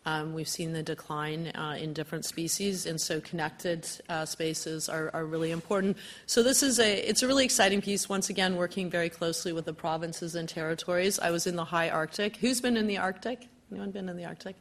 Um, 0.06 0.32
we've 0.32 0.48
seen 0.48 0.72
the 0.72 0.82
decline 0.82 1.48
uh, 1.48 1.76
in 1.78 1.92
different 1.92 2.24
species, 2.24 2.86
and 2.86 2.98
so 2.98 3.20
connected 3.20 3.86
uh, 4.08 4.24
spaces 4.24 4.88
are, 4.88 5.10
are, 5.12 5.26
really 5.26 5.50
important. 5.50 5.98
So 6.24 6.42
this 6.42 6.62
is 6.62 6.78
a 6.78 7.06
it's 7.06 7.22
a 7.22 7.26
really 7.26 7.44
exciting 7.44 7.82
piece. 7.82 8.08
Once 8.08 8.30
again, 8.30 8.56
working 8.56 8.88
very 8.88 9.10
closely 9.10 9.52
with 9.52 9.66
the 9.66 9.74
provinces 9.74 10.34
and 10.34 10.48
territories. 10.48 11.18
I 11.18 11.30
was 11.30 11.46
in 11.46 11.54
the 11.54 11.66
high 11.66 11.90
Arctic. 11.90 12.36
Who's 12.36 12.62
been 12.62 12.78
in 12.78 12.86
the 12.86 12.96
Arctic? 12.96 13.48
Anyone 13.70 13.90
been 13.90 14.08
in 14.08 14.16
the 14.16 14.24
Arctic? 14.24 14.56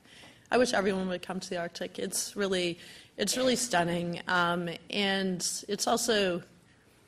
I 0.52 0.58
wish 0.58 0.74
everyone 0.74 1.08
would 1.08 1.22
come 1.22 1.40
to 1.40 1.50
the 1.50 1.58
Arctic. 1.58 2.00
It's 2.00 2.36
really 2.36 2.78
it's 3.16 3.38
really 3.38 3.56
stunning, 3.56 4.22
um, 4.28 4.70
and 4.90 5.46
it's 5.70 5.88
also 5.88 6.44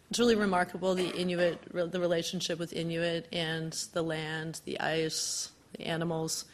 it's 0.10 0.20
really 0.20 0.36
remarkable 0.36 0.96
the 0.96 1.10
Inuit 1.18 1.60
the 1.74 2.00
relationship 2.00 2.60
with 2.60 2.72
Inuit 2.72 3.28
and 3.34 3.74
the 3.92 4.02
land, 4.02 4.62
the 4.64 4.80
ice, 4.80 5.52
the 5.74 5.86
animals. 5.86 6.46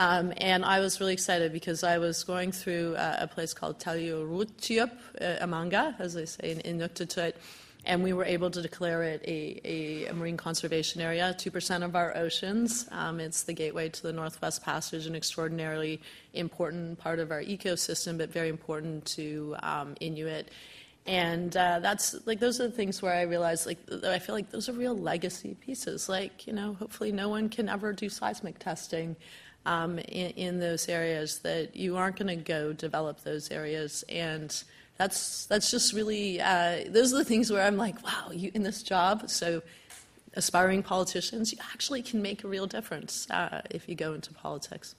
Um, 0.00 0.32
and 0.38 0.64
I 0.64 0.80
was 0.80 0.98
really 0.98 1.12
excited 1.12 1.52
because 1.52 1.84
I 1.84 1.98
was 1.98 2.24
going 2.24 2.52
through 2.52 2.96
uh, 2.96 3.18
a 3.20 3.26
place 3.26 3.52
called 3.52 3.78
Tallurutiup, 3.78 4.92
uh, 5.20 5.46
Imanga, 5.46 5.94
as 6.00 6.14
they 6.14 6.24
say 6.24 6.52
in 6.64 6.78
Inuktitut, 6.78 7.34
and 7.84 8.02
we 8.02 8.14
were 8.14 8.24
able 8.24 8.50
to 8.50 8.62
declare 8.62 9.02
it 9.02 9.22
a, 9.26 9.60
a, 10.08 10.12
marine 10.14 10.38
conservation 10.38 11.02
area, 11.02 11.36
2% 11.38 11.84
of 11.84 11.94
our 11.94 12.16
oceans. 12.16 12.88
Um, 12.92 13.20
it's 13.20 13.42
the 13.42 13.52
gateway 13.52 13.90
to 13.90 14.02
the 14.02 14.12
Northwest 14.14 14.64
Passage, 14.64 15.04
an 15.04 15.14
extraordinarily 15.14 16.00
important 16.32 16.98
part 16.98 17.18
of 17.18 17.30
our 17.30 17.42
ecosystem, 17.42 18.16
but 18.16 18.32
very 18.32 18.48
important 18.48 19.04
to 19.16 19.54
um, 19.62 19.96
Inuit. 20.00 20.48
And 21.06 21.54
uh, 21.54 21.80
that's 21.80 22.14
like 22.26 22.40
those 22.40 22.58
are 22.58 22.68
the 22.68 22.74
things 22.74 23.02
where 23.02 23.12
I 23.12 23.22
realize 23.22 23.66
like 23.66 23.78
I 24.04 24.18
feel 24.18 24.34
like 24.34 24.50
those 24.50 24.68
are 24.68 24.72
real 24.72 24.96
legacy 24.96 25.56
pieces. 25.60 26.08
Like 26.08 26.46
you 26.46 26.52
know, 26.52 26.74
hopefully 26.74 27.10
no 27.10 27.30
one 27.30 27.48
can 27.48 27.70
ever 27.70 27.94
do 27.94 28.10
seismic 28.10 28.58
testing 28.58 29.16
um, 29.66 29.98
in, 29.98 30.30
in, 30.30 30.60
those 30.60 30.88
areas, 30.88 31.40
that 31.40 31.76
you 31.76 31.96
aren't 31.96 32.16
going 32.16 32.28
to 32.28 32.36
go 32.36 32.72
develop 32.72 33.22
those 33.22 33.50
areas. 33.50 34.04
And 34.08 34.50
that's, 34.96 35.46
that's 35.46 35.70
just 35.70 35.92
really, 35.92 36.40
uh, 36.40 36.84
those 36.88 37.12
are 37.12 37.18
the 37.18 37.24
things 37.24 37.50
where 37.50 37.62
I'm 37.62 37.76
like, 37.76 38.02
wow, 38.04 38.30
you 38.32 38.50
in 38.54 38.62
this 38.62 38.82
job, 38.82 39.28
so 39.28 39.62
aspiring 40.34 40.82
politicians, 40.82 41.52
you 41.52 41.58
actually 41.72 42.02
can 42.02 42.22
make 42.22 42.44
a 42.44 42.48
real 42.48 42.66
difference 42.66 43.28
uh, 43.30 43.62
if 43.70 43.88
you 43.88 43.94
go 43.94 44.14
into 44.14 44.32
politics. 44.32 44.94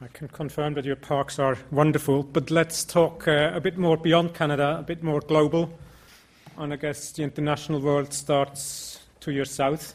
I 0.00 0.08
can 0.08 0.26
confirm 0.26 0.74
that 0.74 0.84
your 0.84 0.96
parks 0.96 1.38
are 1.38 1.56
wonderful, 1.70 2.24
but 2.24 2.50
let's 2.50 2.82
talk 2.84 3.28
uh, 3.28 3.52
a 3.54 3.60
bit 3.60 3.78
more 3.78 3.96
beyond 3.96 4.34
Canada, 4.34 4.78
a 4.80 4.82
bit 4.82 5.02
more 5.02 5.20
global. 5.20 5.72
And 6.58 6.72
I 6.72 6.76
guess 6.76 7.12
the 7.12 7.22
international 7.22 7.80
world 7.80 8.12
starts 8.12 8.98
to 9.20 9.30
your 9.30 9.44
south, 9.44 9.94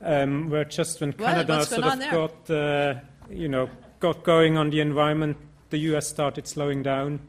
um, 0.00 0.50
where 0.50 0.64
just 0.64 1.00
when 1.00 1.12
Canada 1.12 1.64
sort 1.64 1.84
of 1.84 2.00
got 2.10 2.50
uh, 2.50 2.94
you 3.30 3.48
know, 3.48 3.68
got 4.00 4.24
going 4.24 4.56
on 4.56 4.70
the 4.70 4.80
environment, 4.80 5.36
the 5.70 5.78
U.S. 5.78 6.06
started 6.06 6.46
slowing 6.46 6.82
down. 6.82 7.20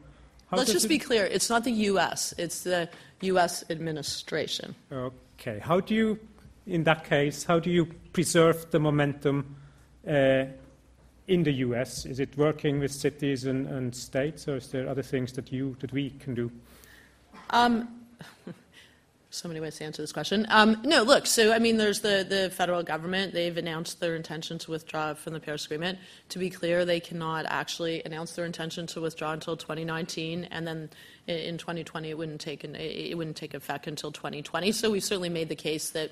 How 0.50 0.56
Let's 0.56 0.72
just 0.72 0.86
it... 0.86 0.88
be 0.88 0.98
clear. 0.98 1.24
It's 1.24 1.48
not 1.48 1.64
the 1.64 1.72
U.S. 1.72 2.34
It's 2.38 2.62
the 2.62 2.88
U.S. 3.22 3.64
administration. 3.70 4.74
Okay. 4.92 5.58
How 5.60 5.80
do 5.80 5.94
you, 5.94 6.18
in 6.66 6.84
that 6.84 7.04
case, 7.04 7.44
how 7.44 7.58
do 7.58 7.70
you 7.70 7.86
preserve 8.12 8.70
the 8.70 8.80
momentum 8.80 9.56
uh, 10.06 10.44
in 11.28 11.42
the 11.44 11.52
U.S.? 11.52 12.06
Is 12.06 12.18
it 12.20 12.36
working 12.36 12.80
with 12.80 12.92
cities 12.92 13.44
and, 13.44 13.66
and, 13.66 13.94
states, 13.94 14.48
or 14.48 14.56
is 14.56 14.68
there 14.68 14.88
other 14.88 15.02
things 15.02 15.32
that 15.34 15.52
you 15.52 15.76
that 15.80 15.92
we 15.92 16.10
can 16.10 16.34
do? 16.34 16.50
Um, 17.50 17.88
so 19.30 19.46
many 19.48 19.60
ways 19.60 19.76
to 19.76 19.84
answer 19.84 20.02
this 20.02 20.12
question. 20.12 20.44
Um, 20.48 20.80
no, 20.84 21.02
look, 21.02 21.26
so 21.26 21.52
I 21.52 21.60
mean, 21.60 21.76
there's 21.76 22.00
the, 22.00 22.26
the 22.28 22.50
federal 22.50 22.82
government. 22.82 23.32
They've 23.32 23.56
announced 23.56 24.00
their 24.00 24.16
intention 24.16 24.58
to 24.58 24.72
withdraw 24.72 25.14
from 25.14 25.34
the 25.34 25.40
Paris 25.40 25.64
Agreement. 25.64 25.98
To 26.30 26.38
be 26.38 26.50
clear, 26.50 26.84
they 26.84 26.98
cannot 26.98 27.46
actually 27.46 28.02
announce 28.04 28.32
their 28.32 28.44
intention 28.44 28.86
to 28.88 29.00
withdraw 29.00 29.32
until 29.32 29.56
2019, 29.56 30.44
and 30.50 30.66
then 30.66 30.90
in 31.28 31.58
2020 31.58 32.10
it 32.10 32.18
wouldn't 32.18 32.40
take 32.40 32.64
an, 32.64 32.74
it 32.74 33.16
wouldn't 33.16 33.36
take 33.36 33.54
effect 33.54 33.86
until 33.86 34.10
2020. 34.10 34.72
So 34.72 34.90
we've 34.90 35.04
certainly 35.04 35.28
made 35.28 35.48
the 35.48 35.56
case 35.56 35.90
that 35.90 36.10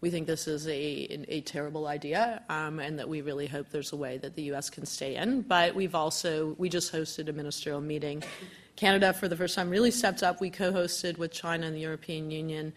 we 0.00 0.10
think 0.10 0.26
this 0.26 0.46
is 0.46 0.66
a, 0.68 1.26
a 1.28 1.40
terrible 1.40 1.86
idea, 1.86 2.42
um, 2.48 2.78
and 2.78 2.98
that 2.98 3.08
we 3.08 3.20
really 3.22 3.46
hope 3.46 3.70
there's 3.70 3.92
a 3.92 3.96
way 3.96 4.18
that 4.18 4.36
the 4.36 4.42
U.S. 4.42 4.70
can 4.70 4.86
stay 4.86 5.16
in. 5.16 5.40
But 5.40 5.74
we've 5.74 5.94
also 5.94 6.54
we 6.58 6.68
just 6.68 6.92
hosted 6.92 7.28
a 7.28 7.32
ministerial 7.32 7.80
meeting 7.80 8.22
Canada, 8.78 9.12
for 9.12 9.26
the 9.26 9.34
first 9.34 9.56
time, 9.56 9.70
really 9.70 9.90
stepped 9.90 10.22
up. 10.22 10.40
We 10.40 10.50
co 10.50 10.70
hosted 10.72 11.18
with 11.18 11.32
China 11.32 11.66
and 11.66 11.74
the 11.74 11.80
European 11.80 12.30
Union 12.30 12.72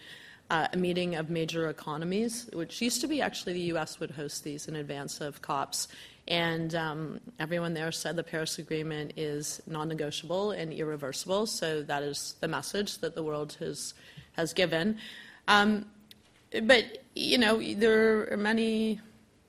uh, 0.50 0.68
a 0.74 0.78
meeting 0.78 1.14
of 1.14 1.30
major 1.30 1.70
economies, 1.70 2.50
which 2.54 2.82
used 2.82 3.02
to 3.02 3.08
be 3.08 3.22
actually 3.22 3.54
the 3.54 3.78
US 3.78 4.00
would 4.00 4.10
host 4.10 4.44
these 4.44 4.68
in 4.68 4.76
advance 4.76 5.22
of 5.22 5.44
COPs. 5.44 5.90
And 6.28 6.74
um, 6.74 7.20
everyone 7.40 7.76
there 7.76 7.92
said 7.92 8.16
the 8.16 8.24
Paris 8.24 8.58
Agreement 8.58 9.14
is 9.16 9.62
non 9.68 9.90
negotiable 9.90 10.50
and 10.52 10.74
irreversible. 10.74 11.46
So 11.46 11.84
that 11.84 12.02
is 12.02 12.34
the 12.40 12.48
message 12.48 12.98
that 12.98 13.14
the 13.14 13.22
world 13.22 13.56
has, 13.60 13.94
has 14.34 14.54
given. 14.54 14.98
Um, 15.48 15.86
but, 16.64 17.04
you 17.16 17.38
know, 17.38 17.62
there 17.62 18.34
are 18.34 18.38
many. 18.38 19.00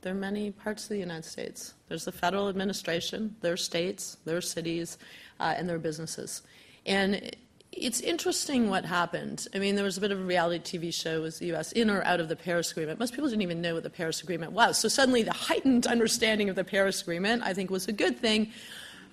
There 0.03 0.13
are 0.13 0.17
many 0.17 0.51
parts 0.51 0.83
of 0.83 0.89
the 0.91 0.99
United 0.99 1.25
States. 1.25 1.75
There's 1.89 2.05
the 2.05 2.11
federal 2.11 2.49
administration, 2.49 3.37
there 3.41 3.53
are 3.53 3.57
states, 3.57 4.17
there 4.25 4.37
are 4.37 4.41
cities, 4.41 4.99
uh, 5.43 5.55
and 5.57 5.69
their 5.69 5.79
businesses. 5.79 6.43
And 6.87 7.35
it's 7.73 8.01
interesting 8.01 8.71
what 8.71 8.85
happened. 8.85 9.49
I 9.55 9.59
mean, 9.59 9.75
there 9.75 9.85
was 9.85 9.99
a 9.99 10.01
bit 10.01 10.13
of 10.13 10.21
a 10.21 10.25
reality 10.25 10.79
TV 10.79 10.95
show 10.95 11.23
was 11.23 11.39
the 11.39 11.47
U.S. 11.47 11.73
in 11.73 11.91
or 11.91 12.05
out 12.05 12.21
of 12.21 12.29
the 12.29 12.37
Paris 12.37 12.71
Agreement. 12.71 13.01
Most 13.01 13.13
people 13.13 13.29
didn't 13.29 13.43
even 13.43 13.61
know 13.61 13.75
what 13.75 13.83
the 13.83 13.91
Paris 13.91 14.23
Agreement 14.23 14.53
was. 14.53 14.79
So 14.79 14.89
suddenly, 14.89 15.23
the 15.23 15.33
heightened 15.33 15.87
understanding 15.87 16.49
of 16.49 16.55
the 16.55 16.65
Paris 16.65 17.03
Agreement, 17.03 17.43
I 17.45 17.55
think, 17.55 17.71
was 17.71 17.89
a 17.89 17.93
good 17.93 18.19
thing. 18.19 18.53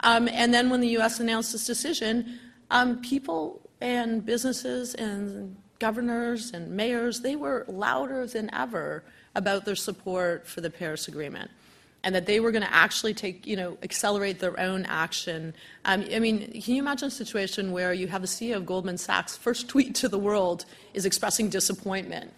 Um, 0.02 0.28
and 0.28 0.54
then 0.54 0.70
when 0.70 0.82
the 0.82 0.90
U.S. 0.90 1.20
announced 1.20 1.52
this 1.52 1.66
decision, 1.66 2.40
um, 2.70 3.02
people 3.02 3.62
and 3.82 4.26
businesses 4.26 4.94
and 4.94 5.56
governors 5.80 6.52
and 6.52 6.70
mayors, 6.70 7.22
they 7.22 7.36
were 7.36 7.66
louder 7.68 8.28
than 8.28 8.54
ever 8.54 9.04
about 9.36 9.66
their 9.66 9.76
support 9.76 10.46
for 10.46 10.62
the 10.62 10.70
Paris 10.70 11.08
Agreement 11.08 11.50
and 12.04 12.16
that 12.16 12.26
they 12.26 12.40
were 12.40 12.52
going 12.52 12.64
to 12.64 12.74
actually 12.74 13.14
take, 13.14 13.46
you 13.46 13.56
know, 13.56 13.78
accelerate 13.84 14.40
their 14.40 14.58
own 14.60 14.86
action. 14.86 15.54
Um, 15.86 16.06
I 16.14 16.20
mean, 16.20 16.62
can 16.62 16.76
you 16.76 16.82
imagine 16.82 17.10
a 17.10 17.12
situation 17.12 17.72
where 17.72 17.94
you 17.94 18.08
have 18.08 18.22
the 18.22 18.28
CEO 18.28 18.56
of 18.56 18.66
Goldman 18.66 18.98
Sachs' 18.98 19.36
first 19.36 19.68
tweet 19.68 19.96
to 19.96 20.08
the 20.08 20.20
world 20.20 20.66
is 20.94 21.06
expressing 21.06 21.50
disappointment 21.50 22.34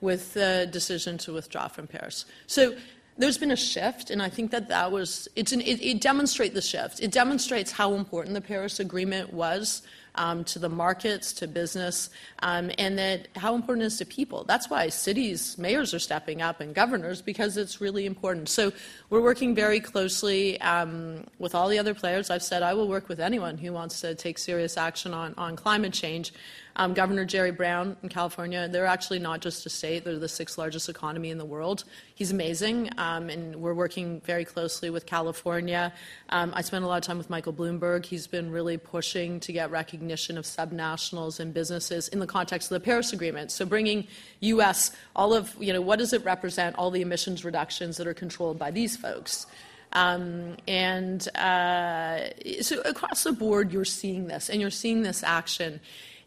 with 0.00 0.34
the 0.34 0.68
decision 0.70 1.16
to 1.18 1.32
withdraw 1.32 1.68
from 1.68 1.86
Paris? 1.86 2.24
So 2.46 2.76
there's 3.16 3.38
been 3.38 3.52
a 3.52 3.56
shift, 3.56 4.10
and 4.10 4.20
I 4.20 4.28
think 4.28 4.50
that 4.50 4.68
that 4.68 4.90
was 4.90 5.28
an, 5.36 5.60
it, 5.60 5.80
it 5.80 6.00
demonstrates 6.00 6.54
the 6.54 6.62
shift. 6.62 7.00
It 7.00 7.12
demonstrates 7.12 7.70
how 7.70 7.94
important 7.94 8.34
the 8.34 8.40
Paris 8.40 8.80
Agreement 8.80 9.32
was 9.32 9.82
um, 10.14 10.44
to 10.44 10.58
the 10.58 10.68
markets, 10.68 11.32
to 11.34 11.46
business, 11.46 12.10
um, 12.42 12.70
and 12.78 12.98
that 12.98 13.28
how 13.36 13.54
important 13.54 13.84
it 13.84 13.86
is 13.86 13.98
to 13.98 14.04
people. 14.04 14.44
That's 14.44 14.70
why 14.70 14.88
cities, 14.88 15.56
mayors 15.58 15.94
are 15.94 15.98
stepping 15.98 16.42
up 16.42 16.60
and 16.60 16.74
governors 16.74 17.22
because 17.22 17.56
it's 17.56 17.80
really 17.80 18.06
important. 18.06 18.48
So 18.48 18.72
we're 19.10 19.22
working 19.22 19.54
very 19.54 19.80
closely 19.80 20.60
um, 20.60 21.24
with 21.38 21.54
all 21.54 21.68
the 21.68 21.78
other 21.78 21.94
players. 21.94 22.30
I've 22.30 22.42
said 22.42 22.62
I 22.62 22.74
will 22.74 22.88
work 22.88 23.08
with 23.08 23.20
anyone 23.20 23.58
who 23.58 23.72
wants 23.72 24.00
to 24.02 24.14
take 24.14 24.38
serious 24.38 24.76
action 24.76 25.12
on, 25.14 25.34
on 25.36 25.56
climate 25.56 25.92
change. 25.92 26.32
Um, 26.76 26.92
Governor 26.92 27.24
Jerry 27.24 27.52
Brown 27.52 27.96
in 28.02 28.08
California, 28.08 28.68
they're 28.68 28.86
actually 28.86 29.20
not 29.20 29.40
just 29.40 29.64
a 29.64 29.70
state, 29.70 30.04
they're 30.04 30.18
the 30.18 30.28
sixth 30.28 30.58
largest 30.58 30.88
economy 30.88 31.30
in 31.30 31.38
the 31.38 31.44
world. 31.44 31.84
He's 32.16 32.32
amazing, 32.32 32.90
um, 32.98 33.30
and 33.30 33.56
we're 33.56 33.74
working 33.74 34.20
very 34.22 34.44
closely 34.44 34.90
with 34.90 35.06
California. 35.06 35.92
Um, 36.30 36.52
I 36.54 36.62
spent 36.62 36.84
a 36.84 36.88
lot 36.88 36.96
of 36.96 37.04
time 37.04 37.18
with 37.18 37.30
Michael 37.30 37.52
Bloomberg. 37.52 38.04
He's 38.04 38.26
been 38.26 38.50
really 38.50 38.76
pushing 38.76 39.38
to 39.40 39.52
get 39.52 39.70
recognition 39.70 40.36
of 40.36 40.44
subnationals 40.44 41.38
and 41.38 41.54
businesses 41.54 42.08
in 42.08 42.18
the 42.18 42.26
context 42.26 42.72
of 42.72 42.80
the 42.80 42.84
Paris 42.84 43.12
Agreement. 43.12 43.52
So 43.52 43.64
bringing 43.64 44.08
U.S., 44.40 44.90
all 45.14 45.32
of, 45.32 45.54
you 45.60 45.72
know, 45.72 45.80
what 45.80 46.00
does 46.00 46.12
it 46.12 46.24
represent, 46.24 46.74
all 46.76 46.90
the 46.90 47.02
emissions 47.02 47.44
reductions 47.44 47.98
that 47.98 48.06
are 48.08 48.14
controlled 48.14 48.58
by 48.58 48.72
these 48.72 48.96
folks? 48.96 49.46
Um, 49.92 50.56
and 50.66 51.26
uh, 51.36 52.30
so 52.62 52.80
across 52.80 53.22
the 53.22 53.32
board, 53.32 53.72
you're 53.72 53.84
seeing 53.84 54.26
this, 54.26 54.50
and 54.50 54.60
you're 54.60 54.70
seeing 54.70 55.02
this 55.02 55.22
action. 55.22 55.80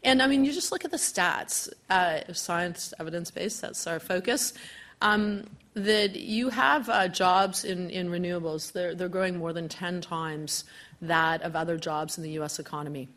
And 0.04 0.22
I 0.22 0.26
mean, 0.26 0.44
you 0.44 0.52
just 0.52 0.72
look 0.72 0.84
at 0.84 0.90
the 0.90 0.96
stats, 0.96 1.68
uh, 1.90 2.32
science, 2.32 2.94
evidence 3.00 3.30
based, 3.30 3.60
that's 3.60 3.86
our 3.86 3.98
focus. 3.98 4.54
Um, 5.00 5.44
that 5.74 6.16
you 6.16 6.48
have 6.50 6.88
uh, 6.88 7.08
jobs 7.08 7.64
in, 7.64 7.90
in 7.90 8.08
renewables, 8.08 8.72
they're, 8.72 8.94
they're 8.94 9.08
growing 9.08 9.38
more 9.38 9.52
than 9.52 9.68
10 9.68 10.00
times 10.00 10.64
that 11.00 11.42
of 11.42 11.54
other 11.54 11.76
jobs 11.76 12.16
in 12.16 12.24
the 12.24 12.30
US 12.40 12.58
economy. 12.58 13.08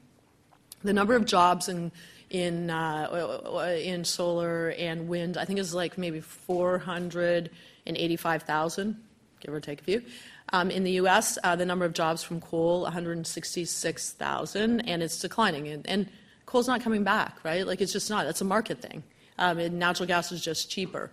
The 0.83 0.93
number 0.93 1.15
of 1.15 1.25
jobs 1.25 1.69
in, 1.69 1.91
in, 2.29 2.69
uh, 2.69 3.79
in 3.79 4.05
solar 4.05 4.75
and 4.77 5.07
wind, 5.07 5.37
I 5.37 5.45
think 5.45 5.57
is 5.59 5.73
like 5.73 5.97
maybe 5.97 6.19
485,000, 6.19 8.95
give 9.39 9.53
or 9.53 9.59
take 9.59 9.81
a 9.81 9.83
few. 9.83 10.03
Um, 10.53 10.69
in 10.69 10.83
the 10.83 10.91
US, 10.93 11.37
uh, 11.43 11.55
the 11.55 11.65
number 11.65 11.85
of 11.85 11.93
jobs 11.93 12.23
from 12.23 12.41
coal, 12.41 12.81
166,000, 12.81 14.81
and 14.81 15.03
it's 15.03 15.19
declining. 15.19 15.67
And, 15.67 15.87
and 15.87 16.09
coal's 16.51 16.67
not 16.67 16.81
coming 16.81 17.03
back, 17.03 17.37
right? 17.43 17.65
Like 17.65 17.79
it's 17.79 17.93
just 17.93 18.09
not. 18.09 18.25
It's 18.25 18.41
a 18.41 18.45
market 18.45 18.81
thing. 18.81 19.03
Um, 19.37 19.57
and 19.57 19.79
natural 19.79 20.05
gas 20.05 20.31
is 20.33 20.43
just 20.43 20.69
cheaper. 20.69 21.09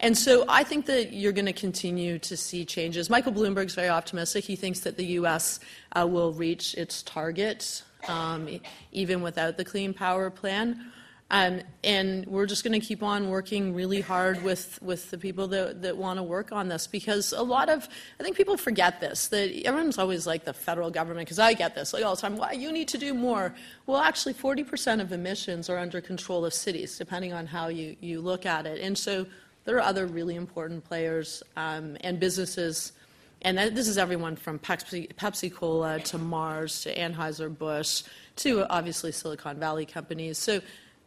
And 0.00 0.16
so 0.18 0.44
I 0.48 0.64
think 0.64 0.86
that 0.86 1.14
you're 1.14 1.32
going 1.32 1.46
to 1.46 1.52
continue 1.52 2.18
to 2.18 2.36
see 2.36 2.64
changes. 2.64 3.08
Michael 3.08 3.32
Bloomberg's 3.32 3.74
very 3.74 3.88
optimistic. 3.88 4.44
He 4.44 4.54
thinks 4.54 4.80
that 4.80 4.98
the 4.98 5.06
U.S. 5.20 5.60
Uh, 5.92 6.06
will 6.06 6.32
reach 6.32 6.74
its 6.74 7.02
target 7.02 7.82
um, 8.06 8.60
even 8.90 9.22
without 9.22 9.56
the 9.56 9.64
Clean 9.64 9.94
Power 9.94 10.28
Plan. 10.28 10.91
Um, 11.32 11.62
and 11.82 12.26
we're 12.26 12.44
just 12.44 12.62
going 12.62 12.78
to 12.78 12.86
keep 12.86 13.02
on 13.02 13.30
working 13.30 13.74
really 13.74 14.02
hard 14.02 14.44
with, 14.44 14.78
with 14.82 15.10
the 15.10 15.16
people 15.16 15.48
that, 15.48 15.80
that 15.80 15.96
want 15.96 16.18
to 16.18 16.22
work 16.22 16.52
on 16.52 16.68
this 16.68 16.86
because 16.86 17.32
a 17.32 17.42
lot 17.42 17.70
of, 17.70 17.88
I 18.20 18.22
think 18.22 18.36
people 18.36 18.58
forget 18.58 19.00
this, 19.00 19.28
that 19.28 19.50
everyone's 19.64 19.96
always 19.96 20.26
like 20.26 20.44
the 20.44 20.52
federal 20.52 20.90
government, 20.90 21.26
because 21.26 21.38
I 21.38 21.54
get 21.54 21.74
this 21.74 21.94
like 21.94 22.04
all 22.04 22.16
the 22.16 22.20
time, 22.20 22.36
why 22.36 22.52
you 22.52 22.70
need 22.70 22.86
to 22.88 22.98
do 22.98 23.14
more. 23.14 23.54
Well, 23.86 23.96
actually, 23.96 24.34
40% 24.34 25.00
of 25.00 25.10
emissions 25.10 25.70
are 25.70 25.78
under 25.78 26.02
control 26.02 26.44
of 26.44 26.52
cities, 26.52 26.98
depending 26.98 27.32
on 27.32 27.46
how 27.46 27.68
you, 27.68 27.96
you 28.00 28.20
look 28.20 28.44
at 28.44 28.66
it. 28.66 28.82
And 28.82 28.96
so 28.96 29.26
there 29.64 29.76
are 29.76 29.80
other 29.80 30.04
really 30.06 30.34
important 30.34 30.84
players 30.84 31.42
um, 31.56 31.96
and 32.02 32.20
businesses. 32.20 32.92
And 33.40 33.56
this 33.56 33.88
is 33.88 33.96
everyone 33.96 34.36
from 34.36 34.58
Pepsi, 34.58 35.14
Pepsi 35.14 35.52
Cola 35.52 35.98
to 36.00 36.18
Mars 36.18 36.82
to 36.82 36.94
Anheuser-Busch 36.94 38.02
to 38.36 38.66
obviously 38.70 39.12
Silicon 39.12 39.58
Valley 39.58 39.86
companies. 39.86 40.36
So 40.36 40.60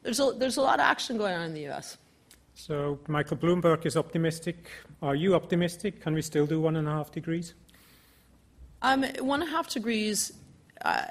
there's 0.06 0.20
a, 0.20 0.32
there's 0.38 0.58
a 0.58 0.62
lot 0.62 0.76
of 0.76 0.86
action 0.86 1.18
going 1.18 1.34
on 1.34 1.46
in 1.48 1.54
the 1.54 1.68
US. 1.70 1.98
So 2.54 3.00
Michael 3.08 3.38
Bloomberg 3.38 3.86
is 3.86 3.98
optimistic. 3.98 4.70
Are 5.02 5.16
you 5.16 5.36
optimistic? 5.36 6.00
Can 6.00 6.14
we 6.14 6.22
still 6.22 6.46
do 6.46 6.62
one 6.62 6.78
and 6.78 6.88
a 6.88 6.92
half 6.92 7.12
degrees? 7.12 7.56
Um, 8.82 9.04
one 9.20 9.42
and 9.42 9.50
a 9.50 9.52
half 9.52 9.68
degrees 9.68 10.32
uh, 10.84 11.06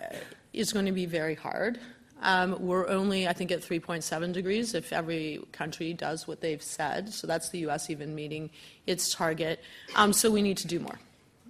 is 0.53 0.73
going 0.73 0.87
to 0.87 0.93
be 0.93 1.07
very 1.07 1.35
hard. 1.35 1.81
Um, 2.23 2.57
we're 2.61 2.89
only, 2.89 3.27
I 3.27 3.33
think, 3.33 3.51
at 3.51 3.61
3.7 3.61 4.33
degrees 4.33 4.75
if 4.75 4.93
every 4.93 5.43
country 5.51 5.93
does 5.93 6.27
what 6.29 6.41
they've 6.41 6.63
said. 6.63 7.13
So 7.13 7.27
that's 7.27 7.49
the 7.49 7.59
U.S. 7.61 7.91
even 7.91 8.15
meeting 8.15 8.49
its 8.87 9.13
target. 9.13 9.61
Um, 9.97 10.13
so 10.13 10.31
we 10.31 10.41
need 10.41 10.57
to 10.59 10.69
do 10.69 10.79
more. 10.79 10.99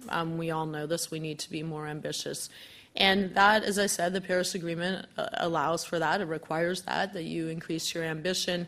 Um, 0.09 0.37
we 0.37 0.51
all 0.51 0.65
know 0.65 0.87
this. 0.87 1.11
We 1.11 1.19
need 1.19 1.39
to 1.39 1.49
be 1.49 1.63
more 1.63 1.87
ambitious. 1.87 2.49
And 2.97 3.35
that, 3.35 3.63
as 3.63 3.77
I 3.77 3.87
said, 3.87 4.13
the 4.13 4.21
Paris 4.21 4.55
Agreement 4.55 5.05
uh, 5.17 5.27
allows 5.33 5.83
for 5.83 5.99
that. 5.99 6.21
It 6.21 6.25
requires 6.25 6.83
that, 6.83 7.13
that 7.13 7.23
you 7.23 7.49
increase 7.49 7.93
your 7.93 8.03
ambition. 8.03 8.67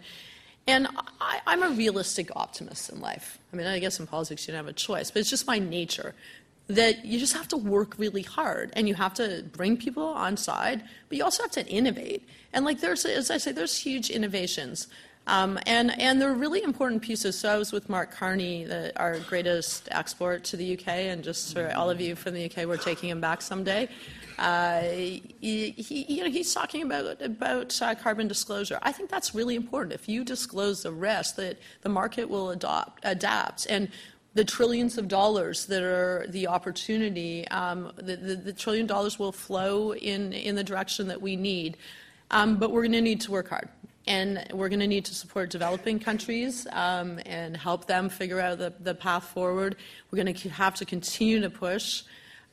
And 0.68 0.88
I, 1.22 1.40
am 1.48 1.63
a 1.63 1.70
realistic 1.70 2.30
optimist 2.36 2.90
in 2.90 3.00
life. 3.00 3.40
I 3.54 3.56
mean, 3.56 3.68
I 3.68 3.80
guess 3.80 4.00
in 4.00 4.08
politics 4.08 4.48
you 4.48 4.52
don't 4.52 4.66
have 4.66 4.68
a 4.68 4.74
choice, 4.74 5.12
but 5.12 5.22
it's 5.22 5.30
just 5.30 5.48
my 5.48 5.60
nature 5.60 6.13
that 6.68 7.06
you 7.06 7.18
just 7.18 7.34
have 7.34 7.48
to 7.48 7.58
work 7.58 7.98
really 7.98 8.22
hard 8.22 8.72
and 8.76 8.90
you 8.90 8.94
have 8.96 9.13
to 9.13 9.46
bring 9.54 9.78
people 9.78 10.04
on 10.04 10.36
side, 10.36 10.84
but 11.08 11.18
you 11.18 11.24
also 11.24 11.44
have 11.44 11.52
to 11.52 11.66
innovate. 11.68 12.28
And 12.52 12.66
like 12.66 12.82
there's, 12.82 13.06
as 13.06 13.32
I 13.32 13.38
say, 13.38 13.54
there's 13.54 13.78
huge 13.78 14.10
innovations. 14.10 14.88
Um, 15.28 15.60
and, 15.66 16.00
and 16.00 16.22
they're 16.22 16.34
really 16.34 16.63
important 16.63 17.02
pieces. 17.02 17.38
So 17.38 17.50
I 17.50 17.58
was 17.58 17.74
with 17.74 17.90
Mark 17.90 18.12
Carney, 18.12 18.63
the, 18.63 18.98
our 18.98 19.20
greatest 19.20 19.90
export 19.92 20.46
to 20.46 20.58
the 20.58 20.78
UK, 20.78 20.88
and 20.88 21.22
just 21.22 21.54
for 21.54 21.72
all 21.76 21.90
of 21.90 22.00
you 22.00 22.16
from 22.16 22.34
the 22.34 22.46
UK, 22.46 22.66
we're 22.66 22.78
taking 22.78 23.10
him 23.10 23.20
back 23.20 23.42
someday. 23.42 23.90
Uh, 24.40 24.82
he, 24.82 25.74
he, 25.76 26.06
you 26.08 26.24
know, 26.24 26.30
he's 26.30 26.54
talking 26.54 26.84
about, 26.84 27.22
about 27.22 27.82
uh, 27.82 27.94
carbon 27.96 28.28
disclosure. 28.28 28.80
I 28.84 28.94
think 28.94 29.10
that's 29.10 29.36
really 29.36 29.56
important. 29.56 29.94
If 29.94 30.08
you 30.08 30.24
disclose 30.24 30.84
the 30.84 30.94
risk, 30.94 31.36
that 31.36 31.58
the 31.82 31.90
market 31.90 32.30
will 32.30 32.52
adopt, 32.52 33.02
adapt. 33.04 33.68
And 33.70 33.90
the 34.34 34.46
trillions 34.46 34.98
of 34.98 35.10
dollars 35.10 35.66
that 35.66 35.84
are 35.84 36.26
the 36.30 36.48
opportunity, 36.48 37.46
um, 37.50 37.92
the, 37.98 38.16
the, 38.16 38.36
the, 38.36 38.54
trillion 38.54 38.86
dollars 38.86 39.18
will 39.18 39.32
flow 39.32 39.94
in, 39.94 40.32
in 40.32 40.56
the 40.56 40.63
direction 40.63 41.08
that 41.08 41.22
we 41.22 41.36
need. 41.36 41.76
Um, 42.30 42.58
but 42.58 42.72
we're 42.72 42.84
going 42.84 42.92
to 42.92 43.02
need 43.02 43.22
to 43.22 43.32
work 43.32 43.50
hard. 43.50 43.68
And 44.08 44.48
we're 44.54 44.70
going 44.70 44.80
to 44.80 44.88
need 44.88 45.06
to 45.06 45.15
support 45.15 45.50
developing 45.50 46.00
countries 46.00 46.65
um, 46.72 47.20
and 47.26 47.56
help 47.58 47.86
them 47.86 48.10
figure 48.10 48.39
out 48.39 48.58
the, 48.58 48.74
the 48.80 48.96
path 48.96 49.26
forward. 49.26 49.76
We're 50.10 50.24
going 50.24 50.34
to 50.34 50.50
have 50.50 50.76
to 50.76 50.86
continue 50.86 51.41
to 51.41 51.50
push. 51.50 52.04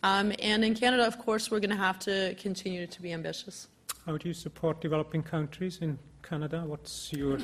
Um, 0.03 0.33
and 0.41 0.65
in 0.65 0.75
Canada, 0.75 1.07
of 1.07 1.19
course, 1.19 1.51
we're 1.51 1.61
going 1.61 1.71
to 1.71 1.77
have 1.77 1.99
to 2.01 2.35
continue 2.35 2.87
to 2.87 3.03
be 3.03 3.13
ambitious. 3.13 3.69
How 4.05 4.19
do 4.19 4.29
you 4.29 4.35
support 4.35 4.81
developing 4.81 5.23
countries 5.23 5.79
in 5.81 5.99
Canada? 6.23 6.63
What's 6.67 7.13
your 7.13 7.39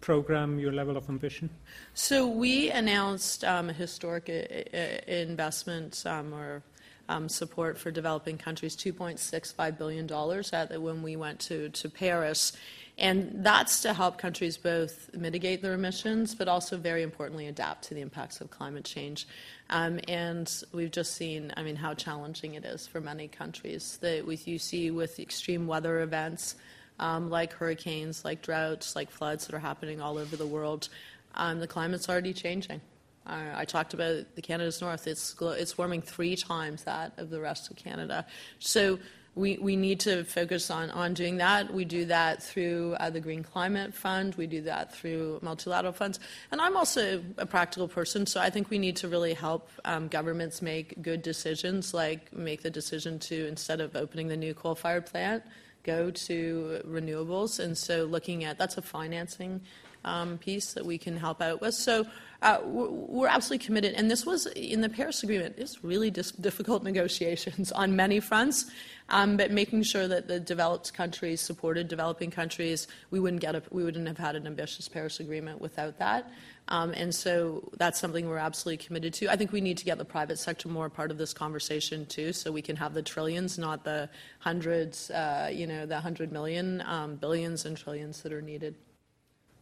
program, 0.00 0.58
your 0.58 0.72
level 0.72 0.96
of 0.96 1.08
ambition? 1.08 1.50
So 1.94 2.28
we 2.28 2.70
announced 2.70 3.42
um, 3.42 3.70
a 3.70 3.72
historic 3.72 4.28
uh, 4.28 4.76
uh, 4.76 4.80
investment 5.08 6.04
um, 6.06 6.34
or 6.34 6.62
um, 7.08 7.28
support 7.28 7.78
for 7.78 7.90
developing 7.90 8.38
countries, 8.38 8.76
$2.65 8.76 9.78
billion 9.78 10.10
at, 10.52 10.80
when 10.80 11.02
we 11.02 11.16
went 11.16 11.40
to, 11.40 11.68
to 11.70 11.88
Paris. 11.88 12.52
And 12.96 13.44
that's 13.44 13.82
to 13.82 13.92
help 13.92 14.18
countries 14.18 14.56
both 14.56 15.12
mitigate 15.14 15.62
their 15.62 15.72
emissions, 15.74 16.34
but 16.34 16.46
also, 16.46 16.76
very 16.76 17.02
importantly, 17.02 17.48
adapt 17.48 17.84
to 17.84 17.94
the 17.94 18.00
impacts 18.00 18.40
of 18.40 18.50
climate 18.50 18.84
change. 18.84 19.26
Um, 19.68 19.98
and 20.06 20.52
we've 20.72 20.92
just 20.92 21.14
seen, 21.14 21.52
I 21.56 21.64
mean, 21.64 21.74
how 21.74 21.94
challenging 21.94 22.54
it 22.54 22.64
is 22.64 22.86
for 22.86 23.00
many 23.00 23.26
countries. 23.26 23.98
That 24.00 24.24
you 24.46 24.58
see 24.58 24.92
with 24.92 25.18
extreme 25.18 25.66
weather 25.66 26.02
events 26.02 26.54
um, 27.00 27.30
like 27.30 27.52
hurricanes, 27.52 28.24
like 28.24 28.42
droughts, 28.42 28.94
like 28.94 29.10
floods 29.10 29.46
that 29.46 29.56
are 29.56 29.60
happening 29.60 30.00
all 30.00 30.18
over 30.18 30.36
the 30.36 30.46
world, 30.46 30.88
um, 31.34 31.58
the 31.58 31.66
climate's 31.66 32.08
already 32.08 32.32
changing. 32.32 32.80
Uh, 33.26 33.52
I 33.54 33.64
talked 33.64 33.94
about 33.94 34.34
the 34.34 34.42
Canada's 34.42 34.80
north. 34.80 35.06
It's, 35.06 35.34
it's 35.40 35.78
warming 35.78 36.02
three 36.02 36.36
times 36.36 36.84
that 36.84 37.14
of 37.16 37.30
the 37.30 37.40
rest 37.40 37.70
of 37.70 37.76
Canada. 37.76 38.26
So 38.58 38.98
we, 39.34 39.58
we 39.58 39.74
need 39.74 40.00
to 40.00 40.24
focus 40.24 40.70
on, 40.70 40.90
on 40.90 41.14
doing 41.14 41.38
that. 41.38 41.72
We 41.72 41.84
do 41.84 42.04
that 42.06 42.42
through 42.42 42.96
uh, 43.00 43.10
the 43.10 43.20
Green 43.20 43.42
Climate 43.42 43.92
Fund. 43.92 44.34
We 44.36 44.46
do 44.46 44.60
that 44.62 44.94
through 44.94 45.40
multilateral 45.42 45.92
funds. 45.92 46.20
And 46.52 46.60
I'm 46.60 46.76
also 46.76 47.22
a 47.38 47.46
practical 47.46 47.88
person, 47.88 48.26
so 48.26 48.40
I 48.40 48.50
think 48.50 48.70
we 48.70 48.78
need 48.78 48.96
to 48.96 49.08
really 49.08 49.34
help 49.34 49.68
um, 49.84 50.08
governments 50.08 50.62
make 50.62 51.00
good 51.02 51.22
decisions, 51.22 51.92
like 51.92 52.32
make 52.32 52.62
the 52.62 52.70
decision 52.70 53.18
to, 53.20 53.46
instead 53.46 53.80
of 53.80 53.96
opening 53.96 54.28
the 54.28 54.36
new 54.36 54.54
coal 54.54 54.74
fired 54.74 55.06
plant, 55.06 55.42
go 55.82 56.10
to 56.10 56.80
renewables. 56.86 57.58
And 57.58 57.76
so 57.76 58.04
looking 58.04 58.44
at 58.44 58.56
that's 58.56 58.78
a 58.78 58.82
financing 58.82 59.60
um, 60.04 60.38
piece 60.38 60.74
that 60.74 60.84
we 60.84 60.98
can 60.98 61.16
help 61.16 61.40
out 61.40 61.60
with. 61.60 61.74
So 61.74 62.06
uh, 62.44 62.60
we're 62.62 63.26
absolutely 63.26 63.64
committed. 63.64 63.94
And 63.94 64.10
this 64.10 64.26
was 64.26 64.46
in 64.46 64.82
the 64.82 64.90
Paris 64.90 65.22
Agreement. 65.22 65.54
It's 65.56 65.82
really 65.82 66.10
dis- 66.10 66.32
difficult 66.32 66.82
negotiations 66.90 67.72
on 67.72 67.96
many 67.96 68.20
fronts, 68.20 68.66
um, 69.08 69.38
but 69.38 69.50
making 69.50 69.82
sure 69.82 70.06
that 70.06 70.28
the 70.28 70.38
developed 70.38 70.92
countries 70.92 71.40
supported 71.40 71.88
developing 71.88 72.30
countries. 72.30 72.86
We 73.10 73.18
wouldn't 73.18 73.40
get 73.40 73.54
a, 73.54 73.62
we 73.70 73.82
wouldn't 73.82 74.06
have 74.06 74.18
had 74.18 74.36
an 74.36 74.46
ambitious 74.46 74.88
Paris 74.88 75.20
Agreement 75.20 75.60
without 75.62 75.98
that. 75.98 76.30
Um, 76.68 76.92
and 76.92 77.14
so 77.14 77.70
that's 77.78 77.98
something 77.98 78.28
we're 78.28 78.38
absolutely 78.38 78.84
committed 78.84 79.14
to. 79.14 79.28
I 79.28 79.36
think 79.36 79.52
we 79.52 79.60
need 79.60 79.78
to 79.78 79.84
get 79.84 79.98
the 79.98 80.04
private 80.04 80.38
sector 80.38 80.68
more 80.68 80.88
part 80.88 81.10
of 81.10 81.18
this 81.18 81.32
conversation 81.32 82.06
too, 82.06 82.32
so 82.32 82.52
we 82.52 82.62
can 82.62 82.76
have 82.76 82.94
the 82.94 83.02
trillions, 83.02 83.58
not 83.58 83.84
the 83.84 84.08
hundreds, 84.38 85.10
uh, 85.10 85.50
you 85.52 85.66
know, 85.66 85.84
the 85.86 86.00
hundred 86.00 86.32
million, 86.32 86.82
um, 86.86 87.16
billions, 87.16 87.64
and 87.64 87.76
trillions 87.76 88.22
that 88.22 88.32
are 88.32 88.42
needed. 88.42 88.74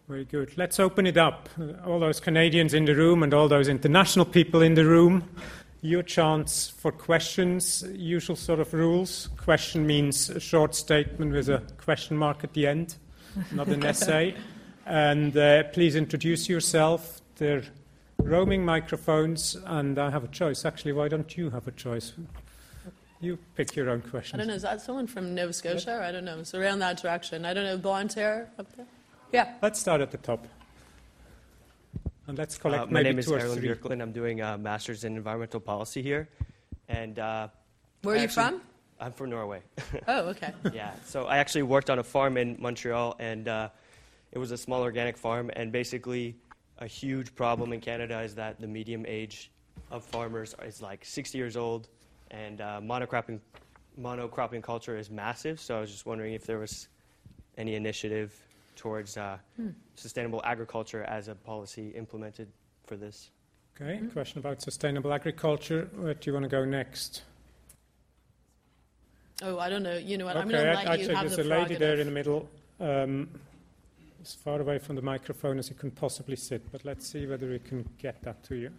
Very 0.08 0.24
good. 0.24 0.56
Let's 0.58 0.80
open 0.80 1.06
it 1.06 1.16
up. 1.16 1.48
All 1.86 2.00
those 2.00 2.20
Canadians 2.20 2.74
in 2.74 2.84
the 2.84 2.94
room 2.94 3.22
and 3.22 3.32
all 3.32 3.48
those 3.48 3.68
international 3.68 4.24
people 4.24 4.60
in 4.60 4.74
the 4.74 4.84
room. 4.84 5.28
Your 5.80 6.02
chance 6.02 6.68
for 6.68 6.92
questions. 6.92 7.84
Usual 7.92 8.36
sort 8.36 8.60
of 8.60 8.72
rules. 8.74 9.28
Question 9.36 9.86
means 9.86 10.28
a 10.28 10.40
short 10.40 10.74
statement 10.74 11.32
with 11.32 11.48
a 11.48 11.62
question 11.78 12.16
mark 12.16 12.44
at 12.44 12.52
the 12.52 12.66
end, 12.66 12.96
not 13.52 13.68
an 13.68 13.84
essay. 13.84 14.34
And 14.86 15.36
uh, 15.36 15.64
please 15.72 15.94
introduce 15.96 16.48
yourself. 16.48 17.20
They're 17.36 17.62
roaming 18.18 18.64
microphones, 18.64 19.56
and 19.66 19.98
I 19.98 20.10
have 20.10 20.24
a 20.24 20.28
choice. 20.28 20.64
Actually, 20.64 20.92
why 20.92 21.08
don't 21.08 21.36
you 21.36 21.50
have 21.50 21.66
a 21.68 21.72
choice? 21.72 22.12
You 23.20 23.38
pick 23.54 23.76
your 23.76 23.88
own 23.88 24.02
question. 24.02 24.40
I 24.40 24.42
don't 24.42 24.48
know. 24.48 24.54
Is 24.54 24.62
that 24.62 24.80
someone 24.80 25.06
from 25.06 25.34
Nova 25.34 25.52
Scotia? 25.52 26.04
I 26.04 26.10
don't 26.10 26.24
know. 26.24 26.40
It's 26.40 26.54
around 26.54 26.80
that 26.80 27.00
direction. 27.00 27.44
I 27.44 27.54
don't 27.54 27.64
know. 27.64 27.78
Blonde 27.78 28.12
hair 28.12 28.50
up 28.58 28.74
there? 28.76 28.86
Yeah. 29.32 29.54
Let's 29.62 29.80
start 29.80 30.00
at 30.00 30.10
the 30.10 30.18
top. 30.18 30.46
And 32.26 32.38
let's 32.38 32.56
collect 32.58 32.84
uh, 32.84 32.86
my 32.86 32.92
maybe 33.02 33.10
name 33.10 33.18
is 33.18 33.26
two 33.26 33.34
or 33.34 33.38
Aaron 33.38 33.56
three. 33.56 33.68
Björklund. 33.68 34.00
I'm 34.00 34.12
doing 34.12 34.40
a 34.40 34.56
master's 34.58 35.04
in 35.04 35.16
environmental 35.16 35.58
policy 35.58 36.02
here. 36.02 36.28
And 36.88 37.18
uh, 37.18 37.48
where 38.02 38.14
are 38.14 38.18
you 38.18 38.24
actually, 38.24 38.42
from? 38.42 38.60
I'm 39.00 39.12
from 39.12 39.30
Norway. 39.30 39.62
oh, 40.08 40.28
okay. 40.28 40.52
yeah. 40.72 40.92
So 41.04 41.24
I 41.24 41.38
actually 41.38 41.62
worked 41.62 41.90
on 41.90 41.98
a 41.98 42.02
farm 42.04 42.36
in 42.36 42.56
Montreal, 42.60 43.16
and 43.18 43.48
uh, 43.48 43.70
it 44.30 44.38
was 44.38 44.52
a 44.52 44.56
small 44.56 44.82
organic 44.82 45.16
farm. 45.16 45.50
And 45.56 45.72
basically, 45.72 46.36
a 46.78 46.86
huge 46.86 47.34
problem 47.34 47.72
in 47.72 47.80
Canada 47.80 48.20
is 48.20 48.34
that 48.36 48.60
the 48.60 48.68
medium 48.68 49.04
age 49.08 49.50
of 49.90 50.04
farmers 50.04 50.54
is 50.64 50.80
like 50.82 51.04
60 51.04 51.38
years 51.38 51.56
old, 51.56 51.88
and 52.30 52.60
uh, 52.60 52.80
monocropping 52.82 53.40
monocropping 54.00 54.62
culture 54.62 54.96
is 54.96 55.10
massive. 55.10 55.60
So 55.60 55.76
I 55.76 55.80
was 55.80 55.90
just 55.90 56.06
wondering 56.06 56.34
if 56.34 56.46
there 56.46 56.58
was 56.58 56.88
any 57.58 57.74
initiative 57.74 58.34
towards 58.76 59.16
uh, 59.16 59.38
hmm. 59.56 59.70
sustainable 59.94 60.40
agriculture 60.44 61.04
as 61.04 61.28
a 61.28 61.34
policy 61.34 61.88
implemented 61.90 62.48
for 62.86 62.96
this. 62.96 63.30
Okay, 63.76 63.96
mm-hmm. 63.96 64.08
question 64.08 64.38
about 64.38 64.60
sustainable 64.60 65.12
agriculture. 65.12 65.88
Where 65.94 66.14
do 66.14 66.30
you 66.30 66.34
want 66.34 66.44
to 66.44 66.48
go 66.48 66.64
next? 66.64 67.22
Oh, 69.42 69.58
I 69.58 69.70
don't 69.70 69.82
know. 69.82 69.96
You 69.96 70.18
know 70.18 70.26
what? 70.26 70.36
I'm 70.36 70.46
Okay, 70.48 70.52
going 70.52 70.64
to 70.64 70.70
ac- 70.72 70.76
let 70.76 70.86
actually, 70.88 71.08
you 71.08 71.14
have 71.14 71.26
there's 71.26 71.36
the 71.36 71.54
a 71.54 71.58
lady 71.58 71.74
there 71.76 71.98
in 71.98 72.06
the 72.06 72.12
middle, 72.12 72.48
um, 72.80 73.28
as 74.22 74.34
far 74.34 74.60
away 74.60 74.78
from 74.78 74.96
the 74.96 75.02
microphone 75.02 75.58
as 75.58 75.68
you 75.68 75.74
can 75.74 75.90
possibly 75.90 76.36
sit, 76.36 76.70
but 76.70 76.84
let's 76.84 77.06
see 77.06 77.26
whether 77.26 77.48
we 77.48 77.58
can 77.58 77.88
get 77.98 78.22
that 78.22 78.42
to 78.44 78.54
you. 78.54 78.70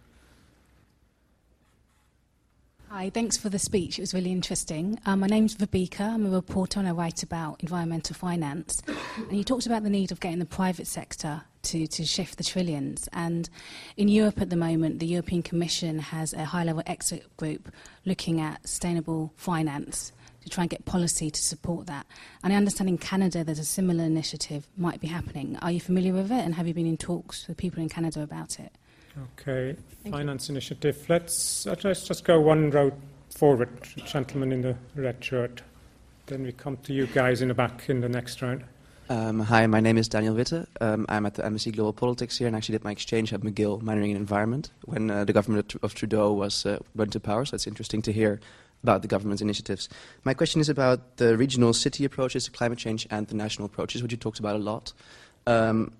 Hi, 2.90 3.10
thanks 3.10 3.36
for 3.36 3.48
the 3.48 3.58
speech. 3.58 3.98
It 3.98 4.02
was 4.02 4.14
really 4.14 4.30
interesting. 4.30 5.00
Um, 5.04 5.20
my 5.20 5.26
name's 5.26 5.56
Vibeka. 5.56 6.00
I'm 6.00 6.26
a 6.26 6.30
reporter 6.30 6.78
and 6.78 6.88
I 6.88 6.92
write 6.92 7.24
about 7.24 7.60
environmental 7.60 8.14
finance. 8.14 8.82
And 9.16 9.36
you 9.36 9.42
talked 9.42 9.66
about 9.66 9.82
the 9.82 9.90
need 9.90 10.12
of 10.12 10.20
getting 10.20 10.38
the 10.38 10.44
private 10.44 10.86
sector 10.86 11.42
to, 11.62 11.86
to 11.88 12.04
shift 12.04 12.38
the 12.38 12.44
trillions. 12.44 13.08
And 13.12 13.50
in 13.96 14.06
Europe 14.08 14.40
at 14.40 14.50
the 14.50 14.56
moment, 14.56 15.00
the 15.00 15.06
European 15.06 15.42
Commission 15.42 15.98
has 15.98 16.32
a 16.34 16.44
high 16.44 16.62
level 16.62 16.84
expert 16.86 17.36
group 17.36 17.72
looking 18.04 18.40
at 18.40 18.66
sustainable 18.68 19.32
finance 19.34 20.12
to 20.42 20.50
try 20.50 20.62
and 20.62 20.70
get 20.70 20.84
policy 20.84 21.30
to 21.30 21.42
support 21.42 21.86
that. 21.86 22.06
And 22.44 22.52
I 22.52 22.56
understand 22.56 22.88
in 22.88 22.98
Canada 22.98 23.42
there's 23.42 23.58
a 23.58 23.64
similar 23.64 24.04
initiative 24.04 24.68
might 24.76 25.00
be 25.00 25.08
happening. 25.08 25.58
Are 25.62 25.72
you 25.72 25.80
familiar 25.80 26.12
with 26.12 26.30
it 26.30 26.44
and 26.44 26.54
have 26.54 26.68
you 26.68 26.74
been 26.74 26.86
in 26.86 26.96
talks 26.96 27.48
with 27.48 27.56
people 27.56 27.82
in 27.82 27.88
Canada 27.88 28.22
about 28.22 28.60
it? 28.60 28.72
Okay, 29.22 29.76
you. 30.04 30.10
finance 30.10 30.48
initiative. 30.48 31.04
Let's, 31.08 31.66
uh, 31.66 31.76
let's 31.84 32.06
just 32.06 32.24
go 32.24 32.40
one 32.40 32.70
row 32.70 32.92
forward, 33.30 33.68
gentleman 34.06 34.52
in 34.52 34.62
the 34.62 34.76
red 34.96 35.22
shirt. 35.22 35.62
Then 36.26 36.42
we 36.42 36.52
come 36.52 36.76
to 36.78 36.92
you 36.92 37.06
guys 37.06 37.42
in 37.42 37.48
the 37.48 37.54
back 37.54 37.88
in 37.88 38.00
the 38.00 38.08
next 38.08 38.40
round. 38.42 38.64
Um, 39.10 39.40
hi, 39.40 39.66
my 39.66 39.80
name 39.80 39.98
is 39.98 40.08
Daniel 40.08 40.34
Witte. 40.34 40.66
Um, 40.80 41.04
I'm 41.10 41.26
at 41.26 41.34
the 41.34 41.42
MSc 41.42 41.74
Global 41.74 41.92
Politics 41.92 42.38
here 42.38 42.46
and 42.46 42.56
actually 42.56 42.72
did 42.72 42.84
my 42.84 42.90
exchange 42.90 43.34
at 43.34 43.42
McGill, 43.42 43.82
minoring 43.82 44.10
in 44.10 44.16
environment, 44.16 44.70
when 44.86 45.10
uh, 45.10 45.24
the 45.24 45.32
government 45.34 45.74
of, 45.74 45.84
of 45.84 45.94
Trudeau 45.94 46.32
was 46.32 46.64
uh, 46.64 46.78
went 46.94 47.12
to 47.12 47.20
power. 47.20 47.44
So 47.44 47.54
it's 47.56 47.66
interesting 47.66 48.00
to 48.02 48.12
hear 48.12 48.40
about 48.82 49.02
the 49.02 49.08
government's 49.08 49.42
initiatives. 49.42 49.90
My 50.24 50.32
question 50.32 50.60
is 50.60 50.70
about 50.70 51.18
the 51.18 51.36
regional 51.36 51.74
city 51.74 52.04
approaches 52.04 52.46
to 52.46 52.50
climate 52.50 52.78
change 52.78 53.06
and 53.10 53.26
the 53.28 53.34
national 53.34 53.66
approaches, 53.66 54.02
which 54.02 54.12
you 54.12 54.18
talked 54.18 54.38
about 54.38 54.56
a 54.56 54.58
lot. 54.58 54.94
Um, 55.46 55.92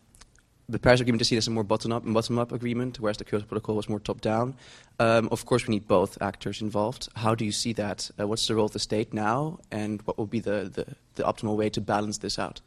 the 0.68 0.78
Paris 0.78 1.00
Agreement 1.00 1.20
is 1.20 1.28
seen 1.28 1.38
as 1.38 1.46
a 1.46 1.50
more 1.50 1.64
bottom-up 1.64 2.04
bottom-up 2.06 2.52
agreement, 2.52 2.98
whereas 3.00 3.18
the 3.18 3.24
Kyoto 3.24 3.44
Protocol 3.44 3.76
was 3.76 3.88
more 3.88 4.00
top-down. 4.00 4.54
Um, 4.98 5.28
of 5.30 5.44
course, 5.44 5.66
we 5.66 5.74
need 5.74 5.86
both 5.86 6.20
actors 6.22 6.62
involved. 6.62 7.08
How 7.16 7.34
do 7.34 7.44
you 7.44 7.52
see 7.52 7.72
that? 7.74 8.10
Uh, 8.18 8.26
what's 8.26 8.46
the 8.46 8.54
role 8.54 8.66
of 8.66 8.72
the 8.72 8.78
state 8.78 9.12
now, 9.12 9.58
and 9.70 10.00
what 10.02 10.16
will 10.16 10.26
be 10.26 10.40
the, 10.40 10.70
the, 10.72 10.86
the 11.16 11.22
optimal 11.22 11.56
way 11.56 11.68
to 11.70 11.80
balance 11.80 12.18
this 12.18 12.38
out? 12.38 12.60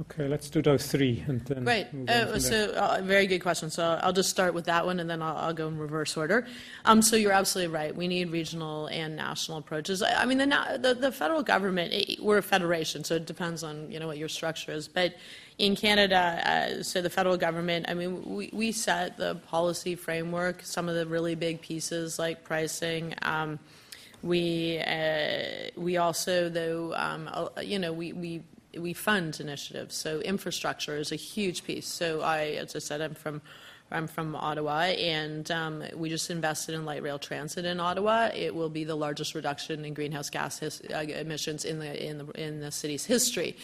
Okay, 0.00 0.26
let's 0.26 0.48
do 0.48 0.62
those 0.62 0.86
three 0.86 1.22
and 1.28 1.44
then. 1.44 1.64
Great. 1.64 1.86
Uh, 2.08 2.38
so, 2.38 2.72
uh, 2.72 3.00
very 3.04 3.26
good 3.26 3.40
question. 3.40 3.68
So, 3.68 4.00
I'll 4.02 4.12
just 4.12 4.30
start 4.30 4.54
with 4.54 4.64
that 4.64 4.86
one, 4.86 4.98
and 4.98 5.08
then 5.08 5.20
I'll, 5.20 5.36
I'll 5.36 5.52
go 5.52 5.68
in 5.68 5.76
reverse 5.76 6.16
order. 6.16 6.46
Um, 6.86 7.02
so, 7.02 7.14
you're 7.14 7.32
absolutely 7.32 7.74
right. 7.74 7.94
We 7.94 8.08
need 8.08 8.30
regional 8.30 8.86
and 8.86 9.16
national 9.16 9.58
approaches. 9.58 10.02
I, 10.02 10.22
I 10.22 10.24
mean, 10.24 10.38
the, 10.38 10.78
the 10.80 10.94
the 10.94 11.12
federal 11.12 11.42
government. 11.42 11.92
It, 11.92 12.20
we're 12.22 12.38
a 12.38 12.42
federation, 12.42 13.04
so 13.04 13.16
it 13.16 13.26
depends 13.26 13.62
on 13.62 13.92
you 13.92 14.00
know 14.00 14.06
what 14.06 14.16
your 14.16 14.30
structure 14.30 14.72
is. 14.72 14.88
But 14.88 15.14
in 15.58 15.76
Canada, 15.76 16.40
uh, 16.78 16.82
so 16.82 17.02
the 17.02 17.10
federal 17.10 17.36
government. 17.36 17.86
I 17.88 17.94
mean, 17.94 18.24
we, 18.24 18.50
we 18.52 18.72
set 18.72 19.16
the 19.16 19.34
policy 19.34 19.94
framework. 19.94 20.62
Some 20.62 20.88
of 20.88 20.94
the 20.94 21.06
really 21.06 21.34
big 21.34 21.60
pieces 21.60 22.18
like 22.18 22.44
pricing. 22.44 23.14
Um, 23.22 23.58
we 24.22 24.78
uh, 24.78 25.70
we 25.76 25.96
also 25.96 26.48
though 26.48 26.94
um, 26.94 27.28
uh, 27.32 27.48
you 27.60 27.78
know 27.78 27.92
we 27.92 28.12
we 28.12 28.42
we 28.78 28.92
fund 28.92 29.38
initiatives. 29.40 29.94
So 29.94 30.20
infrastructure 30.20 30.96
is 30.96 31.12
a 31.12 31.16
huge 31.16 31.64
piece. 31.64 31.86
So 31.86 32.22
I, 32.22 32.42
as 32.60 32.74
I 32.76 32.78
said, 32.78 33.00
I'm 33.00 33.14
from 33.14 33.42
I'm 33.90 34.06
from 34.06 34.34
Ottawa, 34.34 34.80
and 34.80 35.50
um, 35.50 35.84
we 35.94 36.08
just 36.08 36.30
invested 36.30 36.74
in 36.74 36.84
light 36.84 37.02
rail 37.02 37.18
transit 37.18 37.64
in 37.64 37.78
Ottawa. 37.78 38.30
It 38.34 38.54
will 38.54 38.70
be 38.70 38.84
the 38.84 38.94
largest 38.94 39.34
reduction 39.34 39.84
in 39.84 39.92
greenhouse 39.92 40.30
gas 40.30 40.58
his, 40.60 40.80
uh, 40.94 40.98
emissions 40.98 41.64
in 41.64 41.78
the 41.78 42.08
in 42.08 42.18
the 42.18 42.26
in 42.42 42.60
the 42.60 42.70
city's 42.70 43.04
history. 43.04 43.56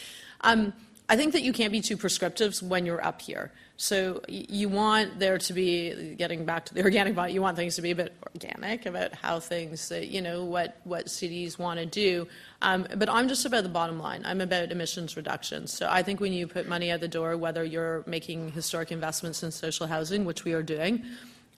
Um, 0.43 0.73
I 1.11 1.17
think 1.17 1.33
that 1.33 1.43
you 1.43 1.53
can't 1.53 1.73
be 1.73 1.81
too 1.81 1.97
prescriptive 1.97 2.61
when 2.63 2.85
you're 2.85 3.05
up 3.05 3.23
here. 3.23 3.51
So 3.79 4.21
you 4.29 4.69
want 4.69 5.21
there 5.21 5.39
to 5.39 5.53
be, 5.53 6.15
getting 6.19 6.45
back 6.45 6.67
to 6.67 6.75
the 6.75 6.83
organic 6.85 7.15
body, 7.15 7.33
you 7.33 7.41
want 7.41 7.57
things 7.57 7.77
to 7.77 7.83
be 7.83 7.93
a 7.93 7.95
bit 7.95 8.13
organic 8.35 8.85
about 8.85 9.15
how 9.15 9.41
things, 9.41 9.91
uh, 9.91 9.97
you 9.97 10.21
know, 10.21 10.45
what, 10.45 10.81
what 10.85 11.09
cities 11.09 11.59
want 11.59 11.79
to 11.81 11.87
do. 11.87 12.27
Um, 12.61 12.87
but 12.97 13.09
I'm 13.09 13.29
just 13.29 13.47
about 13.47 13.63
the 13.63 13.71
bottom 13.71 13.99
line. 13.99 14.23
I'm 14.27 14.41
about 14.41 14.71
emissions 14.71 15.17
reductions. 15.17 15.73
So 15.73 15.89
I 15.89 16.03
think 16.03 16.21
when 16.21 16.33
you 16.33 16.47
put 16.47 16.69
money 16.69 16.91
out 16.91 17.01
the 17.01 17.09
door, 17.09 17.37
whether 17.37 17.65
you're 17.65 18.03
making 18.07 18.53
historic 18.53 18.93
investments 18.93 19.43
in 19.43 19.51
social 19.51 19.87
housing, 19.87 20.25
which 20.25 20.45
we 20.45 20.53
are 20.53 20.63
doing, 20.63 21.05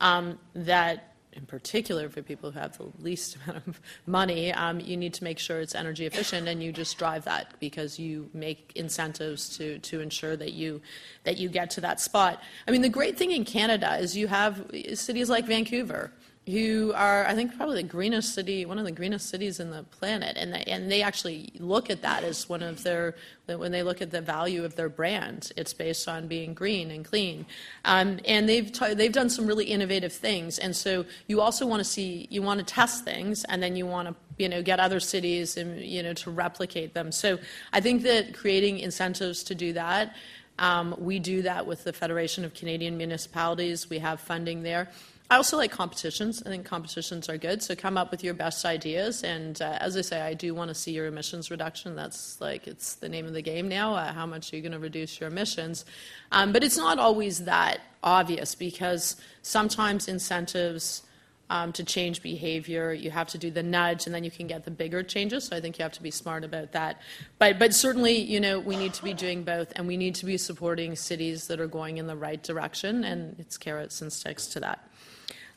um, 0.00 0.38
that 0.54 1.09
in 1.32 1.46
particular 1.46 2.08
for 2.08 2.22
people 2.22 2.50
who 2.50 2.58
have 2.58 2.76
the 2.78 2.88
least 2.98 3.36
amount 3.44 3.66
of 3.66 3.80
money, 4.06 4.52
um, 4.52 4.80
you 4.80 4.96
need 4.96 5.14
to 5.14 5.24
make 5.24 5.38
sure 5.38 5.60
it's 5.60 5.74
energy 5.74 6.06
efficient, 6.06 6.48
and 6.48 6.62
you 6.62 6.72
just 6.72 6.98
drive 6.98 7.24
that 7.24 7.54
because 7.60 7.98
you 7.98 8.28
make 8.34 8.72
incentives 8.74 9.56
to 9.56 9.78
to 9.80 10.00
ensure 10.00 10.36
that 10.36 10.52
you 10.52 10.80
that 11.24 11.38
you 11.38 11.48
get 11.48 11.70
to 11.70 11.80
that 11.80 12.00
spot. 12.00 12.42
I 12.66 12.70
mean, 12.70 12.82
the 12.82 12.88
great 12.88 13.16
thing 13.16 13.30
in 13.30 13.44
Canada 13.44 13.96
is 13.96 14.16
you 14.16 14.28
have 14.28 14.70
cities 14.94 15.30
like 15.30 15.46
Vancouver 15.46 16.12
who 16.50 16.92
are, 16.94 17.26
I 17.26 17.34
think, 17.34 17.56
probably 17.56 17.82
the 17.82 17.88
greenest 17.88 18.34
city, 18.34 18.64
one 18.66 18.78
of 18.78 18.84
the 18.84 18.92
greenest 18.92 19.28
cities 19.28 19.60
in 19.60 19.70
the 19.70 19.82
planet, 19.84 20.36
and 20.36 20.52
they, 20.52 20.62
and 20.64 20.90
they 20.90 21.02
actually 21.02 21.52
look 21.58 21.90
at 21.90 22.02
that 22.02 22.24
as 22.24 22.48
one 22.48 22.62
of 22.62 22.82
their, 22.82 23.14
when 23.46 23.72
they 23.72 23.82
look 23.82 24.02
at 24.02 24.10
the 24.10 24.20
value 24.20 24.64
of 24.64 24.76
their 24.76 24.88
brand, 24.88 25.52
it's 25.56 25.72
based 25.72 26.08
on 26.08 26.26
being 26.26 26.54
green 26.54 26.90
and 26.90 27.04
clean, 27.04 27.46
um, 27.84 28.18
and 28.24 28.48
they've 28.48 28.70
t- 28.72 28.94
they've 28.94 29.12
done 29.12 29.30
some 29.30 29.46
really 29.46 29.66
innovative 29.66 30.12
things, 30.12 30.58
and 30.58 30.74
so 30.74 31.04
you 31.26 31.40
also 31.40 31.66
want 31.66 31.80
to 31.80 31.84
see, 31.84 32.26
you 32.30 32.42
want 32.42 32.58
to 32.58 32.64
test 32.64 33.04
things, 33.04 33.44
and 33.44 33.62
then 33.62 33.76
you 33.76 33.86
want 33.86 34.08
to 34.08 34.14
you 34.38 34.48
know 34.48 34.62
get 34.62 34.80
other 34.80 35.00
cities 35.00 35.56
and 35.56 35.80
you 35.80 36.02
know 36.02 36.12
to 36.14 36.30
replicate 36.30 36.94
them. 36.94 37.12
So 37.12 37.38
I 37.72 37.80
think 37.80 38.02
that 38.02 38.34
creating 38.34 38.78
incentives 38.78 39.42
to 39.44 39.54
do 39.54 39.72
that. 39.74 40.14
Um, 40.58 40.94
we 40.98 41.18
do 41.18 41.42
that 41.42 41.66
with 41.66 41.84
the 41.84 41.92
Federation 41.92 42.44
of 42.44 42.52
Canadian 42.52 42.96
Municipalities. 42.98 43.88
We 43.88 43.98
have 43.98 44.20
funding 44.20 44.62
there. 44.62 44.90
I 45.30 45.36
also 45.36 45.56
like 45.56 45.70
competitions. 45.70 46.42
I 46.44 46.48
think 46.48 46.66
competitions 46.66 47.28
are 47.28 47.38
good. 47.38 47.62
So 47.62 47.76
come 47.76 47.96
up 47.96 48.10
with 48.10 48.24
your 48.24 48.34
best 48.34 48.64
ideas. 48.64 49.22
And 49.22 49.62
uh, 49.62 49.78
as 49.80 49.96
I 49.96 50.00
say, 50.00 50.20
I 50.20 50.34
do 50.34 50.56
want 50.56 50.70
to 50.70 50.74
see 50.74 50.90
your 50.90 51.06
emissions 51.06 51.52
reduction. 51.52 51.94
That's 51.94 52.40
like 52.40 52.66
it's 52.66 52.96
the 52.96 53.08
name 53.08 53.26
of 53.26 53.32
the 53.32 53.40
game 53.40 53.68
now. 53.68 53.94
Uh, 53.94 54.12
how 54.12 54.26
much 54.26 54.52
are 54.52 54.56
you 54.56 54.62
going 54.62 54.72
to 54.72 54.80
reduce 54.80 55.20
your 55.20 55.28
emissions? 55.28 55.84
Um, 56.32 56.52
but 56.52 56.64
it's 56.64 56.76
not 56.76 56.98
always 56.98 57.44
that 57.44 57.78
obvious 58.02 58.56
because 58.56 59.14
sometimes 59.42 60.08
incentives. 60.08 61.02
Um, 61.52 61.72
to 61.72 61.82
change 61.82 62.22
behavior, 62.22 62.92
you 62.92 63.10
have 63.10 63.26
to 63.30 63.38
do 63.38 63.50
the 63.50 63.64
nudge, 63.64 64.06
and 64.06 64.14
then 64.14 64.22
you 64.22 64.30
can 64.30 64.46
get 64.46 64.62
the 64.64 64.70
bigger 64.70 65.02
changes. 65.02 65.46
So 65.46 65.56
I 65.56 65.60
think 65.60 65.78
you 65.78 65.82
have 65.82 65.90
to 65.94 66.02
be 66.02 66.12
smart 66.12 66.44
about 66.44 66.70
that. 66.72 67.00
But 67.40 67.58
but 67.58 67.74
certainly, 67.74 68.18
you 68.18 68.38
know, 68.38 68.60
we 68.60 68.76
need 68.76 68.94
to 68.94 69.02
be 69.02 69.14
doing 69.14 69.42
both, 69.42 69.72
and 69.74 69.88
we 69.88 69.96
need 69.96 70.14
to 70.14 70.26
be 70.26 70.38
supporting 70.38 70.94
cities 70.94 71.48
that 71.48 71.58
are 71.58 71.66
going 71.66 71.98
in 71.98 72.06
the 72.06 72.14
right 72.14 72.40
direction, 72.40 73.02
and 73.02 73.34
it's 73.40 73.58
carrots 73.58 74.00
and 74.00 74.12
sticks 74.12 74.46
to 74.46 74.60
that. 74.60 74.78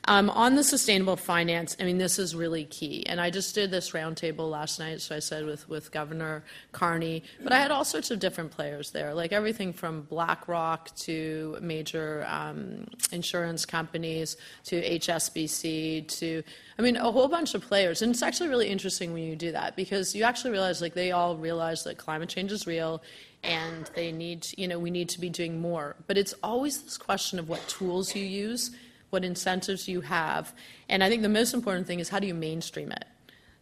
Um, 0.06 0.28
on 0.30 0.54
the 0.54 0.62
sustainable 0.62 1.16
finance, 1.16 1.76
I 1.80 1.84
mean, 1.84 1.96
this 1.96 2.18
is 2.18 2.34
really 2.34 2.64
key. 2.64 3.06
And 3.06 3.20
I 3.20 3.30
just 3.30 3.54
did 3.54 3.70
this 3.70 3.92
roundtable 3.92 4.50
last 4.50 4.78
night, 4.78 5.00
so 5.00 5.16
I 5.16 5.18
said 5.18 5.46
with, 5.46 5.66
with 5.68 5.90
Governor 5.92 6.44
Carney, 6.72 7.22
but 7.42 7.52
I 7.52 7.58
had 7.58 7.70
all 7.70 7.84
sorts 7.86 8.10
of 8.10 8.18
different 8.18 8.50
players 8.50 8.90
there, 8.90 9.14
like 9.14 9.32
everything 9.32 9.72
from 9.72 10.02
BlackRock 10.02 10.94
to 10.96 11.56
major 11.62 12.26
um, 12.28 12.86
insurance 13.12 13.64
companies 13.64 14.36
to 14.64 14.82
HSBC 14.82 16.06
to, 16.18 16.42
I 16.78 16.82
mean, 16.82 16.96
a 16.96 17.10
whole 17.10 17.28
bunch 17.28 17.54
of 17.54 17.62
players. 17.62 18.02
And 18.02 18.12
it's 18.12 18.22
actually 18.22 18.50
really 18.50 18.68
interesting 18.68 19.14
when 19.14 19.22
you 19.22 19.36
do 19.36 19.52
that 19.52 19.74
because 19.74 20.14
you 20.14 20.24
actually 20.24 20.50
realize, 20.50 20.82
like, 20.82 20.92
they 20.92 21.12
all 21.12 21.36
realize 21.36 21.84
that 21.84 21.96
climate 21.96 22.28
change 22.28 22.52
is 22.52 22.66
real 22.66 23.02
and 23.42 23.90
they 23.94 24.12
need, 24.12 24.46
you 24.58 24.68
know, 24.68 24.78
we 24.78 24.90
need 24.90 25.08
to 25.10 25.20
be 25.20 25.30
doing 25.30 25.62
more. 25.62 25.96
But 26.06 26.18
it's 26.18 26.34
always 26.42 26.82
this 26.82 26.98
question 26.98 27.38
of 27.38 27.48
what 27.48 27.66
tools 27.68 28.14
you 28.14 28.24
use 28.24 28.70
what 29.10 29.24
incentives 29.24 29.88
you 29.88 30.00
have. 30.02 30.52
And 30.88 31.02
I 31.04 31.08
think 31.08 31.22
the 31.22 31.28
most 31.28 31.54
important 31.54 31.86
thing 31.86 32.00
is 32.00 32.08
how 32.08 32.18
do 32.18 32.26
you 32.26 32.34
mainstream 32.34 32.90
it? 32.92 33.04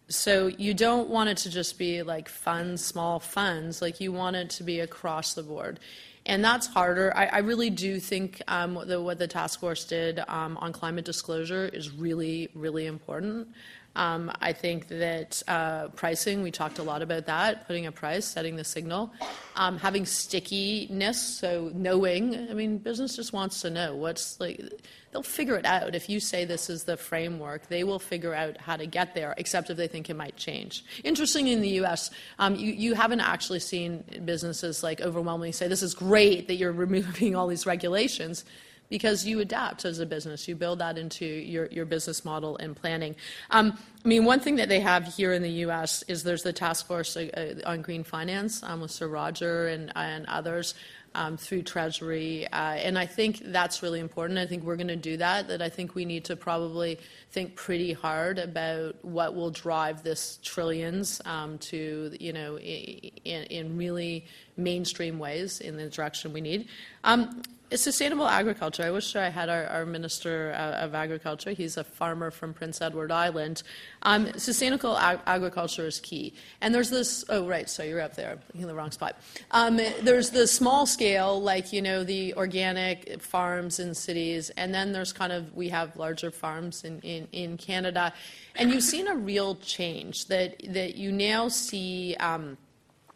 So 0.09 0.49
you 0.49 0.75
don't 0.75 1.09
want 1.09 1.31
it 1.31 1.37
to 1.39 1.51
just 1.51 1.79
be 1.79 2.03
like 2.03 2.29
funds, 2.29 2.85
small 2.85 3.19
funds, 3.19 3.81
like 3.81 4.01
you 4.01 4.13
want 4.13 4.37
it 4.37 4.51
to 4.51 4.65
be 4.65 4.81
across 4.81 5.35
the 5.35 5.43
board. 5.43 5.81
And 6.27 6.45
that's 6.45 6.67
harder. 6.67 7.13
I, 7.17 7.27
I 7.27 7.39
really 7.39 7.71
do 7.71 7.99
think 7.99 8.43
um, 8.47 8.75
what, 8.75 8.89
the, 8.89 9.01
what 9.01 9.19
the 9.19 9.27
task 9.27 9.61
force 9.61 9.85
did 9.85 10.21
um, 10.29 10.57
on 10.59 10.73
climate 10.73 11.05
disclosure 11.05 11.67
is 11.67 11.91
really, 11.91 12.49
really 12.55 12.87
important. 12.87 13.49
Um, 13.95 14.33
I 14.41 14.53
think 14.53 14.89
that 14.89 15.43
uh, 15.47 15.89
pricing, 15.89 16.43
we 16.43 16.51
talked 16.51 16.79
a 16.79 16.83
lot 16.83 17.03
about 17.03 17.27
that, 17.27 17.67
putting 17.67 17.87
a 17.87 17.93
price, 17.93 18.25
setting 18.25 18.57
the 18.57 18.65
signal, 18.65 19.13
um, 19.55 19.77
having 19.79 20.07
stickiness, 20.07 21.21
so 21.21 21.71
knowing. 21.75 22.35
I 22.51 22.55
mean, 22.55 22.79
business 22.79 23.17
just 23.17 23.33
wants 23.33 23.61
to 23.63 23.71
know 23.71 23.95
what's 23.95 24.41
like, 24.41 24.63
they'll 25.11 25.23
figure 25.23 25.57
it 25.57 25.67
out. 25.67 25.95
If 25.95 26.09
you 26.09 26.21
say 26.21 26.47
this 26.47 26.71
is 26.71 26.85
the 26.85 26.97
framework, 26.97 27.69
they 27.69 27.85
will 27.85 27.99
figure 27.99 28.35
out 28.35 28.57
how 28.57 28.77
to 28.77 28.87
get 28.87 29.15
there, 29.15 29.35
except 29.37 29.69
if 29.69 29.77
they 29.77 29.89
think 29.89 30.09
it 30.09 30.17
might 30.17 30.37
change. 30.37 30.85
Interesting 31.05 31.49
in 31.49 31.61
the 31.61 31.81
US, 31.81 32.11
um, 32.39 32.55
you 32.55 32.95
haven't 32.95 33.21
actually 33.21 33.61
seen 33.61 34.05
businesses 34.25 34.83
like 34.83 35.03
overwhelmingly 35.03 35.53
say, 35.53 35.69
this 35.69 35.83
is 35.83 35.95
great 35.95 36.49
that 36.49 36.55
you're 36.55 36.73
removing 36.83 37.37
all 37.37 37.47
these 37.47 37.67
regulations 37.67 38.45
because 38.93 39.25
you 39.25 39.41
adapt 39.41 39.87
as 39.87 40.01
a 40.01 40.05
business. 40.05 40.47
You 40.47 40.55
build 40.55 40.81
that 40.81 40.99
into 40.99 41.25
your, 41.25 41.65
your 41.69 41.87
business 41.87 42.27
model 42.27 42.59
and 42.59 42.77
planning. 42.77 43.17
Um, 43.51 43.79
I 44.05 44.07
mean, 44.07 44.27
one 44.27 44.39
thing 44.39 44.57
that 44.57 44.69
they 44.69 44.81
have 44.81 45.07
here 45.07 45.33
in 45.33 45.41
the 45.41 45.51
U.S. 45.65 46.05
is 46.09 46.25
there's 46.25 46.43
the 46.43 46.53
task 46.53 46.87
force 46.87 47.17
uh, 47.17 47.63
on 47.65 47.81
green 47.81 48.05
finance 48.05 48.63
um, 48.63 48.83
with 48.83 48.91
Sir 48.91 49.09
Roger 49.09 49.69
and, 49.69 49.91
and 49.97 50.27
others 50.27 50.75
um, 51.15 51.39
through 51.39 51.63
Treasury. 51.63 52.47
Uh, 52.49 52.75
and 52.75 52.99
I 52.99 53.07
think 53.07 53.41
that's 53.47 53.83
really 53.83 53.99
important. 53.99 54.39
I 54.39 54.45
think 54.45 54.63
we're 54.63 54.77
going 54.77 54.89
to 54.89 54.97
do 54.97 55.17
that. 55.17 55.49
That 55.49 55.63
I 55.63 55.71
think 55.71 55.95
we 55.95 56.05
need 56.05 56.27
to 56.27 56.37
probably 56.37 56.99
think 57.31 57.57
pretty 57.57 57.95
hard 57.95 58.39
about 58.39 59.03
what 59.03 59.35
will 59.35 59.51
drive 59.51 60.03
this 60.03 60.39
trillions 60.43 61.23
um, 61.25 61.57
to, 61.59 62.15
you 62.21 62.35
know, 62.35 62.59
in, 62.59 63.45
in, 63.45 63.79
really 63.79 64.27
mainstream 64.59 65.19
ways 65.19 65.63
in 65.63 65.79
the 65.79 65.89
direction 65.89 66.35
we 66.35 66.43
need. 66.43 66.69
Um, 67.05 67.43
sustainable 67.77 68.27
agriculture. 68.27 68.83
I 68.83 68.91
wish 68.91 69.17
I 69.17 69.29
had 69.29 69.49
our, 69.49 69.67
our 69.67 69.87
Minister 69.87 70.53
of 70.53 70.95
Agriculture. 70.95 71.51
He's 71.51 71.77
a 71.77 71.85
farmer 71.85 72.31
from 72.31 72.53
Prince 72.55 72.81
Edward 72.81 73.11
Island. 73.11 73.63
Um, 74.03 74.33
sustainable 74.39 74.97
ag- 74.99 75.21
agriculture 75.27 75.87
is 75.87 76.01
key. 76.01 76.35
And 76.61 76.75
there's 76.75 76.91
this, 76.91 77.25
oh, 77.29 77.47
right, 77.47 77.69
so 77.69 77.83
you're 77.83 78.01
up 78.01 78.15
there, 78.15 78.39
in 78.55 78.67
the 78.67 78.75
wrong 78.75 78.91
spot. 78.91 79.17
Um, 79.51 79.81
there's 80.03 80.31
the 80.31 80.47
small 80.47 80.87
scale, 80.87 81.41
like, 81.41 81.73
you 81.73 81.83
know, 81.83 82.05
the 82.05 82.35
organic 82.35 83.23
farms 83.23 83.79
in 83.79 83.95
cities, 83.95 84.51
and 84.51 84.75
then 84.75 84.93
there's 84.93 85.13
kind 85.13 85.33
of, 85.33 85.55
we 85.55 85.69
have 85.69 85.97
larger 85.97 86.31
farms 86.31 86.85
in, 86.85 87.01
in, 87.01 87.29
in 87.33 87.57
Canada. 87.57 88.13
And 88.57 88.71
you've 88.71 88.83
seen 88.83 89.09
a 89.09 89.17
real 89.17 89.57
change 89.57 90.27
that, 90.27 90.57
that 90.69 90.97
you 90.97 91.13
now 91.13 91.49
see. 91.49 92.17
Um, 92.17 92.57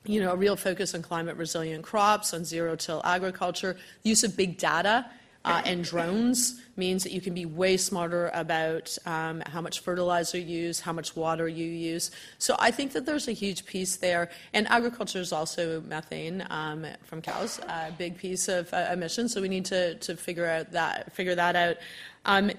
you 0.07 0.21
know, 0.21 0.33
a 0.33 0.37
real 0.37 0.57
focus 0.57 0.95
on 0.95 1.03
climate 1.03 1.37
resilient 1.37 1.85
crops, 1.85 2.33
on 2.35 2.45
zero 2.45 2.77
till 2.77 3.01
agriculture. 3.05 3.77
The 4.03 4.11
use 4.11 4.25
of 4.25 4.37
big 4.37 4.59
data 4.59 5.07
uh, 5.47 5.63
and 5.65 5.85
drones 5.85 6.61
means 6.77 7.05
that 7.05 7.13
you 7.13 7.21
can 7.21 7.33
be 7.33 7.47
way 7.47 7.77
smarter 7.77 8.31
about 8.35 8.97
um, 9.07 9.43
how 9.47 9.61
much 9.61 9.81
fertilizer 9.81 10.39
you 10.39 10.65
use, 10.65 10.81
how 10.81 10.93
much 10.93 11.15
water 11.15 11.47
you 11.47 11.67
use. 11.67 12.11
So 12.39 12.57
I 12.59 12.73
think 12.73 12.93
that 12.93 13.07
there's 13.07 13.29
a 13.29 13.33
huge 13.33 13.65
piece 13.65 13.97
there. 13.97 14.29
And 14.53 14.67
agriculture 14.69 15.21
is 15.21 15.33
also 15.33 15.81
methane 15.83 16.45
um, 16.51 16.85
from 17.05 17.23
cows, 17.23 17.61
a 17.69 17.93
big 17.97 18.19
piece 18.19 18.49
of 18.49 18.73
uh, 18.75 18.89
emissions. 18.93 19.33
So 19.33 19.41
we 19.41 19.49
need 19.49 19.65
to, 19.67 19.95
to 19.95 20.17
figure 20.17 20.47
out 20.47 20.73
that 20.73 21.13
figure 21.15 21.37
that 21.37 21.55
out. 21.55 21.77
Um, 22.25 22.51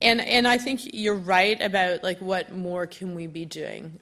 and 0.00 0.20
and 0.20 0.48
I 0.48 0.58
think 0.58 0.80
you're 0.94 1.14
right 1.14 1.60
about 1.60 2.02
like 2.02 2.18
what 2.18 2.54
more 2.54 2.86
can 2.86 3.14
we 3.14 3.26
be 3.26 3.44
doing. 3.44 4.00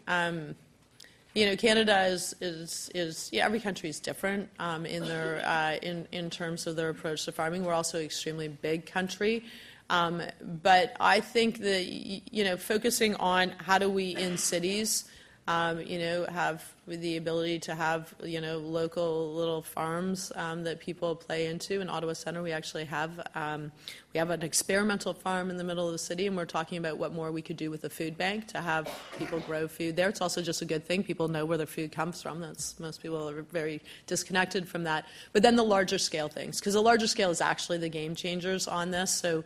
You 1.33 1.47
know, 1.47 1.57
Canada 1.57 2.07
is, 2.07 2.35
is, 2.41 2.91
is 2.93 3.29
yeah, 3.33 3.45
every 3.45 3.61
country 3.61 3.89
is 3.89 4.01
different 4.01 4.49
um, 4.59 4.85
in, 4.85 5.05
their, 5.05 5.41
uh, 5.47 5.77
in, 5.81 6.09
in 6.11 6.29
terms 6.29 6.67
of 6.67 6.75
their 6.75 6.89
approach 6.89 7.25
to 7.27 7.33
farming. 7.33 7.65
We're 7.65 7.73
also 7.73 7.99
an 7.99 8.05
extremely 8.05 8.49
big 8.49 8.87
country. 8.87 9.45
Um, 9.91 10.23
but 10.63 10.97
I 10.99 11.21
think 11.21 11.59
that, 11.59 11.85
you 11.87 12.45
know, 12.45 12.57
focusing 12.57 13.15
on 13.17 13.51
how 13.59 13.79
do 13.79 13.89
we 13.89 14.17
in 14.17 14.39
cities 14.39 15.05
um, 15.51 15.81
you 15.81 15.99
know, 15.99 16.27
have 16.27 16.65
the 16.87 17.17
ability 17.17 17.59
to 17.59 17.75
have, 17.75 18.15
you 18.23 18.41
know, 18.41 18.59
local 18.59 19.35
little 19.35 19.63
farms 19.63 20.31
um, 20.37 20.63
that 20.63 20.79
people 20.79 21.17
play 21.17 21.47
into. 21.47 21.81
In 21.81 21.91
Ottawa 21.91 22.13
Centre, 22.13 22.41
we 22.41 22.53
actually 22.53 22.85
have 22.85 23.21
um, 23.35 23.73
we 24.15 24.19
have 24.19 24.31
an 24.31 24.43
experimental 24.43 25.13
farm 25.13 25.51
in 25.51 25.57
the 25.57 25.65
middle 25.65 25.87
of 25.87 25.93
the 25.93 25.99
city, 25.99 26.29
and 26.29 26.37
we're 26.37 26.45
talking 26.45 26.79
about 26.79 26.99
what 26.99 27.13
more 27.13 27.33
we 27.33 27.43
could 27.43 27.57
do 27.57 27.69
with 27.69 27.83
the 27.83 27.91
food 27.91 28.17
bank 28.17 28.47
to 28.49 28.61
have 28.61 28.89
people 29.19 29.41
grow 29.41 29.67
food 29.67 29.97
there. 29.97 30.09
It's 30.09 30.21
also 30.21 30.41
just 30.41 30.63
a 30.63 30.65
good 30.65 30.85
thing; 30.85 31.03
people 31.03 31.27
know 31.27 31.45
where 31.45 31.59
their 31.59 31.67
food 31.67 31.91
comes 31.91 32.23
from. 32.23 32.39
That's 32.39 32.79
most 32.79 33.03
people 33.03 33.29
are 33.29 33.43
very 33.43 33.81
disconnected 34.07 34.69
from 34.69 34.85
that. 34.85 35.05
But 35.33 35.43
then 35.43 35.57
the 35.57 35.65
larger 35.65 35.99
scale 35.99 36.29
things, 36.29 36.61
because 36.61 36.75
the 36.75 36.83
larger 36.83 37.09
scale 37.09 37.31
is 37.31 37.41
actually 37.41 37.79
the 37.79 37.89
game 37.89 38.15
changers 38.15 38.69
on 38.69 38.93
this. 38.93 39.11
So 39.13 39.43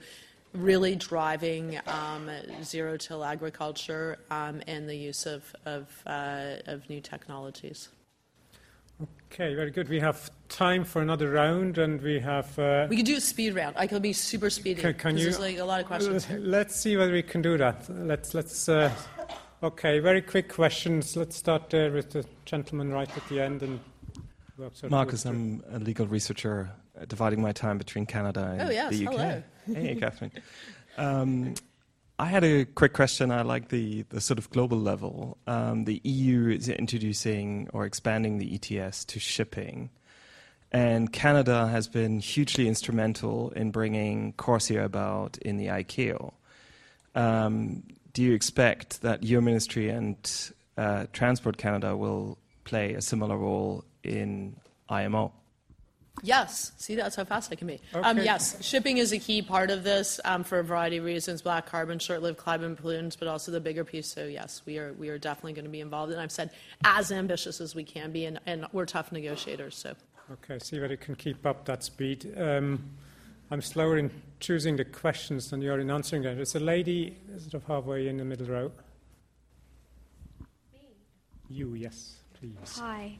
really 0.54 0.94
driving 0.96 1.78
um, 1.86 2.30
zero 2.62 2.96
till 2.96 3.24
agriculture 3.24 4.18
um, 4.30 4.62
and 4.66 4.88
the 4.88 4.94
use 4.94 5.26
of, 5.26 5.54
of, 5.66 5.88
uh, 6.06 6.56
of, 6.66 6.88
new 6.88 7.00
technologies. 7.00 7.88
Okay, 9.32 9.54
very 9.54 9.72
good. 9.72 9.88
We 9.88 9.98
have 9.98 10.30
time 10.48 10.84
for 10.84 11.02
another 11.02 11.30
round, 11.30 11.78
and 11.78 12.00
we 12.00 12.20
have. 12.20 12.56
Uh, 12.56 12.86
we 12.88 12.96
could 12.96 13.06
do 13.06 13.16
a 13.16 13.20
speed 13.20 13.56
round. 13.56 13.74
I 13.76 13.88
could 13.88 14.02
be 14.02 14.12
super 14.12 14.48
speedy. 14.48 14.80
Can, 14.80 14.94
can 14.94 15.16
you? 15.16 15.24
There's 15.24 15.40
like 15.40 15.58
a 15.58 15.64
lot 15.64 15.80
of 15.80 15.86
questions. 15.86 16.24
Here. 16.24 16.38
Let's 16.38 16.76
see 16.76 16.96
whether 16.96 17.12
we 17.12 17.22
can 17.22 17.42
do 17.42 17.58
that. 17.58 17.88
Let's 17.88 18.34
let's. 18.34 18.68
Uh, 18.68 18.92
okay, 19.64 19.98
very 19.98 20.22
quick 20.22 20.48
questions. 20.48 21.16
Let's 21.16 21.34
start 21.34 21.70
there 21.70 21.90
with 21.90 22.12
the 22.12 22.24
gentleman 22.44 22.92
right 22.92 23.10
at 23.16 23.28
the 23.28 23.40
end 23.40 23.62
and. 23.62 23.80
Marcus, 24.88 25.24
I'm 25.24 25.64
a 25.72 25.80
legal 25.80 26.06
researcher 26.06 26.70
uh, 27.00 27.04
dividing 27.06 27.42
my 27.42 27.52
time 27.52 27.78
between 27.78 28.06
Canada 28.06 28.56
and 28.58 28.68
oh, 28.68 28.70
yes. 28.70 28.96
the 28.96 29.06
UK. 29.06 29.14
Hello. 29.14 29.42
hey, 29.66 29.94
Catherine. 30.00 30.32
Um, 30.96 31.54
I 32.18 32.26
had 32.26 32.44
a 32.44 32.64
quick 32.64 32.92
question. 32.92 33.32
I 33.32 33.42
like 33.42 33.68
the, 33.68 34.02
the 34.10 34.20
sort 34.20 34.38
of 34.38 34.48
global 34.50 34.78
level. 34.78 35.36
Um, 35.46 35.84
the 35.84 36.00
EU 36.04 36.48
is 36.48 36.68
introducing 36.68 37.68
or 37.72 37.84
expanding 37.84 38.38
the 38.38 38.54
ETS 38.54 39.04
to 39.06 39.18
shipping. 39.18 39.90
And 40.70 41.12
Canada 41.12 41.66
has 41.68 41.88
been 41.88 42.20
hugely 42.20 42.68
instrumental 42.68 43.50
in 43.50 43.70
bringing 43.70 44.32
CORSIA 44.34 44.84
about 44.84 45.38
in 45.38 45.56
the 45.56 45.66
ICAO. 45.66 46.32
Um, 47.14 47.82
do 48.12 48.22
you 48.22 48.32
expect 48.32 49.02
that 49.02 49.22
your 49.24 49.40
ministry 49.40 49.88
and 49.88 50.16
uh, 50.76 51.06
Transport 51.12 51.58
Canada 51.58 51.96
will 51.96 52.38
play 52.64 52.94
a 52.94 53.00
similar 53.02 53.36
role 53.36 53.84
in 54.02 54.56
IMO? 54.88 55.32
Yes. 56.24 56.72
See, 56.78 56.94
that's 56.94 57.14
how 57.14 57.24
fast 57.24 57.52
I 57.52 57.54
can 57.54 57.66
be. 57.66 57.80
Um, 57.92 58.00
okay. 58.00 58.08
Um, 58.08 58.18
yes, 58.18 58.64
shipping 58.64 58.96
is 58.96 59.12
a 59.12 59.18
key 59.18 59.42
part 59.42 59.70
of 59.70 59.84
this 59.84 60.20
um, 60.24 60.42
for 60.42 60.58
a 60.58 60.64
variety 60.64 60.96
of 60.96 61.04
reasons: 61.04 61.42
black 61.42 61.66
carbon, 61.66 61.98
short-lived 61.98 62.38
climate 62.38 62.82
pollutants, 62.82 63.18
but 63.18 63.28
also 63.28 63.52
the 63.52 63.60
bigger 63.60 63.84
piece. 63.84 64.08
So 64.08 64.24
yes, 64.24 64.62
we 64.64 64.78
are 64.78 64.94
we 64.94 65.10
are 65.10 65.18
definitely 65.18 65.52
going 65.52 65.66
to 65.66 65.70
be 65.70 65.80
involved, 65.80 66.12
and 66.12 66.20
I've 66.20 66.32
said 66.32 66.50
as 66.82 67.12
ambitious 67.12 67.60
as 67.60 67.74
we 67.74 67.84
can 67.84 68.10
be, 68.10 68.24
and, 68.24 68.40
and 68.46 68.66
we're 68.72 68.86
tough 68.86 69.12
negotiators. 69.12 69.76
So. 69.76 69.94
Okay. 70.32 70.58
See 70.58 70.80
whether 70.80 70.94
you 70.94 70.98
can 70.98 71.14
keep 71.14 71.44
up 71.44 71.66
that 71.66 71.82
speed. 71.82 72.32
Um, 72.38 72.82
I'm 73.50 73.60
slower 73.60 73.98
in 73.98 74.10
choosing 74.40 74.76
the 74.76 74.86
questions 74.86 75.50
than 75.50 75.60
you 75.60 75.70
are 75.70 75.78
in 75.78 75.90
answering 75.90 76.22
them. 76.22 76.36
There's 76.36 76.54
a 76.54 76.60
lady 76.60 77.18
sort 77.36 77.54
of 77.54 77.64
halfway 77.64 78.08
in 78.08 78.16
the 78.16 78.24
middle 78.24 78.46
row. 78.46 78.72
Me. 80.72 80.80
You, 81.50 81.74
yes, 81.74 82.16
please. 82.32 82.78
Hi. 82.78 83.18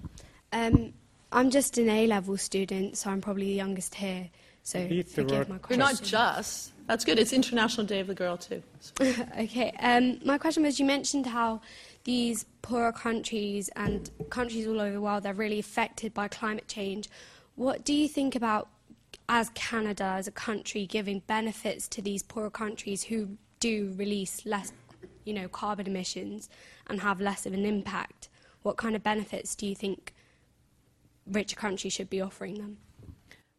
I'm 1.32 1.50
just 1.50 1.78
an 1.78 1.88
A 1.88 2.06
level 2.06 2.36
student, 2.36 2.96
so 2.96 3.10
I'm 3.10 3.20
probably 3.20 3.46
the 3.46 3.54
youngest 3.54 3.94
here. 3.94 4.30
So 4.62 4.88
forgive 5.04 5.48
my 5.48 5.58
question. 5.58 5.80
You're 5.80 5.88
not 5.90 6.02
just. 6.02 6.72
That's 6.86 7.04
good. 7.04 7.18
It's 7.18 7.32
International 7.32 7.86
Day 7.86 8.00
of 8.00 8.06
the 8.06 8.14
Girl 8.14 8.36
too. 8.38 8.62
okay. 9.00 9.72
Um, 9.78 10.20
my 10.24 10.38
question 10.38 10.62
was: 10.62 10.80
you 10.80 10.86
mentioned 10.86 11.26
how 11.26 11.60
these 12.04 12.46
poorer 12.62 12.92
countries 12.92 13.68
and 13.76 14.10
countries 14.30 14.66
all 14.66 14.80
over 14.80 14.92
the 14.92 15.00
world 15.00 15.26
are 15.26 15.34
really 15.34 15.58
affected 15.58 16.14
by 16.14 16.28
climate 16.28 16.66
change. 16.66 17.08
What 17.56 17.84
do 17.84 17.92
you 17.92 18.08
think 18.08 18.34
about 18.34 18.68
as 19.28 19.50
Canada, 19.50 20.04
as 20.04 20.26
a 20.26 20.32
country, 20.32 20.86
giving 20.86 21.20
benefits 21.26 21.86
to 21.88 22.02
these 22.02 22.22
poorer 22.22 22.50
countries 22.50 23.04
who 23.04 23.36
do 23.60 23.94
release 23.96 24.44
less, 24.46 24.72
you 25.24 25.34
know, 25.34 25.48
carbon 25.48 25.86
emissions 25.86 26.48
and 26.86 27.00
have 27.00 27.20
less 27.20 27.44
of 27.44 27.52
an 27.52 27.66
impact? 27.66 28.28
What 28.62 28.78
kind 28.78 28.96
of 28.96 29.02
benefits 29.02 29.54
do 29.54 29.66
you 29.66 29.74
think 29.74 30.13
richer 31.26 31.56
countries 31.56 31.92
should 31.92 32.10
be 32.10 32.20
offering 32.20 32.54
them? 32.54 32.78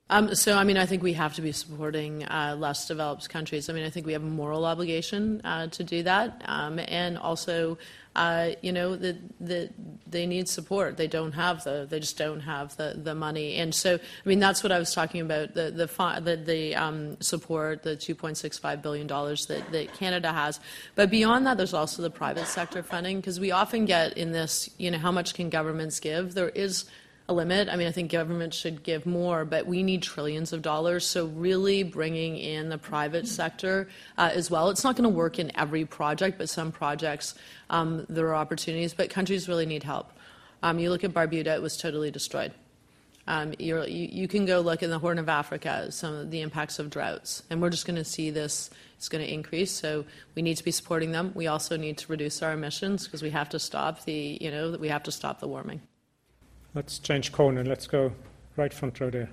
Um, 0.08 0.36
so, 0.36 0.56
I 0.56 0.64
mean, 0.64 0.78
I 0.78 0.86
think 0.86 1.02
we 1.02 1.14
have 1.14 1.34
to 1.34 1.42
be 1.42 1.52
supporting 1.52 2.26
uh, 2.26 2.56
less 2.60 2.88
developed 2.88 3.28
countries. 3.28 3.70
I 3.72 3.74
mean, 3.74 3.86
I 3.86 3.90
think 3.90 4.06
we 4.06 4.14
have 4.14 4.22
a 4.22 4.28
moral 4.28 4.64
obligation 4.64 5.42
uh, 5.44 5.66
to 5.68 5.84
do 5.84 6.04
that, 6.04 6.44
um, 6.46 6.78
and 6.78 7.18
also, 7.18 7.80
uh, 8.16 8.52
you 8.62 8.72
know, 8.72 8.96
that 8.96 9.18
the, 9.40 9.72
they 10.06 10.28
need 10.28 10.48
support. 10.48 10.98
They 10.98 11.08
don't 11.08 11.32
have 11.32 11.64
the, 11.64 11.88
they 11.90 12.00
just 12.00 12.20
don't 12.20 12.42
have 12.42 12.78
the, 12.78 12.94
the 13.04 13.16
money. 13.16 13.56
And 13.56 13.74
so, 13.74 13.96
I 13.96 14.30
mean, 14.30 14.40
that's 14.40 14.62
what 14.62 14.72
I 14.72 14.78
was 14.78 14.94
talking 14.94 15.22
about 15.22 15.56
the 15.56 15.72
the 15.72 15.88
the, 16.22 16.36
the 16.36 16.76
um, 16.76 17.20
support, 17.20 17.82
the 17.82 17.98
2.65 17.98 18.84
billion 18.84 19.08
dollars 19.08 19.48
that, 19.48 19.72
that 19.72 19.92
Canada 19.96 20.32
has. 20.32 20.60
But 20.94 21.10
beyond 21.10 21.48
that, 21.48 21.58
there's 21.58 21.74
also 21.74 22.04
the 22.04 22.12
private 22.12 22.46
sector 22.46 22.84
funding 22.84 23.22
because 23.22 23.40
we 23.40 23.50
often 23.50 23.86
get 23.86 24.16
in 24.20 24.34
this, 24.34 24.70
you 24.78 24.92
know, 24.92 25.00
how 25.00 25.12
much 25.12 25.34
can 25.34 25.50
governments 25.50 26.00
give? 26.00 26.36
There 26.36 26.50
is 26.50 26.86
a 27.28 27.34
limit. 27.34 27.70
I 27.70 27.76
mean, 27.76 27.88
I 27.88 27.92
think 27.92 28.12
government 28.12 28.54
should 28.54 28.84
give 28.84 29.06
more, 29.06 29.46
but 29.46 29.66
we 29.66 29.82
need 29.82 30.04
trillions 30.04 30.54
of 30.54 30.62
dollars. 30.62 31.06
So, 31.06 31.26
really 31.26 31.84
bringing 31.84 32.38
in 32.38 32.70
the 32.70 32.78
private 32.78 33.28
sector 33.28 33.88
uh, 34.18 34.30
as 34.34 34.52
well. 34.52 34.70
It's 34.70 34.84
not 34.84 34.96
going 34.96 35.10
to 35.10 35.16
work 35.16 35.40
in 35.40 35.52
every 35.58 35.86
project, 35.86 36.38
but 36.38 36.50
some 36.50 36.72
projects 36.72 37.34
um, 37.70 38.06
there 38.10 38.28
are 38.28 38.36
opportunities. 38.36 38.94
But 38.94 39.10
countries 39.10 39.50
really 39.50 39.66
need 39.66 39.84
help. 39.84 40.12
Um, 40.62 40.78
you 40.78 40.90
look 40.90 41.04
at 41.04 41.14
Barbuda; 41.14 41.48
it 41.48 41.62
was 41.62 41.78
totally 41.78 42.12
destroyed. 42.12 42.54
Um, 43.28 43.56
you, 43.58 43.84
you 43.86 44.28
can 44.28 44.46
go 44.46 44.60
look 44.60 44.84
in 44.84 44.92
the 44.92 45.00
Horn 45.00 45.18
of 45.18 45.30
Africa, 45.30 45.92
some 45.92 46.14
of 46.14 46.30
the 46.30 46.42
impacts 46.42 46.78
of 46.78 46.92
droughts, 46.92 47.42
and 47.50 47.60
we're 47.60 47.72
just 47.72 47.88
going 47.88 47.96
to 47.96 48.04
see 48.04 48.30
this. 48.30 48.70
It's 48.98 49.10
going 49.10 49.26
to 49.26 49.34
increase, 49.34 49.72
so 49.72 50.06
we 50.36 50.42
need 50.44 50.58
to 50.58 50.64
be 50.64 50.72
supporting 50.72 51.12
them. 51.12 51.32
We 51.34 51.48
also 51.48 51.76
need 51.76 51.98
to 51.98 52.12
reduce 52.12 52.44
our 52.44 52.54
emissions 52.54 53.06
because 53.06 53.24
we 53.24 53.32
have 53.32 53.50
to 53.50 53.60
stop 53.60 54.06
the, 54.06 54.38
you 54.40 54.52
know, 54.52 54.78
we 54.80 54.90
have 54.90 55.04
to 55.04 55.12
stop 55.12 55.40
the 55.40 55.48
warming. 55.48 55.82
Let's 56.76 57.00
change 57.00 57.32
corner. 57.32 57.64
Let's 57.64 57.88
go 57.88 58.12
right 58.58 58.74
front 58.74 59.00
row 59.00 59.10
there. 59.10 59.30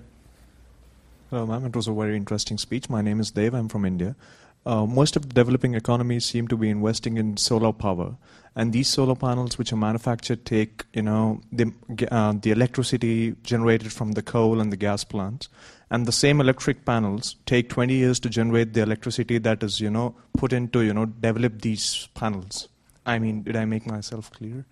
Hello, 1.28 1.44
ma'am. 1.44 1.64
It 1.66 1.74
was 1.74 1.88
a 1.88 1.92
very 1.92 2.16
interesting 2.16 2.56
speech. 2.56 2.88
My 2.88 3.02
name 3.02 3.18
is 3.18 3.32
Dev. 3.32 3.52
I'm 3.52 3.68
from 3.68 3.84
India. 3.84 4.14
Uh, 4.64 4.86
most 4.86 5.16
of 5.16 5.28
the 5.28 5.34
developing 5.34 5.74
economies 5.74 6.24
seem 6.24 6.46
to 6.46 6.56
be 6.56 6.70
investing 6.70 7.16
in 7.16 7.36
solar 7.36 7.72
power, 7.72 8.14
and 8.54 8.72
these 8.72 8.86
solar 8.86 9.16
panels, 9.16 9.58
which 9.58 9.72
are 9.72 9.76
manufactured, 9.76 10.44
take 10.44 10.84
you 10.92 11.02
know 11.02 11.40
the 11.50 11.72
uh, 12.12 12.32
the 12.40 12.52
electricity 12.52 13.34
generated 13.42 13.92
from 13.92 14.12
the 14.12 14.22
coal 14.22 14.60
and 14.60 14.70
the 14.70 14.76
gas 14.76 15.02
plants, 15.02 15.48
and 15.90 16.06
the 16.06 16.12
same 16.12 16.40
electric 16.40 16.84
panels 16.84 17.34
take 17.44 17.68
20 17.70 17.92
years 17.92 18.20
to 18.20 18.30
generate 18.30 18.72
the 18.72 18.82
electricity 18.82 19.38
that 19.38 19.64
is 19.64 19.80
you 19.80 19.90
know 19.90 20.14
put 20.38 20.52
into 20.52 20.82
you 20.82 20.94
know 20.94 21.06
develop 21.06 21.60
these 21.62 22.08
panels. 22.14 22.68
I 23.04 23.18
mean, 23.18 23.42
did 23.42 23.56
I 23.56 23.64
make 23.64 23.84
myself 23.84 24.30
clear? 24.30 24.64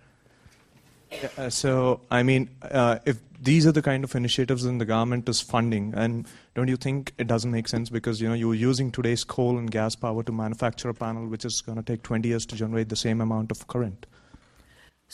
Uh, 1.37 1.49
so, 1.49 2.01
I 2.09 2.23
mean, 2.23 2.49
uh, 2.63 2.99
if 3.05 3.19
these 3.41 3.65
are 3.65 3.71
the 3.71 3.81
kind 3.81 4.03
of 4.03 4.15
initiatives 4.15 4.63
that 4.63 4.77
the 4.77 4.85
government 4.85 5.27
is 5.27 5.41
funding, 5.41 5.93
and 5.95 6.27
don't 6.55 6.67
you 6.67 6.77
think 6.77 7.13
it 7.17 7.27
doesn't 7.27 7.51
make 7.51 7.67
sense 7.67 7.89
because 7.89 8.21
you 8.21 8.27
know 8.27 8.33
you're 8.33 8.53
using 8.53 8.91
today's 8.91 9.23
coal 9.23 9.57
and 9.57 9.71
gas 9.71 9.95
power 9.95 10.23
to 10.23 10.31
manufacture 10.31 10.89
a 10.89 10.93
panel 10.93 11.27
which 11.27 11.43
is 11.43 11.61
going 11.61 11.77
to 11.77 11.83
take 11.83 12.03
20 12.03 12.27
years 12.27 12.45
to 12.45 12.55
generate 12.55 12.89
the 12.89 12.95
same 12.95 13.19
amount 13.19 13.51
of 13.51 13.67
current? 13.67 14.05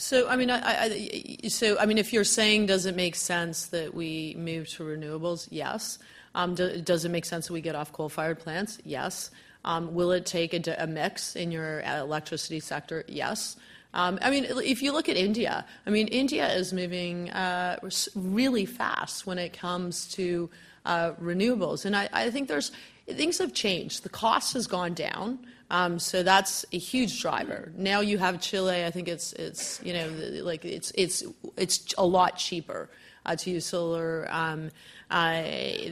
So, 0.00 0.28
I 0.28 0.36
mean, 0.36 0.50
I, 0.50 0.60
I, 0.62 1.48
so 1.48 1.76
I 1.78 1.86
mean, 1.86 1.98
if 1.98 2.12
you're 2.12 2.22
saying 2.22 2.66
does 2.66 2.86
it 2.86 2.94
make 2.94 3.16
sense 3.16 3.66
that 3.66 3.94
we 3.94 4.36
move 4.38 4.68
to 4.70 4.84
renewables? 4.84 5.48
Yes. 5.50 5.98
Um, 6.36 6.54
do, 6.54 6.80
does 6.80 7.04
it 7.04 7.08
make 7.08 7.24
sense 7.24 7.48
that 7.48 7.52
we 7.52 7.60
get 7.60 7.74
off 7.74 7.92
coal-fired 7.92 8.38
plants? 8.38 8.78
Yes. 8.84 9.32
Um, 9.64 9.94
will 9.94 10.12
it 10.12 10.24
take 10.24 10.54
a, 10.54 10.76
a, 10.78 10.86
mix 10.86 11.34
in 11.34 11.50
your 11.50 11.80
electricity 11.80 12.60
sector? 12.60 13.04
Yes. 13.08 13.56
Um, 13.94 14.18
I 14.20 14.30
mean, 14.30 14.44
if 14.44 14.82
you 14.82 14.92
look 14.92 15.08
at 15.08 15.16
India, 15.16 15.64
I 15.86 15.90
mean, 15.90 16.08
India 16.08 16.52
is 16.52 16.72
moving 16.72 17.30
uh, 17.30 17.78
really 18.14 18.66
fast 18.66 19.26
when 19.26 19.38
it 19.38 19.52
comes 19.54 20.06
to 20.14 20.50
uh, 20.84 21.12
renewables, 21.12 21.84
and 21.84 21.96
I, 21.96 22.08
I, 22.12 22.30
think 22.30 22.48
there's 22.48 22.70
things 23.06 23.38
have 23.38 23.52
changed. 23.52 24.02
The 24.02 24.08
cost 24.08 24.52
has 24.54 24.66
gone 24.66 24.94
down, 24.94 25.38
um, 25.70 25.98
so 25.98 26.22
that's 26.22 26.64
a 26.72 26.78
huge 26.78 27.20
driver. 27.20 27.72
Now 27.76 28.00
you 28.00 28.18
have 28.18 28.40
Chile. 28.40 28.84
I 28.84 28.90
think 28.90 29.08
it's 29.08 29.32
it's 29.34 29.80
you 29.82 29.94
know 29.94 30.08
like 30.42 30.64
it's 30.64 30.92
it's 30.94 31.24
it's 31.56 31.94
a 31.96 32.06
lot 32.06 32.36
cheaper 32.36 32.90
uh, 33.26 33.36
to 33.36 33.50
use 33.50 33.66
solar 33.66 34.26
um, 34.30 34.70
uh, 35.10 35.42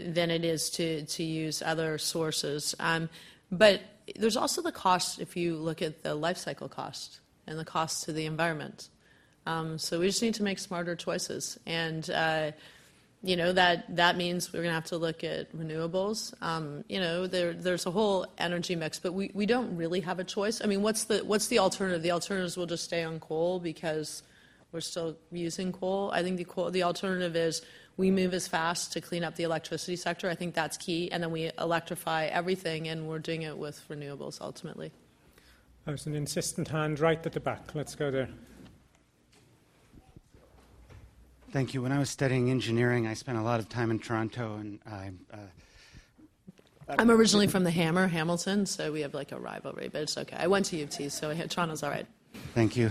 than 0.07 0.31
it 0.31 0.45
is 0.45 0.71
to 0.71 1.03
to 1.05 1.23
use 1.23 1.63
other 1.63 1.99
sources. 1.99 2.75
Um, 2.79 3.09
but 3.51 3.81
there's 4.17 4.37
also 4.37 4.63
the 4.63 4.73
cost 4.73 5.19
if 5.19 5.37
you 5.37 5.57
look 5.57 5.83
at 5.83 6.03
the 6.03 6.15
life 6.15 6.39
cycle 6.39 6.69
cost 6.69 7.21
and 7.47 7.59
the 7.59 7.65
cost 7.65 8.05
to 8.05 8.13
the 8.13 8.27
environment. 8.27 8.89
Um, 9.47 9.79
so 9.79 10.01
we 10.01 10.07
just 10.07 10.23
need 10.23 10.35
to 10.35 10.43
make 10.43 10.59
smarter 10.59 10.97
choices, 10.97 11.59
and 11.67 12.09
uh, 12.11 12.51
you 13.23 13.37
know 13.37 13.53
that 13.53 13.97
that 13.97 14.17
means 14.17 14.53
we're 14.53 14.61
going 14.61 14.71
to 14.71 14.75
have 14.75 14.87
to 14.87 14.99
look 14.99 15.23
at 15.23 15.57
renewables. 15.57 16.35
Um, 16.43 16.85
you 16.89 16.99
know, 16.99 17.27
there, 17.29 17.53
there's 17.53 17.87
a 17.87 17.91
whole 17.93 18.27
energy 18.39 18.75
mix, 18.75 18.99
but 18.99 19.15
we, 19.15 19.31
we 19.35 19.47
don't 19.47 19.77
really 19.77 20.01
have 20.01 20.19
a 20.19 20.25
choice. 20.25 20.61
I 20.63 20.67
mean, 20.67 20.83
what's 20.83 21.05
the 21.05 21.19
what's 21.19 21.47
the 21.47 21.61
alternative? 21.61 22.03
The 22.03 22.11
alternatives 22.11 22.57
will 22.57 22.67
just 22.67 22.85
stay 22.85 23.05
on 23.05 23.21
coal 23.21 23.61
because 23.61 24.25
we're 24.73 24.81
still 24.81 25.17
using 25.31 25.73
coal. 25.73 26.11
I 26.13 26.23
think 26.25 26.39
the 26.39 26.45
coal, 26.45 26.71
the 26.71 26.83
alternative 26.83 27.37
is 27.37 27.63
we 27.97 28.11
move 28.11 28.35
as 28.35 28.49
fast 28.49 28.93
to 28.95 29.01
clean 29.01 29.23
up 29.23 29.37
the 29.37 29.45
electricity 29.45 29.97
sector. 29.97 30.29
I 30.29 30.35
think 30.35 30.55
that's 30.55 30.77
key, 30.77 31.11
and 31.13 31.23
then 31.23 31.31
we 31.31 31.53
electrify 31.59 32.27
everything, 32.27 32.89
and 32.89 33.07
we're 33.09 33.21
doing 33.21 33.43
it 33.43 33.57
with 33.57 33.81
renewables 33.89 34.41
ultimately. 34.41 34.91
There's 35.87 36.07
an 36.07 36.17
insistent 36.17 36.67
hand 36.67 36.99
right 36.99 37.25
at 37.25 37.33
the 37.33 37.39
back. 37.39 37.73
Let's 37.73 37.95
go 37.95 38.11
there. 38.11 38.29
Thank 41.53 41.75
you. 41.75 41.81
When 41.81 41.93
I 41.93 42.01
was 42.01 42.11
studying 42.11 42.51
engineering, 42.51 43.07
I 43.07 43.15
spent 43.15 43.39
a 43.39 43.43
lot 43.43 43.61
of 43.61 43.69
time 43.69 43.93
in 43.93 44.01
Toronto, 44.01 44.57
and 44.57 44.81
I. 44.85 45.13
Uh, 45.33 46.97
I'm 46.99 47.11
originally 47.11 47.47
from 47.47 47.63
the 47.63 47.71
Hammer, 47.71 48.09
Hamilton, 48.09 48.67
so 48.67 48.91
we 48.91 49.01
have 49.03 49.15
like 49.15 49.31
a 49.31 49.39
rivalry, 49.39 49.89
but 49.89 50.03
it's 50.03 50.19
okay. 50.19 50.37
I 50.37 50.49
went 50.49 50.67
to 50.67 50.83
UT, 50.83 51.11
so 51.13 51.31
I, 51.31 51.35
Toronto's 51.35 51.85
all 51.85 51.91
right. 51.91 52.07
Thank 52.53 52.77
you. 52.77 52.91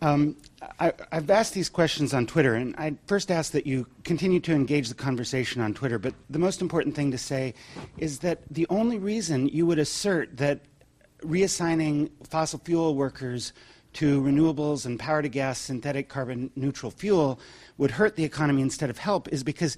Um, 0.00 0.34
I, 0.78 0.94
have 1.12 1.28
asked 1.28 1.52
these 1.52 1.68
questions 1.68 2.14
on 2.14 2.26
Twitter, 2.26 2.54
and 2.54 2.74
I 2.76 2.94
first 3.06 3.30
ask 3.30 3.52
that 3.52 3.66
you 3.66 3.86
continue 4.04 4.40
to 4.40 4.54
engage 4.54 4.88
the 4.88 4.94
conversation 4.94 5.60
on 5.60 5.74
Twitter. 5.74 5.98
But 5.98 6.14
the 6.30 6.38
most 6.38 6.62
important 6.62 6.96
thing 6.96 7.10
to 7.10 7.18
say 7.18 7.52
is 7.98 8.20
that 8.20 8.40
the 8.50 8.66
only 8.70 8.98
reason 8.98 9.48
you 9.48 9.66
would 9.66 9.78
assert 9.78 10.38
that 10.38 10.60
reassigning 11.22 12.10
fossil 12.24 12.60
fuel 12.64 12.94
workers 12.94 13.52
to 13.94 14.20
renewables 14.22 14.86
and 14.86 14.98
power 14.98 15.22
to 15.22 15.28
gas 15.28 15.58
synthetic 15.58 16.08
carbon 16.08 16.50
neutral 16.54 16.90
fuel 16.90 17.40
would 17.78 17.90
hurt 17.90 18.16
the 18.16 18.24
economy 18.24 18.62
instead 18.62 18.90
of 18.90 18.98
help 18.98 19.28
is 19.28 19.42
because 19.42 19.76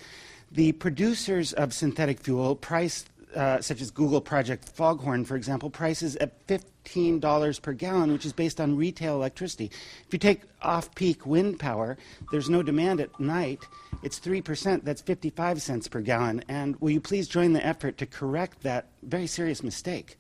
the 0.51 0.73
producers 0.73 1.53
of 1.55 1.73
synthetic 1.73 2.21
fuel 2.21 2.55
price 2.55 3.07
uh, 3.35 3.61
such 3.61 3.81
as 3.81 3.91
Google 3.91 4.21
Project 4.21 4.69
Foghorn, 4.69 5.25
for 5.25 5.37
example, 5.37 5.71
prices 5.71 6.17
at 6.17 6.47
$15 6.47 7.63
per 7.63 7.73
gallon, 7.73 8.13
which 8.13 8.27
is 8.27 8.33
based 8.33 8.61
on 8.61 8.77
retail 8.77 9.15
electricity. 9.15 9.71
If 10.07 10.13
you 10.13 10.19
take 10.19 10.43
off 10.61 10.95
peak 10.95 11.25
wind 11.25 11.59
power, 11.59 11.97
there's 12.31 12.51
no 12.51 12.63
demand 12.63 13.01
at 13.01 13.19
night. 13.19 13.65
It's 14.03 14.21
3%, 14.21 14.85
that's 14.85 15.01
55 15.01 15.63
cents 15.63 15.89
per 15.89 16.01
gallon. 16.01 16.45
And 16.49 16.77
will 16.81 16.91
you 16.91 17.01
please 17.01 17.27
join 17.29 17.55
the 17.55 17.65
effort 17.65 17.97
to 17.99 18.07
correct 18.07 18.63
that 18.65 18.89
very 19.03 19.27
serious 19.27 19.63
mistake? 19.63 20.19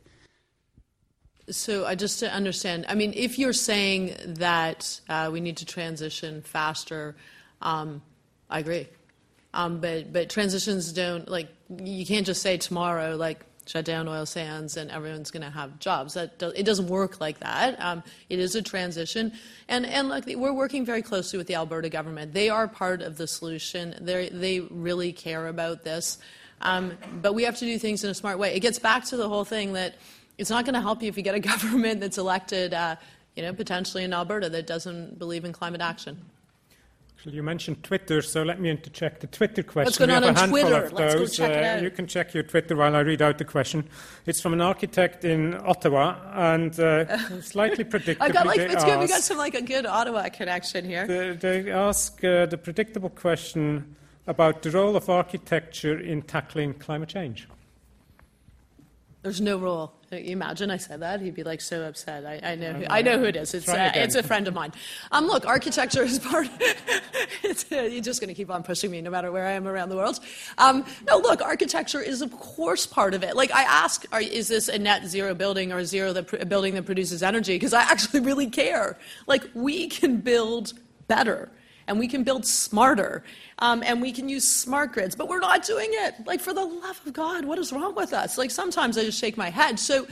So, 1.53 1.86
I 1.86 1.94
just 1.94 2.18
to 2.20 2.32
understand, 2.32 2.86
I 2.88 2.94
mean, 2.94 3.12
if 3.14 3.38
you're 3.38 3.53
saying 3.53 4.16
that 4.26 5.00
uh, 5.09 5.30
we 5.32 5.40
need 5.40 5.59
to 5.59 5.66
transition 5.66 6.42
faster, 6.42 7.14
um, 7.61 8.03
I 8.50 8.59
agree. 8.59 8.88
Um, 9.55 9.80
but 9.80 10.12
but 10.12 10.30
transitions 10.30 10.92
don't 10.92 11.28
like 11.28 11.48
you 11.84 12.07
can't 12.07 12.26
just 12.26 12.42
say 12.42 12.57
tomorrow 12.57 13.16
like 13.16 13.44
shut 13.66 13.84
down 13.84 14.09
oil 14.09 14.26
sands 14.26 14.76
and 14.76 14.90
everyone's 14.90 15.30
going 15.30 15.42
to 15.42 15.50
have 15.50 15.78
jobs. 15.78 16.14
That 16.14 16.38
do, 16.38 16.53
it 16.55 16.64
doesn't 16.64 16.88
work 16.88 17.20
like 17.20 17.40
that. 17.40 17.80
Um, 17.80 18.03
it 18.28 18.38
is 18.38 18.55
a 18.55 18.62
transition, 18.62 19.32
and 19.68 19.84
and 19.86 20.09
look, 20.09 20.24
we're 20.26 20.53
working 20.53 20.84
very 20.84 21.03
closely 21.03 21.36
with 21.36 21.46
the 21.46 21.55
Alberta 21.55 21.88
government. 21.88 22.32
They 22.32 22.48
are 22.48 22.66
part 22.66 23.03
of 23.03 23.18
the 23.18 23.26
solution. 23.26 23.94
They 24.00 24.28
they 24.30 24.61
really 24.61 25.12
care 25.12 25.46
about 25.48 25.84
this, 25.84 26.18
um, 26.62 26.92
but 27.20 27.34
we 27.34 27.44
have 27.44 27.59
to 27.59 27.64
do 27.64 27.78
things 27.78 28.05
in 28.05 28.11
a 28.11 28.14
smart 28.14 28.38
way. 28.38 28.55
It 28.55 28.61
gets 28.61 28.78
back 28.78 29.05
to 29.07 29.16
the 29.16 29.28
whole 29.28 29.44
thing 29.44 29.74
that 29.74 29.96
it's 30.43 30.51
not 30.51 30.64
going 30.64 30.74
to 30.74 30.80
help 30.80 31.03
you 31.03 31.09
if 31.09 31.16
you 31.16 31.22
get 31.22 31.36
a 31.36 31.40
government 31.53 32.01
that's 32.01 32.18
elected, 32.18 32.74
uh, 32.74 32.97
you 33.36 33.43
know, 33.43 33.55
potentially 33.55 34.03
in 34.05 34.12
Alberta 34.12 34.51
that 34.51 34.66
doesn't 34.66 35.18
believe 35.18 35.45
in 35.45 35.53
climate 35.53 35.80
action. 35.80 36.20
Actually, 37.16 37.36
you 37.36 37.45
mentioned 37.45 37.84
Twitter, 37.84 38.20
so 38.20 38.43
let 38.43 38.61
me 38.61 38.68
interject 38.68 39.20
the 39.20 39.28
Twitter 39.28 39.62
question. 39.62 39.84
What's 39.84 39.99
going 39.99 40.11
on 40.11 40.24
on 40.24 40.49
Twitter? 40.49 40.90
Let's 40.90 41.14
those. 41.14 41.38
go 41.38 41.47
check 41.47 41.51
uh, 41.51 41.59
it 41.59 41.64
out. 41.64 41.82
You 41.82 41.90
can 41.90 42.09
check 42.09 42.34
your 42.34 42.43
Twitter 42.43 42.74
while 42.74 42.97
I 42.97 43.01
read 43.01 43.22
out 43.22 43.38
the 43.38 43.45
question. 43.45 43.88
It's 44.26 44.40
from 44.40 44.53
an 44.55 44.61
architect 44.61 45.24
in 45.24 45.55
Ottawa, 45.55 46.16
and 46.34 46.78
uh, 46.80 47.16
slightly 47.40 47.84
predictably, 47.84 48.16
I 48.20 48.28
got 48.30 48.45
like 48.45 48.59
it's 48.59 48.82
good. 48.82 48.99
We 48.99 49.07
got 49.07 49.22
some 49.22 49.38
like 49.38 49.55
a 49.55 49.62
good 49.62 49.86
Ottawa 49.86 50.28
connection 50.30 50.84
here. 50.84 51.07
They, 51.07 51.36
they 51.36 51.70
ask 51.70 52.24
uh, 52.24 52.47
the 52.47 52.59
predictable 52.59 53.11
question 53.11 53.95
about 54.26 54.62
the 54.62 54.72
role 54.72 54.97
of 54.97 55.09
architecture 55.09 56.01
in 56.01 56.22
tackling 56.22 56.74
climate 56.74 57.11
change. 57.11 57.47
There's 59.22 59.40
no 59.40 59.59
role. 59.59 59.93
You 60.19 60.33
imagine 60.33 60.71
I 60.71 60.77
said 60.77 61.01
that? 61.01 61.21
He'd 61.21 61.35
be 61.35 61.43
like 61.43 61.61
so 61.61 61.83
upset. 61.83 62.27
I, 62.27 62.53
I 62.53 62.55
know. 62.55 62.73
Who, 62.73 62.85
I 62.89 63.03
know 63.03 63.19
who 63.19 63.25
it 63.25 63.37
is. 63.37 63.55
It's 63.55 63.69
uh, 63.69 63.93
it's 63.95 64.15
a 64.15 64.23
friend 64.23 64.47
of 64.47 64.55
mine. 64.55 64.73
Um, 65.11 65.27
look, 65.27 65.47
architecture 65.47 66.03
is 66.03 66.19
part. 66.31 66.49
it's, 67.43 67.71
uh, 67.73 67.83
you're 67.83 68.03
just 68.03 68.21
going 68.21 68.29
to 68.29 68.35
keep 68.35 68.51
on 68.51 68.63
pushing 68.63 68.91
me, 68.91 69.01
no 69.01 69.11
matter 69.11 69.33
where 69.33 69.47
I 69.47 69.53
am 69.53 69.67
around 69.67 69.89
the 69.89 69.97
world. 69.97 70.21
Um, 70.59 70.85
no, 71.07 71.19
look, 71.19 71.41
architecture 71.41 72.01
is 72.01 72.23
of 72.23 72.31
course 72.33 72.87
part 72.87 73.15
of 73.15 73.23
it. 73.23 73.37
Like 73.37 73.53
I 73.53 73.63
ask, 73.63 74.05
are, 74.13 74.21
is 74.21 74.49
this 74.49 74.69
a 74.69 74.79
net 74.79 75.07
zero 75.07 75.35
building 75.35 75.73
or 75.73 75.79
a 75.79 75.85
zero 75.85 76.13
that, 76.13 76.33
a 76.35 76.47
building 76.47 76.75
that 76.75 76.85
produces 76.85 77.23
energy? 77.23 77.55
Because 77.55 77.73
I 77.73 77.83
actually 77.83 78.21
really 78.31 78.51
care. 78.51 78.99
Like 79.27 79.49
we 79.55 79.89
can 79.89 80.19
build 80.19 80.75
better 81.09 81.51
and 81.87 81.99
we 81.99 82.09
can 82.09 82.22
build 82.24 82.47
smarter 82.47 83.24
um, 83.59 83.83
and 83.85 84.01
we 84.01 84.12
can 84.12 84.28
use 84.28 84.49
smart 84.49 84.93
grids, 84.93 85.14
but 85.14 85.28
we're 85.28 85.41
not 85.41 85.64
doing 85.64 85.89
it. 85.91 86.14
Like, 86.26 86.41
for 86.41 86.53
the 86.53 86.64
love 86.64 87.01
of 87.07 87.12
God, 87.12 87.45
what 87.45 87.59
is 87.59 87.72
wrong 87.72 87.95
with 87.95 88.12
us? 88.12 88.39
Like, 88.39 88.51
sometimes 88.51 88.99
I 88.99 89.05
just 89.05 89.18
shake 89.18 89.37
my 89.37 89.51
head. 89.51 89.78
So, 89.78 90.07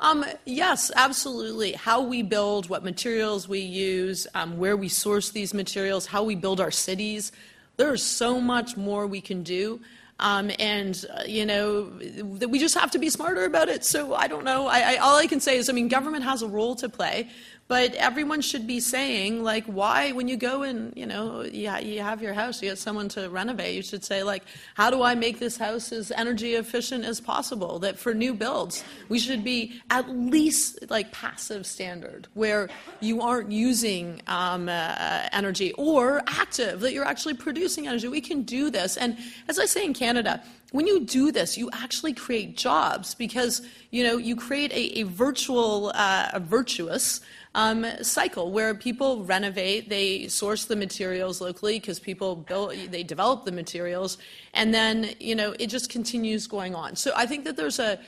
um, 0.00 0.24
yes, 0.44 0.90
absolutely. 0.96 1.72
How 1.72 2.02
we 2.02 2.22
build, 2.22 2.68
what 2.68 2.82
materials 2.82 3.48
we 3.48 3.60
use, 3.60 4.26
um, 4.34 4.58
where 4.58 4.76
we 4.76 4.88
source 4.88 5.30
these 5.30 5.54
materials, 5.54 6.06
how 6.06 6.24
we 6.24 6.34
build 6.34 6.60
our 6.60 6.72
cities. 6.72 7.30
There's 7.76 8.02
so 8.02 8.40
much 8.40 8.76
more 8.76 9.06
we 9.06 9.20
can 9.20 9.42
do. 9.42 9.80
Um, 10.18 10.52
and 10.60 11.04
uh, 11.12 11.22
you 11.26 11.44
know 11.44 11.90
we 12.22 12.60
just 12.60 12.76
have 12.76 12.92
to 12.92 12.98
be 12.98 13.10
smarter 13.10 13.44
about 13.44 13.68
it. 13.68 13.84
So 13.84 14.14
I 14.14 14.28
don't 14.28 14.44
know. 14.44 14.68
I, 14.68 14.94
I, 14.94 14.96
all 14.96 15.16
I 15.16 15.26
can 15.26 15.40
say 15.40 15.56
is, 15.56 15.68
I 15.68 15.72
mean, 15.72 15.88
government 15.88 16.22
has 16.22 16.42
a 16.42 16.48
role 16.48 16.76
to 16.76 16.88
play. 16.88 17.28
But 17.68 17.94
everyone 17.94 18.42
should 18.42 18.66
be 18.66 18.80
saying, 18.80 19.42
like, 19.42 19.64
why, 19.64 20.12
when 20.12 20.28
you 20.28 20.36
go 20.36 20.62
and, 20.62 20.92
you 20.94 21.06
know, 21.06 21.42
you, 21.42 21.72
you 21.78 22.02
have 22.02 22.20
your 22.20 22.34
house, 22.34 22.60
you 22.60 22.68
get 22.68 22.76
someone 22.76 23.08
to 23.10 23.30
renovate, 23.30 23.74
you 23.74 23.82
should 23.82 24.04
say, 24.04 24.22
like, 24.22 24.42
how 24.74 24.90
do 24.90 25.02
I 25.02 25.14
make 25.14 25.38
this 25.38 25.56
house 25.56 25.90
as 25.90 26.10
energy 26.10 26.54
efficient 26.54 27.04
as 27.04 27.18
possible? 27.18 27.78
That 27.78 27.98
for 27.98 28.12
new 28.12 28.34
builds, 28.34 28.84
we 29.08 29.18
should 29.18 29.42
be 29.42 29.80
at 29.88 30.10
least 30.10 30.90
like 30.90 31.12
passive 31.12 31.64
standard, 31.64 32.28
where 32.34 32.68
you 33.00 33.22
aren't 33.22 33.50
using 33.52 34.20
um, 34.26 34.68
uh, 34.68 35.28
energy, 35.32 35.72
or 35.72 36.22
active, 36.26 36.80
that 36.80 36.92
you're 36.92 37.06
actually 37.06 37.34
producing 37.34 37.86
energy. 37.86 38.06
We 38.06 38.20
can 38.20 38.42
do 38.42 38.70
this. 38.70 38.98
And 38.98 39.16
as 39.48 39.58
I 39.58 39.64
say 39.64 39.84
in 39.84 39.94
Canada, 39.94 40.42
when 40.72 40.86
you 40.86 41.00
do 41.00 41.30
this, 41.30 41.56
you 41.56 41.70
actually 41.72 42.14
create 42.14 42.56
jobs 42.56 43.14
because 43.14 43.62
you 43.90 44.02
know 44.02 44.16
you 44.16 44.34
create 44.34 44.72
a, 44.72 45.00
a 45.00 45.02
virtual, 45.04 45.92
uh, 45.94 46.30
a 46.32 46.40
virtuous 46.40 47.20
um, 47.54 47.86
cycle 48.02 48.50
where 48.50 48.74
people 48.74 49.24
renovate, 49.24 49.88
they 49.88 50.28
source 50.28 50.64
the 50.64 50.76
materials 50.76 51.40
locally 51.40 51.78
because 51.78 51.98
people 51.98 52.36
build, 52.36 52.74
they 52.90 53.02
develop 53.02 53.44
the 53.44 53.52
materials, 53.52 54.18
and 54.54 54.72
then 54.72 55.10
you 55.20 55.34
know 55.34 55.54
it 55.58 55.66
just 55.66 55.90
continues 55.90 56.46
going 56.46 56.74
on. 56.74 56.96
So 56.96 57.12
I 57.14 57.26
think 57.26 57.44
that 57.44 57.56
there's 57.56 57.78
a 57.78 57.98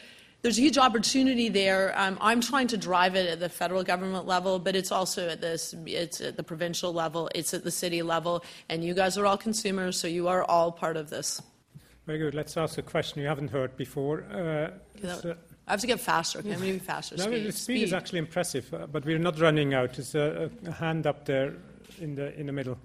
there's 0.45 0.59
a 0.59 0.61
huge 0.61 0.77
opportunity 0.77 1.49
there. 1.49 1.99
Um, 1.99 2.19
I'm 2.21 2.43
trying 2.43 2.67
to 2.69 2.77
drive 2.77 3.15
it 3.15 3.27
at 3.31 3.41
the 3.41 3.49
federal 3.49 3.83
government 3.83 4.27
level, 4.27 4.59
but 4.59 4.77
it's 4.77 4.93
also 4.93 5.27
at 5.31 5.41
this, 5.41 5.75
it's 5.87 6.21
at 6.21 6.37
the 6.37 6.43
provincial 6.43 6.93
level, 6.93 7.31
it's 7.35 7.55
at 7.55 7.65
the 7.65 7.71
city 7.71 8.03
level, 8.03 8.45
and 8.69 8.85
you 8.85 8.93
guys 8.93 9.17
are 9.17 9.25
all 9.25 9.39
consumers, 9.39 9.99
so 9.99 10.07
you 10.07 10.29
are 10.29 10.45
all 10.45 10.71
part 10.71 10.99
of 10.99 11.09
this. 11.09 11.41
Very 12.07 12.19
good. 12.19 12.35
Let's 12.35 12.59
ask 12.59 12.77
a 12.77 12.83
question 12.83 13.23
you 13.23 13.27
haven't 13.27 13.49
heard 13.49 13.75
before. 13.79 14.25
Uh, 14.25 14.71
so, 15.15 15.35
I 15.67 15.73
have 15.73 15.81
to 15.81 15.87
get 15.87 16.01
faster. 16.01 16.43
Can 16.43 16.61
we 16.61 16.73
be 16.73 16.79
faster? 16.79 17.17
No, 17.17 17.25
speed. 17.25 17.47
the 17.47 17.53
speed, 17.53 17.63
speed, 17.63 17.83
is 17.85 17.93
actually 17.93 18.19
impressive, 18.19 18.73
uh, 18.75 18.87
but 18.87 19.05
we're 19.05 19.19
not 19.19 19.41
running 19.41 19.73
out. 19.73 19.95
There's 19.95 20.15
a, 20.15 20.51
a, 20.67 20.73
hand 20.73 21.07
up 21.07 21.25
there 21.25 21.55
in 21.99 22.15
the 22.15 22.39
in 22.39 22.47
the 22.47 22.53
middle. 22.53 22.79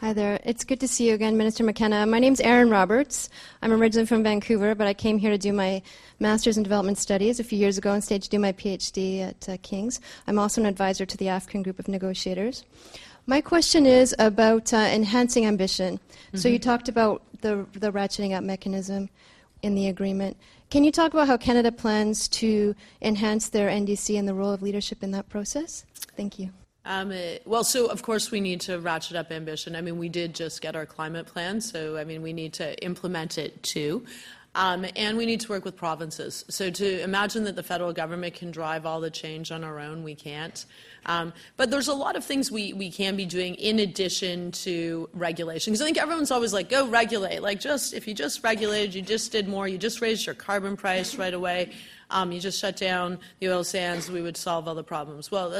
Hi 0.00 0.12
there. 0.12 0.38
It's 0.44 0.62
good 0.62 0.78
to 0.80 0.88
see 0.88 1.08
you 1.08 1.14
again, 1.14 1.38
Minister 1.38 1.64
McKenna. 1.64 2.06
My 2.06 2.18
name's 2.18 2.38
Erin 2.40 2.68
Roberts. 2.68 3.30
I'm 3.62 3.72
originally 3.72 4.06
from 4.06 4.22
Vancouver, 4.22 4.74
but 4.74 4.86
I 4.86 4.92
came 4.92 5.18
here 5.18 5.30
to 5.30 5.38
do 5.38 5.54
my 5.54 5.82
Master's 6.20 6.58
in 6.58 6.62
Development 6.62 6.98
Studies 6.98 7.40
a 7.40 7.44
few 7.44 7.58
years 7.58 7.78
ago 7.78 7.92
and 7.92 8.04
stayed 8.04 8.22
to 8.22 8.28
do 8.28 8.38
my 8.38 8.52
PhD 8.52 9.22
at 9.22 9.48
uh, 9.48 9.56
King's. 9.62 10.00
I'm 10.26 10.38
also 10.38 10.60
an 10.60 10.66
advisor 10.66 11.06
to 11.06 11.16
the 11.16 11.28
African 11.30 11.62
Group 11.62 11.78
of 11.78 11.88
Negotiators. 11.88 12.62
My 13.26 13.40
question 13.40 13.86
is 13.86 14.14
about 14.18 14.72
uh, 14.72 14.76
enhancing 14.76 15.46
ambition. 15.46 15.96
Mm-hmm. 15.96 16.36
So 16.36 16.48
you 16.48 16.58
talked 16.58 16.90
about 16.90 17.22
the, 17.40 17.66
the 17.72 17.90
ratcheting 17.90 18.36
up 18.36 18.44
mechanism 18.44 19.08
in 19.66 19.74
the 19.74 19.88
agreement. 19.88 20.36
Can 20.70 20.84
you 20.84 20.90
talk 20.90 21.12
about 21.12 21.26
how 21.26 21.36
Canada 21.36 21.70
plans 21.70 22.28
to 22.28 22.74
enhance 23.02 23.48
their 23.50 23.68
NDC 23.68 24.18
and 24.18 24.26
the 24.26 24.34
role 24.34 24.52
of 24.52 24.62
leadership 24.62 25.02
in 25.02 25.10
that 25.10 25.28
process? 25.28 25.84
Thank 26.16 26.38
you. 26.38 26.50
Um, 26.84 27.12
well, 27.44 27.64
so 27.64 27.86
of 27.86 28.02
course 28.02 28.30
we 28.30 28.40
need 28.40 28.60
to 28.62 28.78
ratchet 28.78 29.16
up 29.16 29.32
ambition. 29.32 29.74
I 29.74 29.80
mean, 29.80 29.98
we 29.98 30.08
did 30.08 30.34
just 30.34 30.62
get 30.62 30.76
our 30.76 30.86
climate 30.86 31.26
plan, 31.26 31.60
so 31.60 31.96
I 31.96 32.04
mean, 32.04 32.22
we 32.22 32.32
need 32.32 32.52
to 32.54 32.80
implement 32.84 33.38
it 33.38 33.60
too. 33.64 34.04
Um, 34.56 34.86
and 34.96 35.18
we 35.18 35.26
need 35.26 35.40
to 35.40 35.50
work 35.50 35.66
with 35.66 35.76
provinces. 35.76 36.42
So 36.48 36.70
to 36.70 37.02
imagine 37.02 37.44
that 37.44 37.56
the 37.56 37.62
federal 37.62 37.92
government 37.92 38.32
can 38.34 38.50
drive 38.50 38.86
all 38.86 39.02
the 39.02 39.10
change 39.10 39.52
on 39.52 39.62
our 39.62 39.78
own, 39.78 40.02
we 40.02 40.14
can't. 40.14 40.64
Um, 41.04 41.34
but 41.58 41.70
there's 41.70 41.88
a 41.88 41.94
lot 41.94 42.16
of 42.16 42.24
things 42.24 42.50
we, 42.50 42.72
we 42.72 42.90
can 42.90 43.16
be 43.16 43.26
doing 43.26 43.54
in 43.56 43.78
addition 43.80 44.50
to 44.52 45.10
regulation. 45.12 45.72
Because 45.72 45.82
I 45.82 45.84
think 45.84 45.98
everyone's 45.98 46.30
always 46.30 46.54
like, 46.54 46.70
go 46.70 46.88
regulate. 46.88 47.42
Like, 47.42 47.60
just 47.60 47.92
if 47.92 48.08
you 48.08 48.14
just 48.14 48.42
regulated, 48.42 48.94
you 48.94 49.02
just 49.02 49.30
did 49.30 49.46
more, 49.46 49.68
you 49.68 49.76
just 49.76 50.00
raised 50.00 50.24
your 50.24 50.34
carbon 50.34 50.74
price 50.74 51.16
right 51.16 51.34
away. 51.34 51.72
Um, 52.10 52.32
you 52.32 52.40
just 52.40 52.60
shut 52.60 52.76
down 52.76 53.18
the 53.40 53.48
oil 53.48 53.64
sands, 53.64 54.10
we 54.10 54.22
would 54.22 54.36
solve 54.36 54.68
all 54.68 54.74
the 54.74 54.84
problems. 54.84 55.30
Well, 55.30 55.50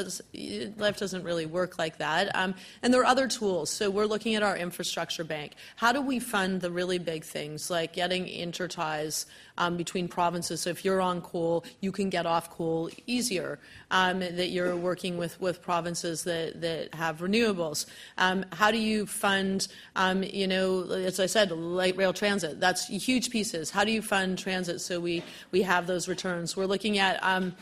life 0.77 0.99
doesn't 0.99 1.23
really 1.23 1.47
work 1.47 1.79
like 1.79 1.99
that. 1.99 2.35
Um, 2.35 2.55
and 2.83 2.93
there 2.93 3.01
are 3.01 3.07
other 3.07 3.29
tools. 3.29 3.71
So 3.71 3.91
we're 3.91 4.07
looking 4.07 4.35
at 4.35 4.43
our 4.43 4.57
infrastructure 4.57 5.25
bank. 5.25 5.55
How 5.77 5.93
do 5.93 6.01
we 6.01 6.19
fund 6.19 6.61
the 6.61 6.71
really 6.71 6.99
big 6.99 7.25
things 7.25 7.71
like 7.71 7.93
getting 7.93 8.27
interties 8.27 9.27
um, 9.59 9.77
between 9.77 10.09
provinces. 10.09 10.61
So 10.63 10.71
if 10.71 10.85
you're 10.85 11.01
on 11.01 11.21
coal, 11.21 11.65
you 11.81 11.93
can 11.93 12.11
get 12.11 12.27
off 12.27 12.51
coal 12.51 12.91
easier. 13.07 13.59
Um, 13.93 14.19
that 14.19 14.49
you're 14.49 14.75
working 14.75 15.17
with, 15.17 15.41
with 15.41 15.63
provinces 15.63 16.25
that, 16.25 16.61
that 16.61 16.93
have 16.93 17.19
renewables. 17.19 17.87
Um, 18.19 18.45
how 18.51 18.73
do 18.73 18.79
you 18.79 19.07
fund, 19.07 19.69
um, 19.95 20.25
you 20.25 20.49
know, 20.49 20.91
as 20.91 21.21
I 21.21 21.27
said, 21.27 21.53
light 21.53 21.97
rail 21.97 22.13
transit? 22.13 22.59
That's 22.59 22.89
huge 22.89 23.31
pieces. 23.31 23.71
How 23.71 23.85
do 23.85 23.93
you 23.93 24.03
fund 24.03 24.41
transit 24.41 24.81
so 24.81 24.99
we, 24.99 25.23
we 25.53 25.63
have 25.63 25.87
those 25.87 26.09
returns? 26.09 26.57
We're 26.57 26.67
looking 26.67 26.99
at 26.99 27.23
um, 27.23 27.55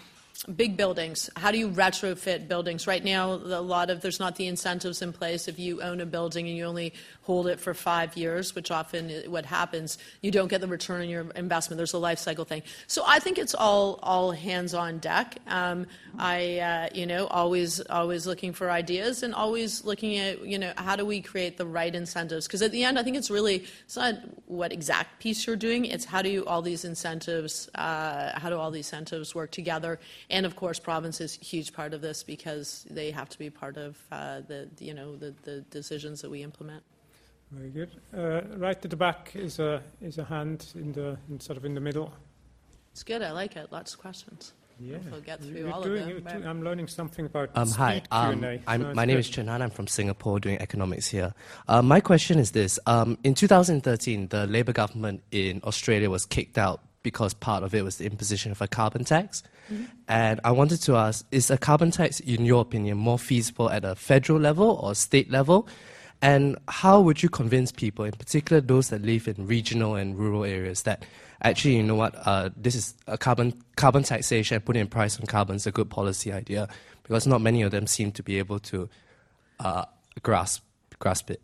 big 0.43 0.77
buildings. 0.77 1.31
How 1.37 1.51
do 1.51 1.59
you 1.59 1.71
retrofit 1.71 2.49
buildings? 2.49 2.87
Right 2.87 3.05
now 3.05 3.33
a 3.33 3.63
lot 3.63 3.89
of 3.89 4.01
there's 4.01 4.19
not 4.19 4.37
the 4.37 4.47
incentives 4.47 5.01
in 5.01 5.13
place. 5.13 5.49
If 5.49 5.59
you 5.59 5.81
own 5.81 6.01
a 6.01 6.07
building 6.07 6.49
and 6.49 6.57
you 6.57 6.65
only 6.65 6.93
hold 7.23 7.47
it 7.47 7.61
for 7.61 7.73
five 7.73 8.17
years 8.17 8.55
which 8.55 8.71
often 8.71 9.11
what 9.29 9.47
happens 9.47 9.97
you 10.21 10.31
don't 10.31 10.49
get 10.49 10.61
the 10.61 10.67
return 10.67 11.03
on 11.03 11.09
your 11.09 11.31
investment. 11.31 11.79
There's 11.79 11.95
a 11.95 11.99
life 11.99 12.19
cycle 12.19 12.45
thing. 12.45 12.63
So 12.87 13.03
i 13.07 13.19
think 13.19 13.39
it's 13.39 13.55
all 13.55 14.01
all 14.03 14.33
hands 14.33 14.75
on 14.75 14.99
deck. 14.99 15.37
Um, 15.47 15.87
i 16.19 16.59
uh, 16.59 16.89
you 16.95 17.07
know 17.07 17.27
always 17.29 17.81
always 17.83 18.27
looking 18.27 18.53
for 18.53 18.71
ideas 18.71 19.23
and 19.23 19.35
always 19.35 19.85
looking 19.85 20.19
at 20.19 20.45
you 20.45 20.59
know 20.59 20.73
how 20.77 20.97
do 20.97 21.07
we 21.07 21.21
create 21.21 21.57
the 21.57 21.67
right 21.67 21.95
incentives? 21.95 22.47
Because 22.47 22.63
at 22.63 22.73
the 22.73 22.83
end 22.85 22.99
i 22.99 23.03
think 23.03 23.17
it's 23.17 23.31
really 23.31 23.65
it's 23.85 23.97
not 23.97 24.15
what 24.47 24.73
exact 24.73 25.21
piece 25.21 25.47
you're 25.47 25.57
doing. 25.57 25.85
It's 25.85 26.05
how 26.05 26.23
do 26.23 26.29
you, 26.29 26.45
all 26.47 26.63
these 26.63 26.85
incentives 26.85 27.69
uh, 27.75 28.39
how 28.39 28.51
do 28.51 28.59
all 28.59 28.71
these 28.71 28.87
incentives 28.93 29.35
work 29.35 29.51
together 29.51 29.99
and 30.31 30.47
of 30.47 30.57
course, 30.57 30.79
province 30.79 31.21
is 31.21 31.39
a 31.41 31.45
huge 31.45 31.73
part 31.73 31.95
of 31.95 32.01
this 32.01 32.23
because 32.23 32.87
they 32.91 33.11
have 33.11 33.29
to 33.31 33.39
be 33.39 33.51
part 33.51 33.77
of 33.77 33.99
uh, 34.11 34.41
the, 34.41 34.69
you 34.79 34.95
know, 34.95 35.17
the, 35.17 35.35
the 35.43 35.61
decisions 35.71 36.23
that 36.23 36.31
we 36.31 36.43
implement. 36.43 36.83
Very 37.51 37.71
good. 37.71 37.91
Uh, 38.17 38.43
right 38.57 38.77
at 38.83 38.91
the 38.91 38.97
back 38.97 39.33
is 39.35 39.59
a, 39.59 39.83
is 40.01 40.19
a 40.19 40.25
hand 40.25 40.73
in 40.75 40.93
the, 40.93 41.17
in 41.29 41.39
sort 41.41 41.57
of 41.57 41.65
in 41.65 41.75
the 41.75 41.81
middle. 41.81 42.13
It's 42.93 43.03
good. 43.03 43.23
I 43.23 43.33
like 43.33 43.57
it. 43.57 43.71
Lots 43.71 43.95
of 43.95 44.01
questions. 44.01 44.53
Yeah, 44.81 44.97
we'll 45.11 45.21
get 45.21 45.41
through 45.41 45.59
You're 45.59 45.73
all 45.73 45.83
doing, 45.83 46.11
of 46.11 46.25
them. 46.25 46.47
I'm 46.47 46.65
learning 46.65 46.89
something 46.89 47.27
about 47.27 47.51
um, 47.55 47.71
hi, 47.71 48.03
um, 48.11 48.41
so 48.41 48.59
my 48.67 48.67
good. 48.67 49.07
name 49.07 49.19
is 49.19 49.29
Chen 49.29 49.47
Han. 49.47 49.63
I'm 49.63 49.71
from 49.71 49.87
Singapore 49.87 50.41
doing 50.41 50.59
economics 50.59 51.07
here. 51.07 51.33
Uh, 51.69 51.81
my 51.81 52.01
question 52.01 52.41
is 52.41 52.51
this: 52.51 52.79
um, 52.87 53.17
In 53.23 53.35
2013, 53.35 54.29
the 54.29 54.47
Labour 54.49 54.73
government 54.73 55.23
in 55.31 55.61
Australia 55.63 56.11
was 56.11 56.27
kicked 56.27 56.59
out 56.59 56.81
because 57.05 57.35
part 57.35 57.63
of 57.63 57.73
it 57.73 57.85
was 57.85 57.99
the 57.99 58.07
imposition 58.07 58.51
of 58.51 58.61
a 58.61 58.67
carbon 58.67 59.05
tax. 59.05 59.45
Mm-hmm. 59.73 59.85
And 60.09 60.41
I 60.43 60.51
wanted 60.51 60.83
to 60.83 60.97
ask 60.97 61.25
is 61.31 61.51
a 61.51 61.57
carbon 61.57 61.93
tax, 61.93 62.19
in 62.19 62.45
your 62.45 62.63
opinion, 62.63 62.99
more 62.99 63.19
feasible 63.19 63.71
at 63.71 63.85
a 63.85 63.95
federal 63.95 64.41
level 64.41 64.81
or 64.83 64.97
state 64.97 65.31
level? 65.31 65.69
And 66.21 66.57
how 66.69 67.01
would 67.01 67.23
you 67.23 67.29
convince 67.29 67.71
people, 67.71 68.05
in 68.05 68.13
particular 68.13 68.61
those 68.61 68.89
that 68.89 69.03
live 69.03 69.29
in 69.29 69.47
regional 69.47 69.95
and 69.95 70.19
rural 70.19 70.45
areas, 70.45 70.83
that 70.83 71.05
actually, 71.43 71.77
you 71.77 71.83
know 71.83 71.95
what, 71.95 72.15
uh, 72.25 72.49
this 72.57 72.75
is 72.75 72.95
a 73.07 73.19
carbon, 73.19 73.63
carbon 73.77 74.03
taxation, 74.03 74.61
putting 74.61 74.83
a 74.83 74.87
price 74.87 75.21
on 75.21 75.27
carbon 75.27 75.57
is 75.57 75.67
a 75.67 75.71
good 75.71 75.91
policy 75.91 76.33
idea? 76.33 76.69
Because 77.03 77.27
not 77.27 77.43
many 77.43 77.61
of 77.61 77.71
them 77.71 77.87
seem 77.87 78.11
to 78.13 78.23
be 78.23 78.39
able 78.39 78.59
to 78.61 78.89
uh, 79.61 79.85
grasp, 80.23 80.63
grasp 80.99 81.31
it. 81.31 81.43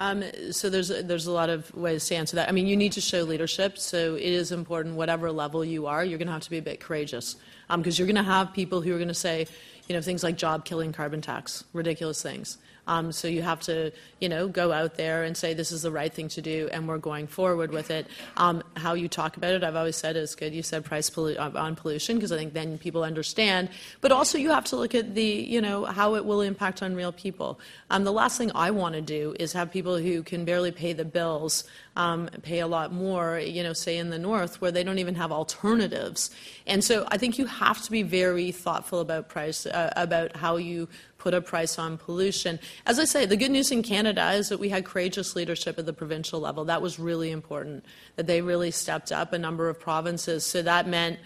Um, 0.00 0.22
so 0.52 0.70
there's 0.70 0.88
there's 0.88 1.26
a 1.26 1.32
lot 1.32 1.50
of 1.50 1.74
ways 1.74 2.06
to 2.06 2.14
answer 2.14 2.36
that. 2.36 2.48
I 2.48 2.52
mean, 2.52 2.66
you 2.66 2.76
need 2.76 2.92
to 2.92 3.00
show 3.00 3.22
leadership. 3.22 3.78
So 3.78 4.14
it 4.14 4.22
is 4.22 4.52
important, 4.52 4.94
whatever 4.94 5.32
level 5.32 5.64
you 5.64 5.86
are, 5.86 6.04
you're 6.04 6.18
going 6.18 6.28
to 6.28 6.32
have 6.32 6.42
to 6.42 6.50
be 6.50 6.58
a 6.58 6.62
bit 6.62 6.78
courageous 6.78 7.34
because 7.68 7.98
um, 7.98 8.06
you're 8.06 8.06
going 8.06 8.24
to 8.24 8.30
have 8.30 8.52
people 8.52 8.80
who 8.80 8.94
are 8.94 8.98
going 8.98 9.08
to 9.08 9.14
say, 9.14 9.46
you 9.88 9.94
know, 9.94 10.00
things 10.00 10.22
like 10.22 10.36
job 10.36 10.64
killing 10.64 10.92
carbon 10.92 11.20
tax, 11.20 11.64
ridiculous 11.72 12.22
things. 12.22 12.58
Um, 12.88 13.12
so 13.12 13.28
you 13.28 13.42
have 13.42 13.60
to, 13.60 13.92
you 14.20 14.28
know, 14.28 14.48
go 14.48 14.72
out 14.72 14.96
there 14.96 15.22
and 15.22 15.36
say 15.36 15.54
this 15.54 15.70
is 15.70 15.82
the 15.82 15.92
right 15.92 16.12
thing 16.12 16.28
to 16.28 16.42
do, 16.42 16.68
and 16.72 16.88
we're 16.88 16.98
going 16.98 17.26
forward 17.26 17.70
with 17.70 17.90
it. 17.90 18.08
Um, 18.36 18.64
how 18.76 18.94
you 18.94 19.06
talk 19.06 19.36
about 19.36 19.52
it, 19.52 19.62
I've 19.62 19.76
always 19.76 19.96
said 19.96 20.16
is 20.16 20.34
good. 20.34 20.54
You 20.54 20.62
said 20.62 20.84
price 20.84 21.10
pollu- 21.10 21.38
uh, 21.38 21.56
on 21.56 21.76
pollution 21.76 22.16
because 22.16 22.32
I 22.32 22.38
think 22.38 22.54
then 22.54 22.78
people 22.78 23.04
understand. 23.04 23.68
But 24.00 24.10
also 24.10 24.38
you 24.38 24.50
have 24.50 24.64
to 24.66 24.76
look 24.76 24.94
at 24.94 25.14
the, 25.14 25.22
you 25.22 25.60
know, 25.60 25.84
how 25.84 26.16
it 26.16 26.24
will 26.24 26.40
impact 26.40 26.82
on 26.82 26.96
real 26.96 27.12
people. 27.12 27.60
Um, 27.90 28.04
the 28.04 28.12
last 28.12 28.38
thing 28.38 28.50
I 28.54 28.70
want 28.70 28.94
to 28.94 29.02
do 29.02 29.36
is 29.38 29.52
have 29.52 29.70
people 29.70 29.98
who 29.98 30.22
can 30.22 30.44
barely 30.44 30.72
pay 30.72 30.94
the 30.94 31.04
bills 31.04 31.64
um, 31.98 32.28
pay 32.42 32.60
a 32.60 32.66
lot 32.66 32.92
more, 32.92 33.40
you 33.40 33.62
know, 33.62 33.72
say 33.72 33.98
in 33.98 34.10
the 34.10 34.18
north 34.18 34.60
where 34.60 34.70
they 34.70 34.84
don't 34.84 35.00
even 35.00 35.16
have 35.16 35.32
alternatives. 35.32 36.30
And 36.64 36.82
so 36.82 37.06
I 37.10 37.18
think 37.18 37.38
you 37.38 37.46
have 37.46 37.82
to 37.82 37.90
be 37.90 38.04
very 38.04 38.52
thoughtful 38.52 39.00
about 39.00 39.28
price, 39.28 39.66
uh, 39.66 39.92
about 39.96 40.36
how 40.36 40.56
you 40.56 40.88
put 41.18 41.34
a 41.34 41.40
price 41.40 41.78
on 41.78 41.98
pollution. 41.98 42.58
As 42.86 42.98
I 42.98 43.04
say, 43.04 43.26
the 43.26 43.36
good 43.36 43.50
news 43.50 43.70
in 43.70 43.82
Canada 43.82 44.32
is 44.32 44.48
that 44.48 44.58
we 44.58 44.68
had 44.68 44.84
courageous 44.84 45.36
leadership 45.36 45.78
at 45.78 45.86
the 45.86 45.92
provincial 45.92 46.40
level. 46.40 46.64
That 46.64 46.80
was 46.80 46.98
really 46.98 47.30
important, 47.32 47.84
that 48.16 48.26
they 48.26 48.40
really 48.40 48.70
stepped 48.70 49.12
up 49.12 49.32
a 49.32 49.38
number 49.38 49.68
of 49.68 49.78
provinces. 49.78 50.44
So 50.44 50.62
that 50.62 50.88
meant 50.88 51.18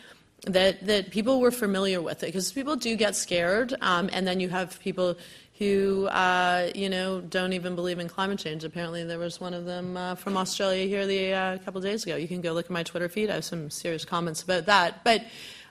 that, 0.47 0.87
that 0.87 1.11
people 1.11 1.41
were 1.41 1.51
familiar 1.51 2.01
with 2.01 2.23
it 2.23 2.27
because 2.27 2.51
people 2.53 2.75
do 2.75 2.97
get 2.97 3.15
scared, 3.15 3.75
um, 3.81 4.11
and 4.13 4.27
then 4.27 4.41
you 4.41 4.49
have 4.49 4.81
people 4.81 5.17
who 5.59 6.07
uh, 6.07 6.71
you 6.75 6.89
know 6.89 7.21
don't 7.21 7.53
even 7.53 7.77
believe 7.77 8.01
in 8.01 8.09
climate 8.09 8.39
change. 8.39 8.65
Apparently, 8.65 9.05
there 9.05 9.19
was 9.19 9.41
one 9.41 9.55
of 9.55 9.67
them 9.67 9.97
uh, 9.97 10.17
from 10.17 10.37
Australia 10.37 10.87
here 10.89 11.07
the, 11.07 11.33
uh, 11.33 11.55
a 11.55 11.59
couple 11.59 11.79
of 11.79 11.85
days 11.85 12.03
ago. 12.05 12.17
You 12.17 12.27
can 12.27 12.41
go 12.41 12.53
look 12.53 12.65
at 12.65 12.71
my 12.71 12.83
Twitter 12.83 13.09
feed. 13.09 13.31
I 13.31 13.35
have 13.35 13.45
some 13.45 13.71
serious 13.71 14.05
comments 14.05 14.43
about 14.43 14.67
that, 14.67 15.05
but. 15.05 15.25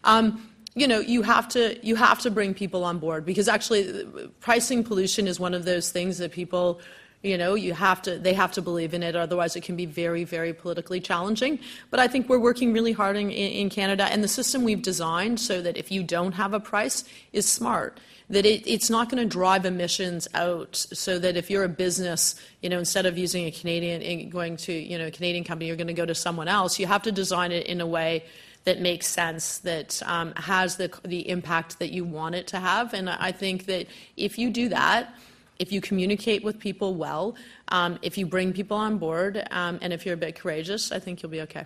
Um, 0.03 0.47
you 0.73 0.87
know, 0.87 0.99
you 0.99 1.21
have 1.21 1.47
to 1.49 1.77
you 1.85 1.95
have 1.95 2.19
to 2.21 2.31
bring 2.31 2.53
people 2.53 2.83
on 2.83 2.99
board 2.99 3.25
because 3.25 3.47
actually, 3.47 4.05
pricing 4.39 4.83
pollution 4.83 5.27
is 5.27 5.39
one 5.39 5.53
of 5.53 5.65
those 5.65 5.91
things 5.91 6.17
that 6.19 6.31
people 6.31 6.79
You 7.23 7.37
know, 7.37 7.53
you 7.53 7.75
have 7.75 8.01
to, 8.01 8.17
they 8.17 8.33
have 8.33 8.51
to 8.53 8.63
believe 8.63 8.95
in 8.95 9.03
it, 9.03 9.15
otherwise 9.15 9.55
it 9.55 9.63
can 9.63 9.75
be 9.75 9.85
very, 9.85 10.23
very 10.23 10.53
politically 10.53 10.99
challenging. 10.99 11.59
But 11.91 11.99
I 11.99 12.07
think 12.07 12.27
we're 12.27 12.39
working 12.39 12.73
really 12.73 12.93
hard 12.93 13.15
in, 13.15 13.29
in 13.29 13.69
Canada, 13.69 14.05
and 14.05 14.23
the 14.23 14.27
system 14.27 14.63
we've 14.63 14.81
designed 14.81 15.39
so 15.39 15.61
that 15.61 15.77
if 15.77 15.91
you 15.91 16.01
don't 16.03 16.33
have 16.33 16.55
a 16.55 16.59
price 16.59 17.03
is 17.31 17.45
smart 17.47 17.99
that 18.31 18.45
it, 18.45 18.65
it's 18.65 18.89
not 18.89 19.09
going 19.09 19.21
to 19.21 19.29
drive 19.29 19.65
emissions 19.65 20.27
out 20.33 20.73
so 20.75 21.19
that 21.19 21.35
if 21.35 21.49
you're 21.51 21.65
a 21.65 21.69
business, 21.69 22.35
you 22.61 22.69
know, 22.69 22.79
instead 22.79 23.05
of 23.05 23.17
using 23.17 23.45
a 23.45 23.51
Canadian, 23.51 24.29
going 24.29 24.55
to, 24.55 24.71
you 24.71 24.97
know, 24.97 25.07
a 25.07 25.11
Canadian 25.11 25.43
company, 25.43 25.67
you're 25.67 25.75
going 25.75 25.87
to 25.87 25.93
go 25.93 26.05
to 26.05 26.15
someone 26.15 26.47
else. 26.47 26.79
You 26.79 26.87
have 26.87 27.03
to 27.03 27.11
design 27.11 27.51
it 27.51 27.67
in 27.67 27.81
a 27.81 27.85
way 27.85 28.23
that 28.63 28.79
makes 28.79 29.07
sense, 29.07 29.57
that 29.59 30.01
um, 30.05 30.33
has 30.35 30.77
the, 30.77 30.91
the 31.03 31.27
impact 31.29 31.79
that 31.79 31.91
you 31.91 32.05
want 32.05 32.35
it 32.35 32.47
to 32.47 32.59
have. 32.59 32.93
And 32.93 33.09
I 33.09 33.31
think 33.31 33.65
that 33.65 33.87
if 34.17 34.37
you 34.37 34.49
do 34.49 34.69
that, 34.69 35.15
if 35.59 35.71
you 35.71 35.81
communicate 35.81 36.43
with 36.43 36.59
people 36.59 36.95
well, 36.95 37.35
um, 37.69 37.99
if 38.01 38.17
you 38.17 38.25
bring 38.25 38.53
people 38.53 38.77
on 38.77 38.97
board, 38.97 39.47
um, 39.51 39.79
and 39.81 39.93
if 39.93 40.05
you're 40.05 40.15
a 40.15 40.17
bit 40.17 40.35
courageous, 40.39 40.91
I 40.91 40.99
think 40.99 41.21
you'll 41.21 41.31
be 41.31 41.41
okay. 41.41 41.65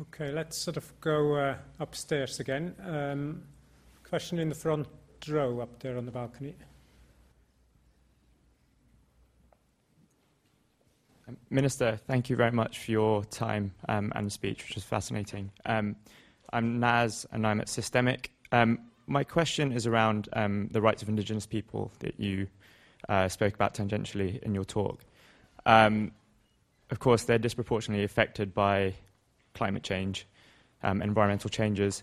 Okay, 0.00 0.32
let's 0.32 0.56
sort 0.56 0.76
of 0.76 0.92
go 1.00 1.34
uh, 1.34 1.56
upstairs 1.78 2.40
again. 2.40 2.74
Um, 2.86 3.42
question 4.02 4.38
in 4.38 4.48
the 4.48 4.54
front 4.54 4.86
row 5.28 5.60
up 5.60 5.80
there 5.80 5.98
on 5.98 6.06
the 6.06 6.12
balcony. 6.12 6.54
Minister, 11.50 11.98
thank 12.06 12.30
you 12.30 12.36
very 12.36 12.50
much 12.50 12.78
for 12.78 12.90
your 12.90 13.24
time 13.24 13.72
um, 13.88 14.12
and 14.14 14.32
speech, 14.32 14.64
which 14.64 14.74
was 14.74 14.84
fascinating. 14.84 15.50
Um, 15.66 15.96
I'm 16.52 16.80
Naz, 16.80 17.26
and 17.32 17.46
I'm 17.46 17.60
at 17.60 17.68
Systemic. 17.68 18.30
Um, 18.52 18.78
my 19.06 19.24
question 19.24 19.72
is 19.72 19.86
around 19.86 20.28
um, 20.32 20.68
the 20.70 20.80
rights 20.80 21.02
of 21.02 21.08
Indigenous 21.08 21.46
people 21.46 21.92
that 22.00 22.18
you 22.18 22.46
uh, 23.08 23.28
spoke 23.28 23.54
about 23.54 23.74
tangentially 23.74 24.42
in 24.42 24.54
your 24.54 24.64
talk. 24.64 25.04
Um, 25.66 26.12
of 26.90 26.98
course, 26.98 27.24
they're 27.24 27.38
disproportionately 27.38 28.04
affected 28.04 28.52
by 28.52 28.94
climate 29.54 29.82
change, 29.82 30.26
environmental 30.82 31.50
changes. 31.50 32.02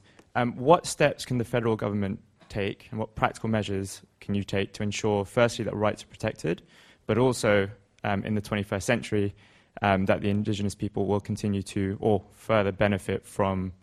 what 0.55 0.85
steps 0.85 1.25
can 1.25 1.37
the 1.37 1.45
federal 1.45 1.75
government 1.75 2.19
take 2.49 2.87
and 2.91 2.99
what 2.99 3.15
practical 3.15 3.49
measures 3.49 4.01
can 4.19 4.35
you 4.35 4.43
take 4.43 4.73
to 4.73 4.83
ensure, 4.83 5.25
firstly, 5.25 5.65
that 5.65 5.75
rights 5.75 6.03
are 6.03 6.07
protected, 6.07 6.61
but 7.05 7.17
also 7.17 7.69
um, 8.07 8.23
in 8.23 8.35
the 8.35 8.41
21st 8.41 8.83
century, 8.83 9.35
um, 9.81 10.05
that 10.05 10.21
the 10.21 10.29
indigenous 10.29 10.75
people 10.75 11.05
will 11.05 11.19
continue 11.19 11.61
to 11.61 11.97
or 11.99 12.23
further 12.33 12.71
benefit 12.71 13.25
from, 13.25 13.73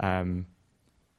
um, 0.00 0.46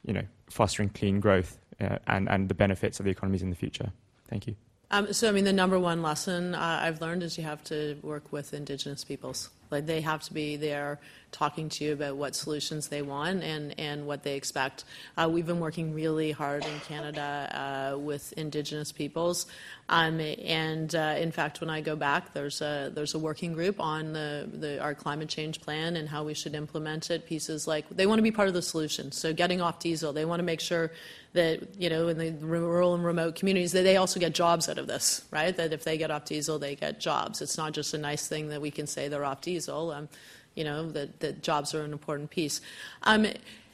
you 0.03 0.13
know, 0.13 0.23
fostering 0.49 0.89
clean 0.89 1.19
growth 1.19 1.59
uh, 1.79 1.97
and, 2.07 2.29
and 2.29 2.49
the 2.49 2.55
benefits 2.55 2.99
of 2.99 3.05
the 3.05 3.11
economies 3.11 3.41
in 3.41 3.49
the 3.49 3.55
future. 3.55 3.91
Thank 4.29 4.47
you. 4.47 4.55
Um, 4.91 5.11
so, 5.13 5.27
I 5.27 5.31
mean, 5.31 5.43
the 5.43 5.53
number 5.53 5.79
one 5.79 6.01
lesson 6.01 6.55
uh, 6.55 6.79
I've 6.83 7.01
learned 7.01 7.23
is 7.23 7.37
you 7.37 7.43
have 7.43 7.63
to 7.65 7.97
work 8.01 8.31
with 8.31 8.53
indigenous 8.53 9.03
peoples. 9.03 9.49
Like, 9.75 9.85
they 9.85 10.01
have 10.01 10.21
to 10.23 10.33
be 10.33 10.55
there 10.55 10.99
talking 11.35 11.67
to 11.67 11.83
you 11.83 11.91
about 11.91 12.15
what 12.15 12.33
solutions 12.33 12.87
they 12.87 13.01
want 13.01 13.43
and, 13.43 13.77
and 13.77 14.07
what 14.07 14.23
they 14.23 14.37
expect. 14.37 14.85
Uh, 15.17 15.29
we've 15.29 15.45
been 15.45 15.59
working 15.59 15.93
really 15.93 16.31
hard 16.31 16.63
in 16.63 16.79
Canada 16.87 17.91
uh, 17.93 17.97
with 17.97 18.31
Indigenous 18.37 18.93
peoples. 18.93 19.45
Um, 19.89 20.21
and 20.21 20.95
uh, 20.95 21.15
in 21.17 21.31
fact, 21.33 21.59
when 21.59 21.69
I 21.69 21.81
go 21.81 21.97
back, 21.97 22.33
there's 22.33 22.61
a, 22.61 22.89
there's 22.95 23.15
a 23.15 23.19
working 23.19 23.51
group 23.51 23.81
on 23.81 24.13
the, 24.13 24.49
the, 24.51 24.79
our 24.79 24.95
climate 24.95 25.27
change 25.27 25.59
plan 25.59 25.97
and 25.97 26.07
how 26.07 26.23
we 26.23 26.33
should 26.33 26.55
implement 26.55 27.11
it. 27.11 27.25
Pieces 27.25 27.67
like 27.67 27.87
they 27.89 28.07
want 28.07 28.19
to 28.19 28.23
be 28.23 28.31
part 28.31 28.47
of 28.47 28.53
the 28.53 28.61
solution. 28.61 29.11
So, 29.11 29.33
getting 29.33 29.59
off 29.59 29.79
diesel, 29.79 30.13
they 30.13 30.25
want 30.25 30.39
to 30.39 30.43
make 30.43 30.61
sure 30.61 30.91
that, 31.35 31.79
you 31.79 31.89
know, 31.89 32.07
in 32.07 32.17
the 32.17 32.31
rural 32.45 32.95
and 32.95 33.05
remote 33.05 33.35
communities, 33.35 33.71
that 33.73 33.83
they 33.83 33.97
also 33.97 34.19
get 34.19 34.33
jobs 34.33 34.67
out 34.67 34.77
of 34.77 34.87
this, 34.87 35.23
right? 35.31 35.55
That 35.55 35.71
if 35.71 35.83
they 35.83 35.97
get 35.97 36.11
off 36.11 36.25
diesel, 36.25 36.59
they 36.59 36.75
get 36.75 36.99
jobs. 36.99 37.41
It's 37.41 37.57
not 37.57 37.73
just 37.73 37.93
a 37.93 37.97
nice 37.97 38.27
thing 38.27 38.49
that 38.49 38.61
we 38.61 38.71
can 38.71 38.87
say 38.87 39.07
they're 39.07 39.25
off 39.25 39.41
diesel. 39.41 39.91
Um, 39.91 40.09
you 40.55 40.63
know, 40.63 40.89
that, 40.91 41.19
that 41.19 41.43
jobs 41.43 41.73
are 41.75 41.83
an 41.83 41.91
important 41.91 42.29
piece. 42.29 42.61
Um, 43.03 43.27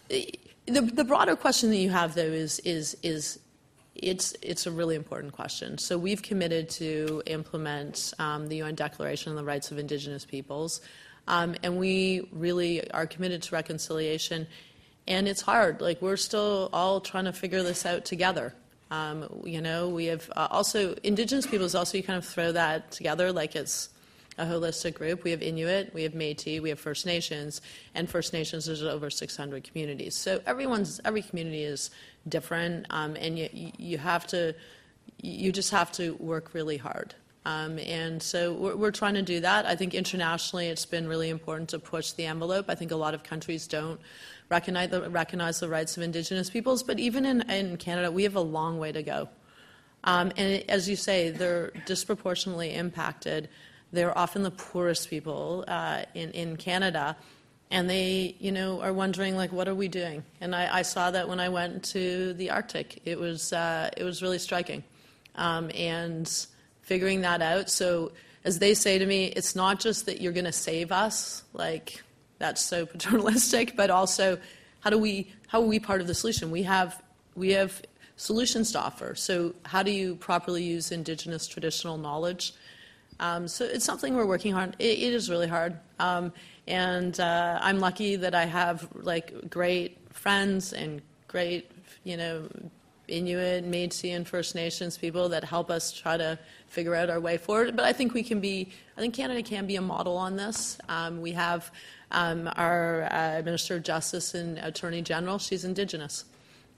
the, 0.09 0.81
the 0.81 1.03
broader 1.03 1.35
question 1.35 1.69
that 1.69 1.77
you 1.77 1.89
have, 1.89 2.15
though, 2.15 2.21
is, 2.21 2.59
is, 2.59 2.97
is 3.03 3.39
it's, 3.95 4.35
it's 4.41 4.65
a 4.65 4.71
really 4.71 4.95
important 4.95 5.33
question. 5.33 5.77
So 5.77 5.97
we've 5.97 6.21
committed 6.21 6.69
to 6.71 7.21
implement 7.27 8.13
um, 8.19 8.47
the 8.47 8.57
UN 8.57 8.75
Declaration 8.75 9.29
on 9.29 9.35
the 9.35 9.43
Rights 9.43 9.71
of 9.71 9.77
Indigenous 9.77 10.25
Peoples, 10.25 10.81
um, 11.27 11.55
and 11.63 11.77
we 11.77 12.27
really 12.31 12.89
are 12.91 13.05
committed 13.05 13.43
to 13.43 13.55
reconciliation. 13.55 14.47
And 15.07 15.27
it's 15.27 15.41
hard. 15.41 15.81
Like 15.81 16.01
we're 16.01 16.17
still 16.17 16.69
all 16.73 17.01
trying 17.01 17.25
to 17.25 17.33
figure 17.33 17.63
this 17.63 17.85
out 17.85 18.05
together. 18.05 18.53
Um, 18.91 19.41
you 19.45 19.61
know, 19.61 19.89
we 19.89 20.05
have 20.05 20.29
uh, 20.35 20.47
also 20.51 20.95
Indigenous 21.03 21.47
peoples. 21.47 21.75
Also, 21.75 21.97
you 21.97 22.03
kind 22.03 22.17
of 22.17 22.25
throw 22.25 22.51
that 22.51 22.91
together 22.91 23.31
like 23.31 23.55
it's 23.55 23.89
a 24.37 24.45
holistic 24.45 24.95
group. 24.95 25.23
We 25.23 25.31
have 25.31 25.41
Inuit, 25.41 25.93
we 25.93 26.03
have 26.03 26.13
Métis, 26.13 26.61
we 26.61 26.69
have 26.69 26.79
First 26.79 27.05
Nations, 27.05 27.61
and 27.95 28.09
First 28.09 28.33
Nations 28.33 28.65
there's 28.65 28.83
over 28.83 29.09
600 29.09 29.63
communities. 29.63 30.15
So 30.15 30.41
everyone's 30.45 30.99
every 31.05 31.21
community 31.21 31.63
is 31.63 31.89
different, 32.27 32.85
um, 32.89 33.15
and 33.19 33.37
you 33.37 33.49
you 33.53 33.97
have 33.97 34.27
to 34.27 34.53
you 35.21 35.51
just 35.51 35.71
have 35.71 35.91
to 35.93 36.15
work 36.15 36.53
really 36.53 36.77
hard. 36.77 37.13
Um, 37.45 37.79
and 37.79 38.21
so 38.21 38.53
we're, 38.53 38.75
we're, 38.75 38.91
trying 38.91 39.15
to 39.15 39.23
do 39.23 39.39
that. 39.39 39.65
I 39.65 39.75
think 39.75 39.95
internationally 39.95 40.67
it's 40.67 40.85
been 40.85 41.07
really 41.07 41.29
important 41.29 41.69
to 41.69 41.79
push 41.79 42.11
the 42.11 42.27
envelope. 42.27 42.65
I 42.69 42.75
think 42.75 42.91
a 42.91 42.95
lot 42.95 43.15
of 43.15 43.23
countries 43.23 43.65
don't 43.65 43.99
recognize 44.51 44.89
the, 44.89 45.09
recognize 45.09 45.59
the 45.59 45.69
rights 45.69 45.97
of 45.97 46.03
Indigenous 46.03 46.49
peoples, 46.49 46.83
but 46.83 46.99
even 46.99 47.25
in, 47.25 47.41
in 47.49 47.77
Canada, 47.77 48.11
we 48.11 48.23
have 48.23 48.35
a 48.35 48.41
long 48.41 48.77
way 48.77 48.91
to 48.91 49.01
go. 49.01 49.29
Um, 50.03 50.31
and 50.37 50.69
as 50.69 50.87
you 50.87 50.95
say, 50.95 51.31
they're 51.31 51.71
disproportionately 51.85 52.73
impacted 52.73 53.49
they're 53.91 54.17
often 54.17 54.43
the 54.43 54.51
poorest 54.51 55.09
people 55.09 55.65
uh, 55.67 56.03
in, 56.13 56.31
in 56.31 56.57
Canada. 56.57 57.17
And 57.69 57.89
they, 57.89 58.35
you 58.39 58.51
know, 58.51 58.81
are 58.81 58.91
wondering 58.91 59.35
like, 59.35 59.51
what 59.51 59.67
are 59.67 59.75
we 59.75 59.87
doing? 59.87 60.23
And 60.41 60.53
I, 60.55 60.79
I 60.79 60.81
saw 60.81 61.11
that 61.11 61.29
when 61.29 61.39
I 61.39 61.49
went 61.49 61.83
to 61.85 62.33
the 62.33 62.49
Arctic. 62.49 63.01
It 63.05 63.17
was, 63.17 63.53
uh, 63.53 63.89
it 63.95 64.03
was 64.03 64.21
really 64.21 64.39
striking. 64.39 64.83
Um, 65.35 65.71
and 65.73 66.29
figuring 66.81 67.21
that 67.21 67.41
out. 67.41 67.69
So 67.69 68.11
as 68.43 68.59
they 68.59 68.73
say 68.73 68.97
to 68.97 69.05
me, 69.05 69.27
it's 69.27 69.55
not 69.55 69.79
just 69.79 70.05
that 70.07 70.19
you're 70.19 70.33
going 70.33 70.45
to 70.45 70.51
save 70.51 70.91
us, 70.91 71.43
like 71.53 72.01
that's 72.41 72.61
so 72.61 72.85
paternalistic, 72.93 73.75
but 73.75 73.89
also 73.89 74.37
how 74.81 74.89
do 74.89 74.97
we 74.97 75.31
how 75.47 75.61
are 75.61 75.67
we 75.67 75.79
part 75.79 76.01
of 76.01 76.07
the 76.07 76.15
solution? 76.15 76.51
We 76.51 76.63
have 76.63 77.01
we 77.35 77.51
have 77.51 77.81
solutions 78.17 78.71
to 78.73 78.79
offer. 78.79 79.15
So 79.15 79.55
how 79.65 79.83
do 79.83 79.91
you 79.91 80.15
properly 80.15 80.63
use 80.63 80.91
indigenous 80.91 81.47
traditional 81.47 81.97
knowledge 81.97 82.53
um, 83.21 83.47
so 83.47 83.65
it's 83.65 83.85
something 83.85 84.15
we're 84.15 84.25
working 84.25 84.55
on. 84.55 84.75
it, 84.79 84.97
it 84.99 85.13
is 85.13 85.29
really 85.29 85.47
hard. 85.47 85.77
Um, 85.99 86.33
and 86.67 87.17
uh, 87.19 87.59
I'm 87.61 87.79
lucky 87.79 88.15
that 88.15 88.33
I 88.33 88.45
have 88.45 88.87
like 88.95 89.49
great 89.49 89.97
friends 90.11 90.73
and 90.73 91.01
great, 91.27 91.71
you 92.03 92.17
know, 92.17 92.49
Inuit, 93.07 93.69
Métis, 93.69 94.15
and 94.15 94.27
First 94.27 94.55
Nations 94.55 94.97
people 94.97 95.29
that 95.29 95.43
help 95.43 95.69
us 95.69 95.91
try 95.91 96.17
to 96.17 96.39
figure 96.67 96.95
out 96.95 97.09
our 97.09 97.19
way 97.19 97.37
forward. 97.37 97.75
But 97.75 97.85
I 97.85 97.93
think 97.93 98.13
we 98.13 98.23
can 98.23 98.39
be, 98.39 98.71
I 98.97 99.01
think 99.01 99.13
Canada 99.13 99.43
can 99.43 99.67
be 99.67 99.75
a 99.75 99.81
model 99.81 100.17
on 100.17 100.35
this. 100.35 100.77
Um, 100.89 101.21
we 101.21 101.33
have 101.33 101.71
um, 102.11 102.49
our 102.55 103.07
uh, 103.11 103.41
Minister 103.43 103.75
of 103.75 103.83
Justice 103.83 104.33
and 104.33 104.57
Attorney 104.57 105.01
General, 105.01 105.37
she's 105.37 105.65
Indigenous. 105.65 106.25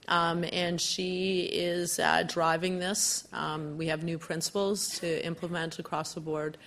Um, 0.07 0.43
and 0.51 0.81
she 0.81 1.43
is 1.43 1.97
uh, 1.97 2.23
driving 2.27 2.79
this. 2.79 3.27
Um, 3.31 3.77
we 3.77 3.88
have 3.88 4.03
new 4.03 4.17
principles 4.17 4.99
to 4.99 5.25
implement 5.25 5.79
across 5.79 6.13
the 6.13 6.19
board. 6.19 6.57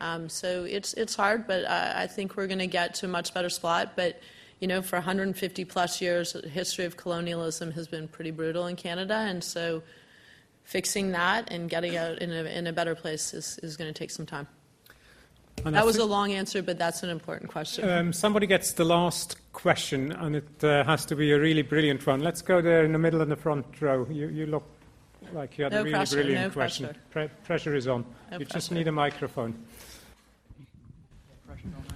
Um, 0.00 0.28
so 0.28 0.64
it's 0.64 0.94
it's 0.94 1.14
hard, 1.14 1.46
but 1.46 1.64
uh, 1.64 1.92
I 1.94 2.06
think 2.06 2.36
we're 2.36 2.46
going 2.46 2.58
to 2.58 2.66
get 2.66 2.94
to 2.96 3.06
a 3.06 3.08
much 3.08 3.32
better 3.34 3.48
spot. 3.48 3.92
But 3.96 4.20
you 4.60 4.68
know, 4.68 4.80
for 4.80 4.96
150 4.96 5.64
plus 5.66 6.00
years, 6.00 6.32
the 6.32 6.48
history 6.48 6.84
of 6.84 6.96
colonialism 6.96 7.72
has 7.72 7.86
been 7.86 8.08
pretty 8.08 8.30
brutal 8.30 8.66
in 8.66 8.76
Canada, 8.76 9.14
and 9.14 9.44
so 9.44 9.82
fixing 10.64 11.12
that 11.12 11.50
and 11.52 11.70
getting 11.70 11.96
out 11.96 12.18
in 12.18 12.32
a, 12.32 12.44
in 12.44 12.66
a 12.66 12.72
better 12.72 12.94
place 12.94 13.32
is, 13.32 13.58
is 13.62 13.76
going 13.76 13.92
to 13.92 13.96
take 13.96 14.10
some 14.10 14.26
time. 14.26 14.48
And 15.64 15.74
that 15.74 15.84
was 15.84 15.96
a 15.96 16.04
long 16.04 16.32
answer, 16.32 16.62
but 16.62 16.78
that's 16.78 17.02
an 17.02 17.10
important 17.10 17.50
question. 17.50 17.88
Um, 17.88 18.12
somebody 18.12 18.46
gets 18.46 18.72
the 18.72 18.84
last 18.84 19.36
question, 19.52 20.12
and 20.12 20.36
it 20.36 20.64
uh, 20.64 20.84
has 20.84 21.04
to 21.06 21.16
be 21.16 21.32
a 21.32 21.40
really 21.40 21.62
brilliant 21.62 22.06
one. 22.06 22.20
Let's 22.20 22.42
go 22.42 22.60
there 22.60 22.84
in 22.84 22.92
the 22.92 22.98
middle 22.98 23.20
in 23.20 23.28
the 23.28 23.36
front 23.36 23.80
row. 23.80 24.06
You, 24.10 24.28
you 24.28 24.46
look 24.46 24.64
like 25.32 25.58
you 25.58 25.64
had 25.64 25.72
no 25.72 25.80
a 25.80 25.84
really 25.84 25.94
pressure, 25.94 26.16
brilliant 26.16 26.46
no 26.48 26.50
question. 26.50 26.86
Pressure. 26.86 27.00
Pre- 27.10 27.44
pressure 27.44 27.74
is 27.74 27.88
on. 27.88 28.02
No 28.30 28.38
you 28.38 28.46
pressure. 28.46 28.52
just 28.52 28.70
need 28.70 28.86
a 28.86 28.92
microphone. 28.92 29.54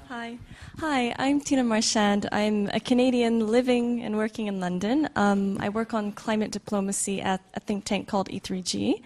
Hi. 0.08 0.38
Hi, 0.80 1.14
I'm 1.18 1.40
Tina 1.40 1.62
Marchand. 1.62 2.28
I'm 2.32 2.68
a 2.74 2.80
Canadian 2.80 3.46
living 3.46 4.02
and 4.02 4.16
working 4.16 4.48
in 4.48 4.58
London. 4.58 5.08
Um, 5.14 5.56
I 5.60 5.68
work 5.68 5.94
on 5.94 6.10
climate 6.10 6.50
diplomacy 6.50 7.20
at 7.22 7.40
a 7.54 7.60
think 7.60 7.84
tank 7.84 8.08
called 8.08 8.28
E3G. 8.28 9.02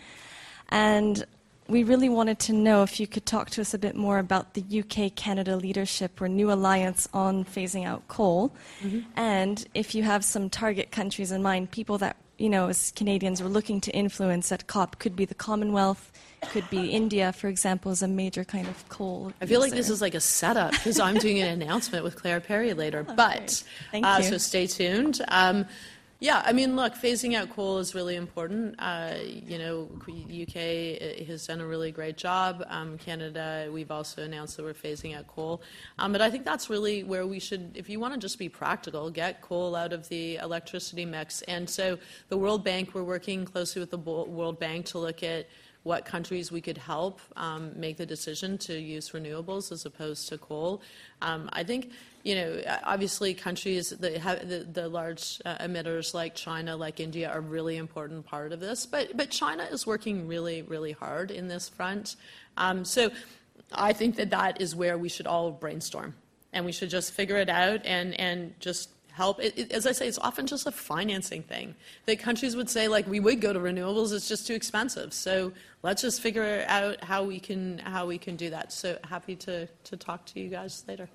And 0.70 1.26
we 1.68 1.82
really 1.82 2.08
wanted 2.08 2.38
to 2.40 2.52
know 2.52 2.82
if 2.82 3.00
you 3.00 3.06
could 3.06 3.24
talk 3.26 3.50
to 3.50 3.60
us 3.60 3.72
a 3.74 3.78
bit 3.78 3.96
more 3.96 4.18
about 4.18 4.54
the 4.54 4.64
UK 4.80 5.14
Canada 5.14 5.56
leadership 5.56 6.20
or 6.20 6.28
new 6.28 6.52
alliance 6.52 7.08
on 7.14 7.44
phasing 7.44 7.86
out 7.86 8.06
coal, 8.08 8.54
Mm-hmm. 8.82 9.00
and 9.16 9.66
if 9.74 9.94
you 9.94 10.02
have 10.02 10.24
some 10.24 10.50
target 10.50 10.90
countries 10.90 11.32
in 11.32 11.42
mind, 11.42 11.70
people 11.70 11.98
that 11.98 12.16
you 12.36 12.48
know, 12.48 12.66
as 12.68 12.90
Canadians, 12.96 13.40
we're 13.40 13.48
looking 13.48 13.80
to 13.82 13.92
influence 13.92 14.50
at 14.50 14.66
COP 14.66 14.98
could 14.98 15.14
be 15.14 15.24
the 15.24 15.36
Commonwealth, 15.36 16.10
could 16.50 16.68
be 16.68 16.88
India, 16.90 17.32
for 17.32 17.46
example, 17.46 17.92
as 17.92 18.02
a 18.02 18.08
major 18.08 18.42
kind 18.44 18.66
of 18.66 18.88
coal. 18.88 19.32
I 19.40 19.46
feel 19.46 19.60
like 19.60 19.70
this 19.70 19.88
is 19.88 20.00
like 20.02 20.14
a 20.14 20.20
setup 20.20 20.72
because 20.72 20.98
I'm 20.98 21.16
doing 21.16 21.38
an 21.40 21.46
announcement 21.62 22.02
with 22.02 22.16
Claire 22.16 22.40
Perry 22.40 22.74
later. 22.74 23.04
but 23.16 23.62
Thank 23.92 24.04
uh, 24.04 24.18
you. 24.18 24.24
so 24.30 24.38
stay 24.38 24.66
tuned. 24.66 25.22
Um, 25.28 25.64
yeah, 26.24 26.42
I 26.42 26.54
mean, 26.54 26.74
look, 26.74 26.94
phasing 26.94 27.34
out 27.34 27.50
coal 27.50 27.76
is 27.76 27.94
really 27.94 28.16
important. 28.16 28.76
Uh, 28.78 29.12
you 29.22 29.58
know, 29.58 29.90
UK 30.08 31.26
has 31.26 31.46
done 31.46 31.60
a 31.60 31.66
really 31.66 31.92
great 31.92 32.16
job. 32.16 32.64
Um, 32.68 32.96
Canada, 32.96 33.68
we've 33.70 33.90
also 33.90 34.22
announced 34.22 34.56
that 34.56 34.62
we're 34.62 34.72
phasing 34.72 35.14
out 35.14 35.26
coal. 35.26 35.60
Um, 35.98 36.12
but 36.12 36.22
I 36.22 36.30
think 36.30 36.46
that's 36.46 36.70
really 36.70 37.04
where 37.04 37.26
we 37.26 37.38
should, 37.38 37.72
if 37.74 37.90
you 37.90 38.00
want 38.00 38.14
to 38.14 38.18
just 38.18 38.38
be 38.38 38.48
practical, 38.48 39.10
get 39.10 39.42
coal 39.42 39.76
out 39.76 39.92
of 39.92 40.08
the 40.08 40.36
electricity 40.36 41.04
mix. 41.04 41.42
And 41.42 41.68
so 41.68 41.98
the 42.30 42.38
World 42.38 42.64
Bank, 42.64 42.94
we're 42.94 43.04
working 43.04 43.44
closely 43.44 43.80
with 43.80 43.90
the 43.90 43.98
World 43.98 44.58
Bank 44.58 44.86
to 44.86 44.98
look 44.98 45.22
at 45.22 45.46
what 45.84 46.04
countries 46.06 46.50
we 46.50 46.60
could 46.60 46.78
help 46.78 47.20
um, 47.36 47.70
make 47.76 47.96
the 47.98 48.06
decision 48.06 48.58
to 48.58 48.78
use 48.78 49.10
renewables 49.10 49.70
as 49.70 49.84
opposed 49.84 50.28
to 50.28 50.38
coal. 50.38 50.82
Um, 51.20 51.48
I 51.52 51.62
think, 51.62 51.92
you 52.22 52.34
know, 52.34 52.60
obviously 52.82 53.34
countries 53.34 53.90
that 53.90 54.16
have 54.16 54.48
the, 54.48 54.60
the 54.60 54.88
large 54.88 55.40
uh, 55.44 55.58
emitters 55.58 56.14
like 56.14 56.34
China, 56.34 56.74
like 56.74 57.00
India, 57.00 57.30
are 57.30 57.40
really 57.40 57.76
important 57.76 58.24
part 58.24 58.52
of 58.52 58.60
this. 58.60 58.86
But 58.86 59.16
but 59.16 59.30
China 59.30 59.64
is 59.70 59.86
working 59.86 60.26
really, 60.26 60.62
really 60.62 60.92
hard 60.92 61.30
in 61.30 61.48
this 61.48 61.68
front. 61.68 62.16
Um, 62.56 62.84
so 62.84 63.10
I 63.72 63.92
think 63.92 64.16
that 64.16 64.30
that 64.30 64.62
is 64.62 64.74
where 64.74 64.96
we 64.96 65.10
should 65.10 65.26
all 65.26 65.50
brainstorm, 65.52 66.14
and 66.54 66.64
we 66.64 66.72
should 66.72 66.88
just 66.88 67.12
figure 67.12 67.36
it 67.36 67.50
out 67.50 67.84
and 67.84 68.18
and 68.18 68.58
just 68.58 68.88
help. 69.14 69.40
It, 69.40 69.56
it, 69.56 69.72
as 69.72 69.86
I 69.86 69.92
say, 69.92 70.06
it's 70.08 70.18
often 70.18 70.46
just 70.46 70.66
a 70.66 70.72
financing 70.72 71.42
thing. 71.42 71.74
That 72.06 72.18
countries 72.18 72.56
would 72.56 72.68
say, 72.68 72.88
like, 72.88 73.06
we 73.06 73.20
would 73.20 73.40
go 73.40 73.52
to 73.52 73.58
renewables, 73.58 74.12
it's 74.12 74.28
just 74.28 74.46
too 74.46 74.54
expensive. 74.54 75.14
So 75.14 75.52
let's 75.82 76.02
just 76.02 76.20
figure 76.20 76.64
out 76.68 77.02
how 77.02 77.22
we 77.22 77.38
can 77.40 77.78
how 77.78 78.06
we 78.06 78.18
can 78.18 78.36
do 78.36 78.50
that. 78.50 78.72
So 78.72 78.98
happy 79.04 79.36
to 79.36 79.66
to 79.66 79.96
talk 79.96 80.26
to 80.26 80.40
you 80.40 80.48
guys 80.48 80.84
later. 80.88 81.08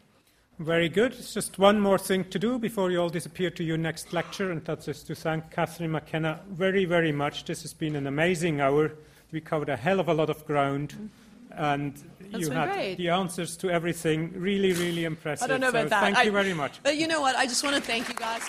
Very 0.60 0.90
good. 0.90 1.14
It's 1.14 1.34
just 1.34 1.58
one 1.58 1.80
more 1.80 1.98
thing 1.98 2.26
to 2.26 2.40
do 2.40 2.60
before 2.60 2.92
you 2.92 3.00
all 3.00 3.10
disappear 3.10 3.50
to 3.52 3.64
your 3.64 3.78
next 3.78 4.12
lecture, 4.12 4.52
and 4.52 4.64
that's 4.66 4.86
just 4.86 5.08
to 5.08 5.16
thank 5.16 5.52
Catherine 5.52 5.92
McKenna 5.92 6.42
very, 6.50 6.84
very 6.84 7.14
much. 7.14 7.46
This 7.46 7.62
has 7.62 7.74
been 7.74 7.96
an 7.96 8.08
amazing 8.08 8.60
hour. 8.60 8.92
We 9.32 9.40
covered 9.40 9.70
a 9.70 9.78
hell 9.78 10.02
of 10.02 10.10
a 10.10 10.14
lot 10.14 10.30
of 10.30 10.46
ground, 10.46 11.10
and 11.52 11.94
That's 12.32 12.44
you 12.46 12.52
had 12.52 12.72
great. 12.72 12.96
the 12.98 13.10
answers 13.10 13.58
to 13.58 13.70
everything. 13.70 14.32
Really, 14.36 14.74
really 14.74 15.06
impressive. 15.06 15.46
I 15.46 15.48
don't 15.48 15.62
know 15.62 15.72
So 15.72 15.78
about 15.80 15.90
that. 15.90 16.02
Thank 16.02 16.18
I- 16.18 16.24
you 16.24 16.32
very 16.32 16.54
much. 16.54 16.82
But 16.84 16.98
you 16.98 17.08
know 17.08 17.22
what? 17.22 17.36
I 17.36 17.46
just 17.46 17.64
want 17.64 17.76
to 17.76 17.82
thank 17.82 18.08
you 18.08 18.16
guys. 18.16 18.42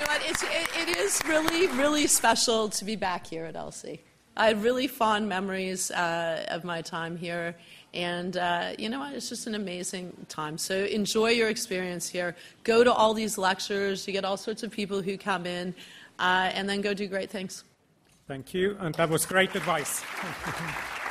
You 0.00 0.06
know 0.06 0.12
what? 0.12 0.22
It's, 0.24 0.42
it, 0.42 0.88
it 0.88 0.96
is 0.96 1.20
really, 1.26 1.66
really 1.78 2.06
special 2.06 2.68
to 2.70 2.84
be 2.84 2.96
back 2.96 3.26
here 3.26 3.44
at 3.44 3.54
LSE. 3.54 3.98
I 4.36 4.46
had 4.46 4.62
really 4.62 4.86
fond 4.86 5.28
memories 5.28 5.90
uh, 5.90 6.46
of 6.48 6.64
my 6.64 6.80
time 6.80 7.16
here. 7.16 7.54
And 7.94 8.36
uh, 8.38 8.72
you 8.78 8.88
know 8.88 9.00
what? 9.00 9.12
It's 9.12 9.28
just 9.28 9.46
an 9.46 9.54
amazing 9.54 10.26
time. 10.30 10.56
So 10.56 10.84
enjoy 10.84 11.30
your 11.30 11.50
experience 11.50 12.08
here. 12.08 12.34
Go 12.64 12.82
to 12.82 12.92
all 12.92 13.12
these 13.12 13.36
lectures. 13.36 14.06
You 14.06 14.14
get 14.14 14.24
all 14.24 14.38
sorts 14.38 14.62
of 14.62 14.70
people 14.70 15.02
who 15.02 15.18
come 15.18 15.44
in, 15.44 15.74
uh, 16.18 16.50
and 16.54 16.66
then 16.68 16.80
go 16.80 16.94
do 16.94 17.06
great 17.06 17.28
things. 17.28 17.64
Thank 18.26 18.54
you, 18.54 18.76
and 18.80 18.94
that 18.94 19.10
was 19.10 19.26
great 19.26 19.54
advice. 19.54 20.02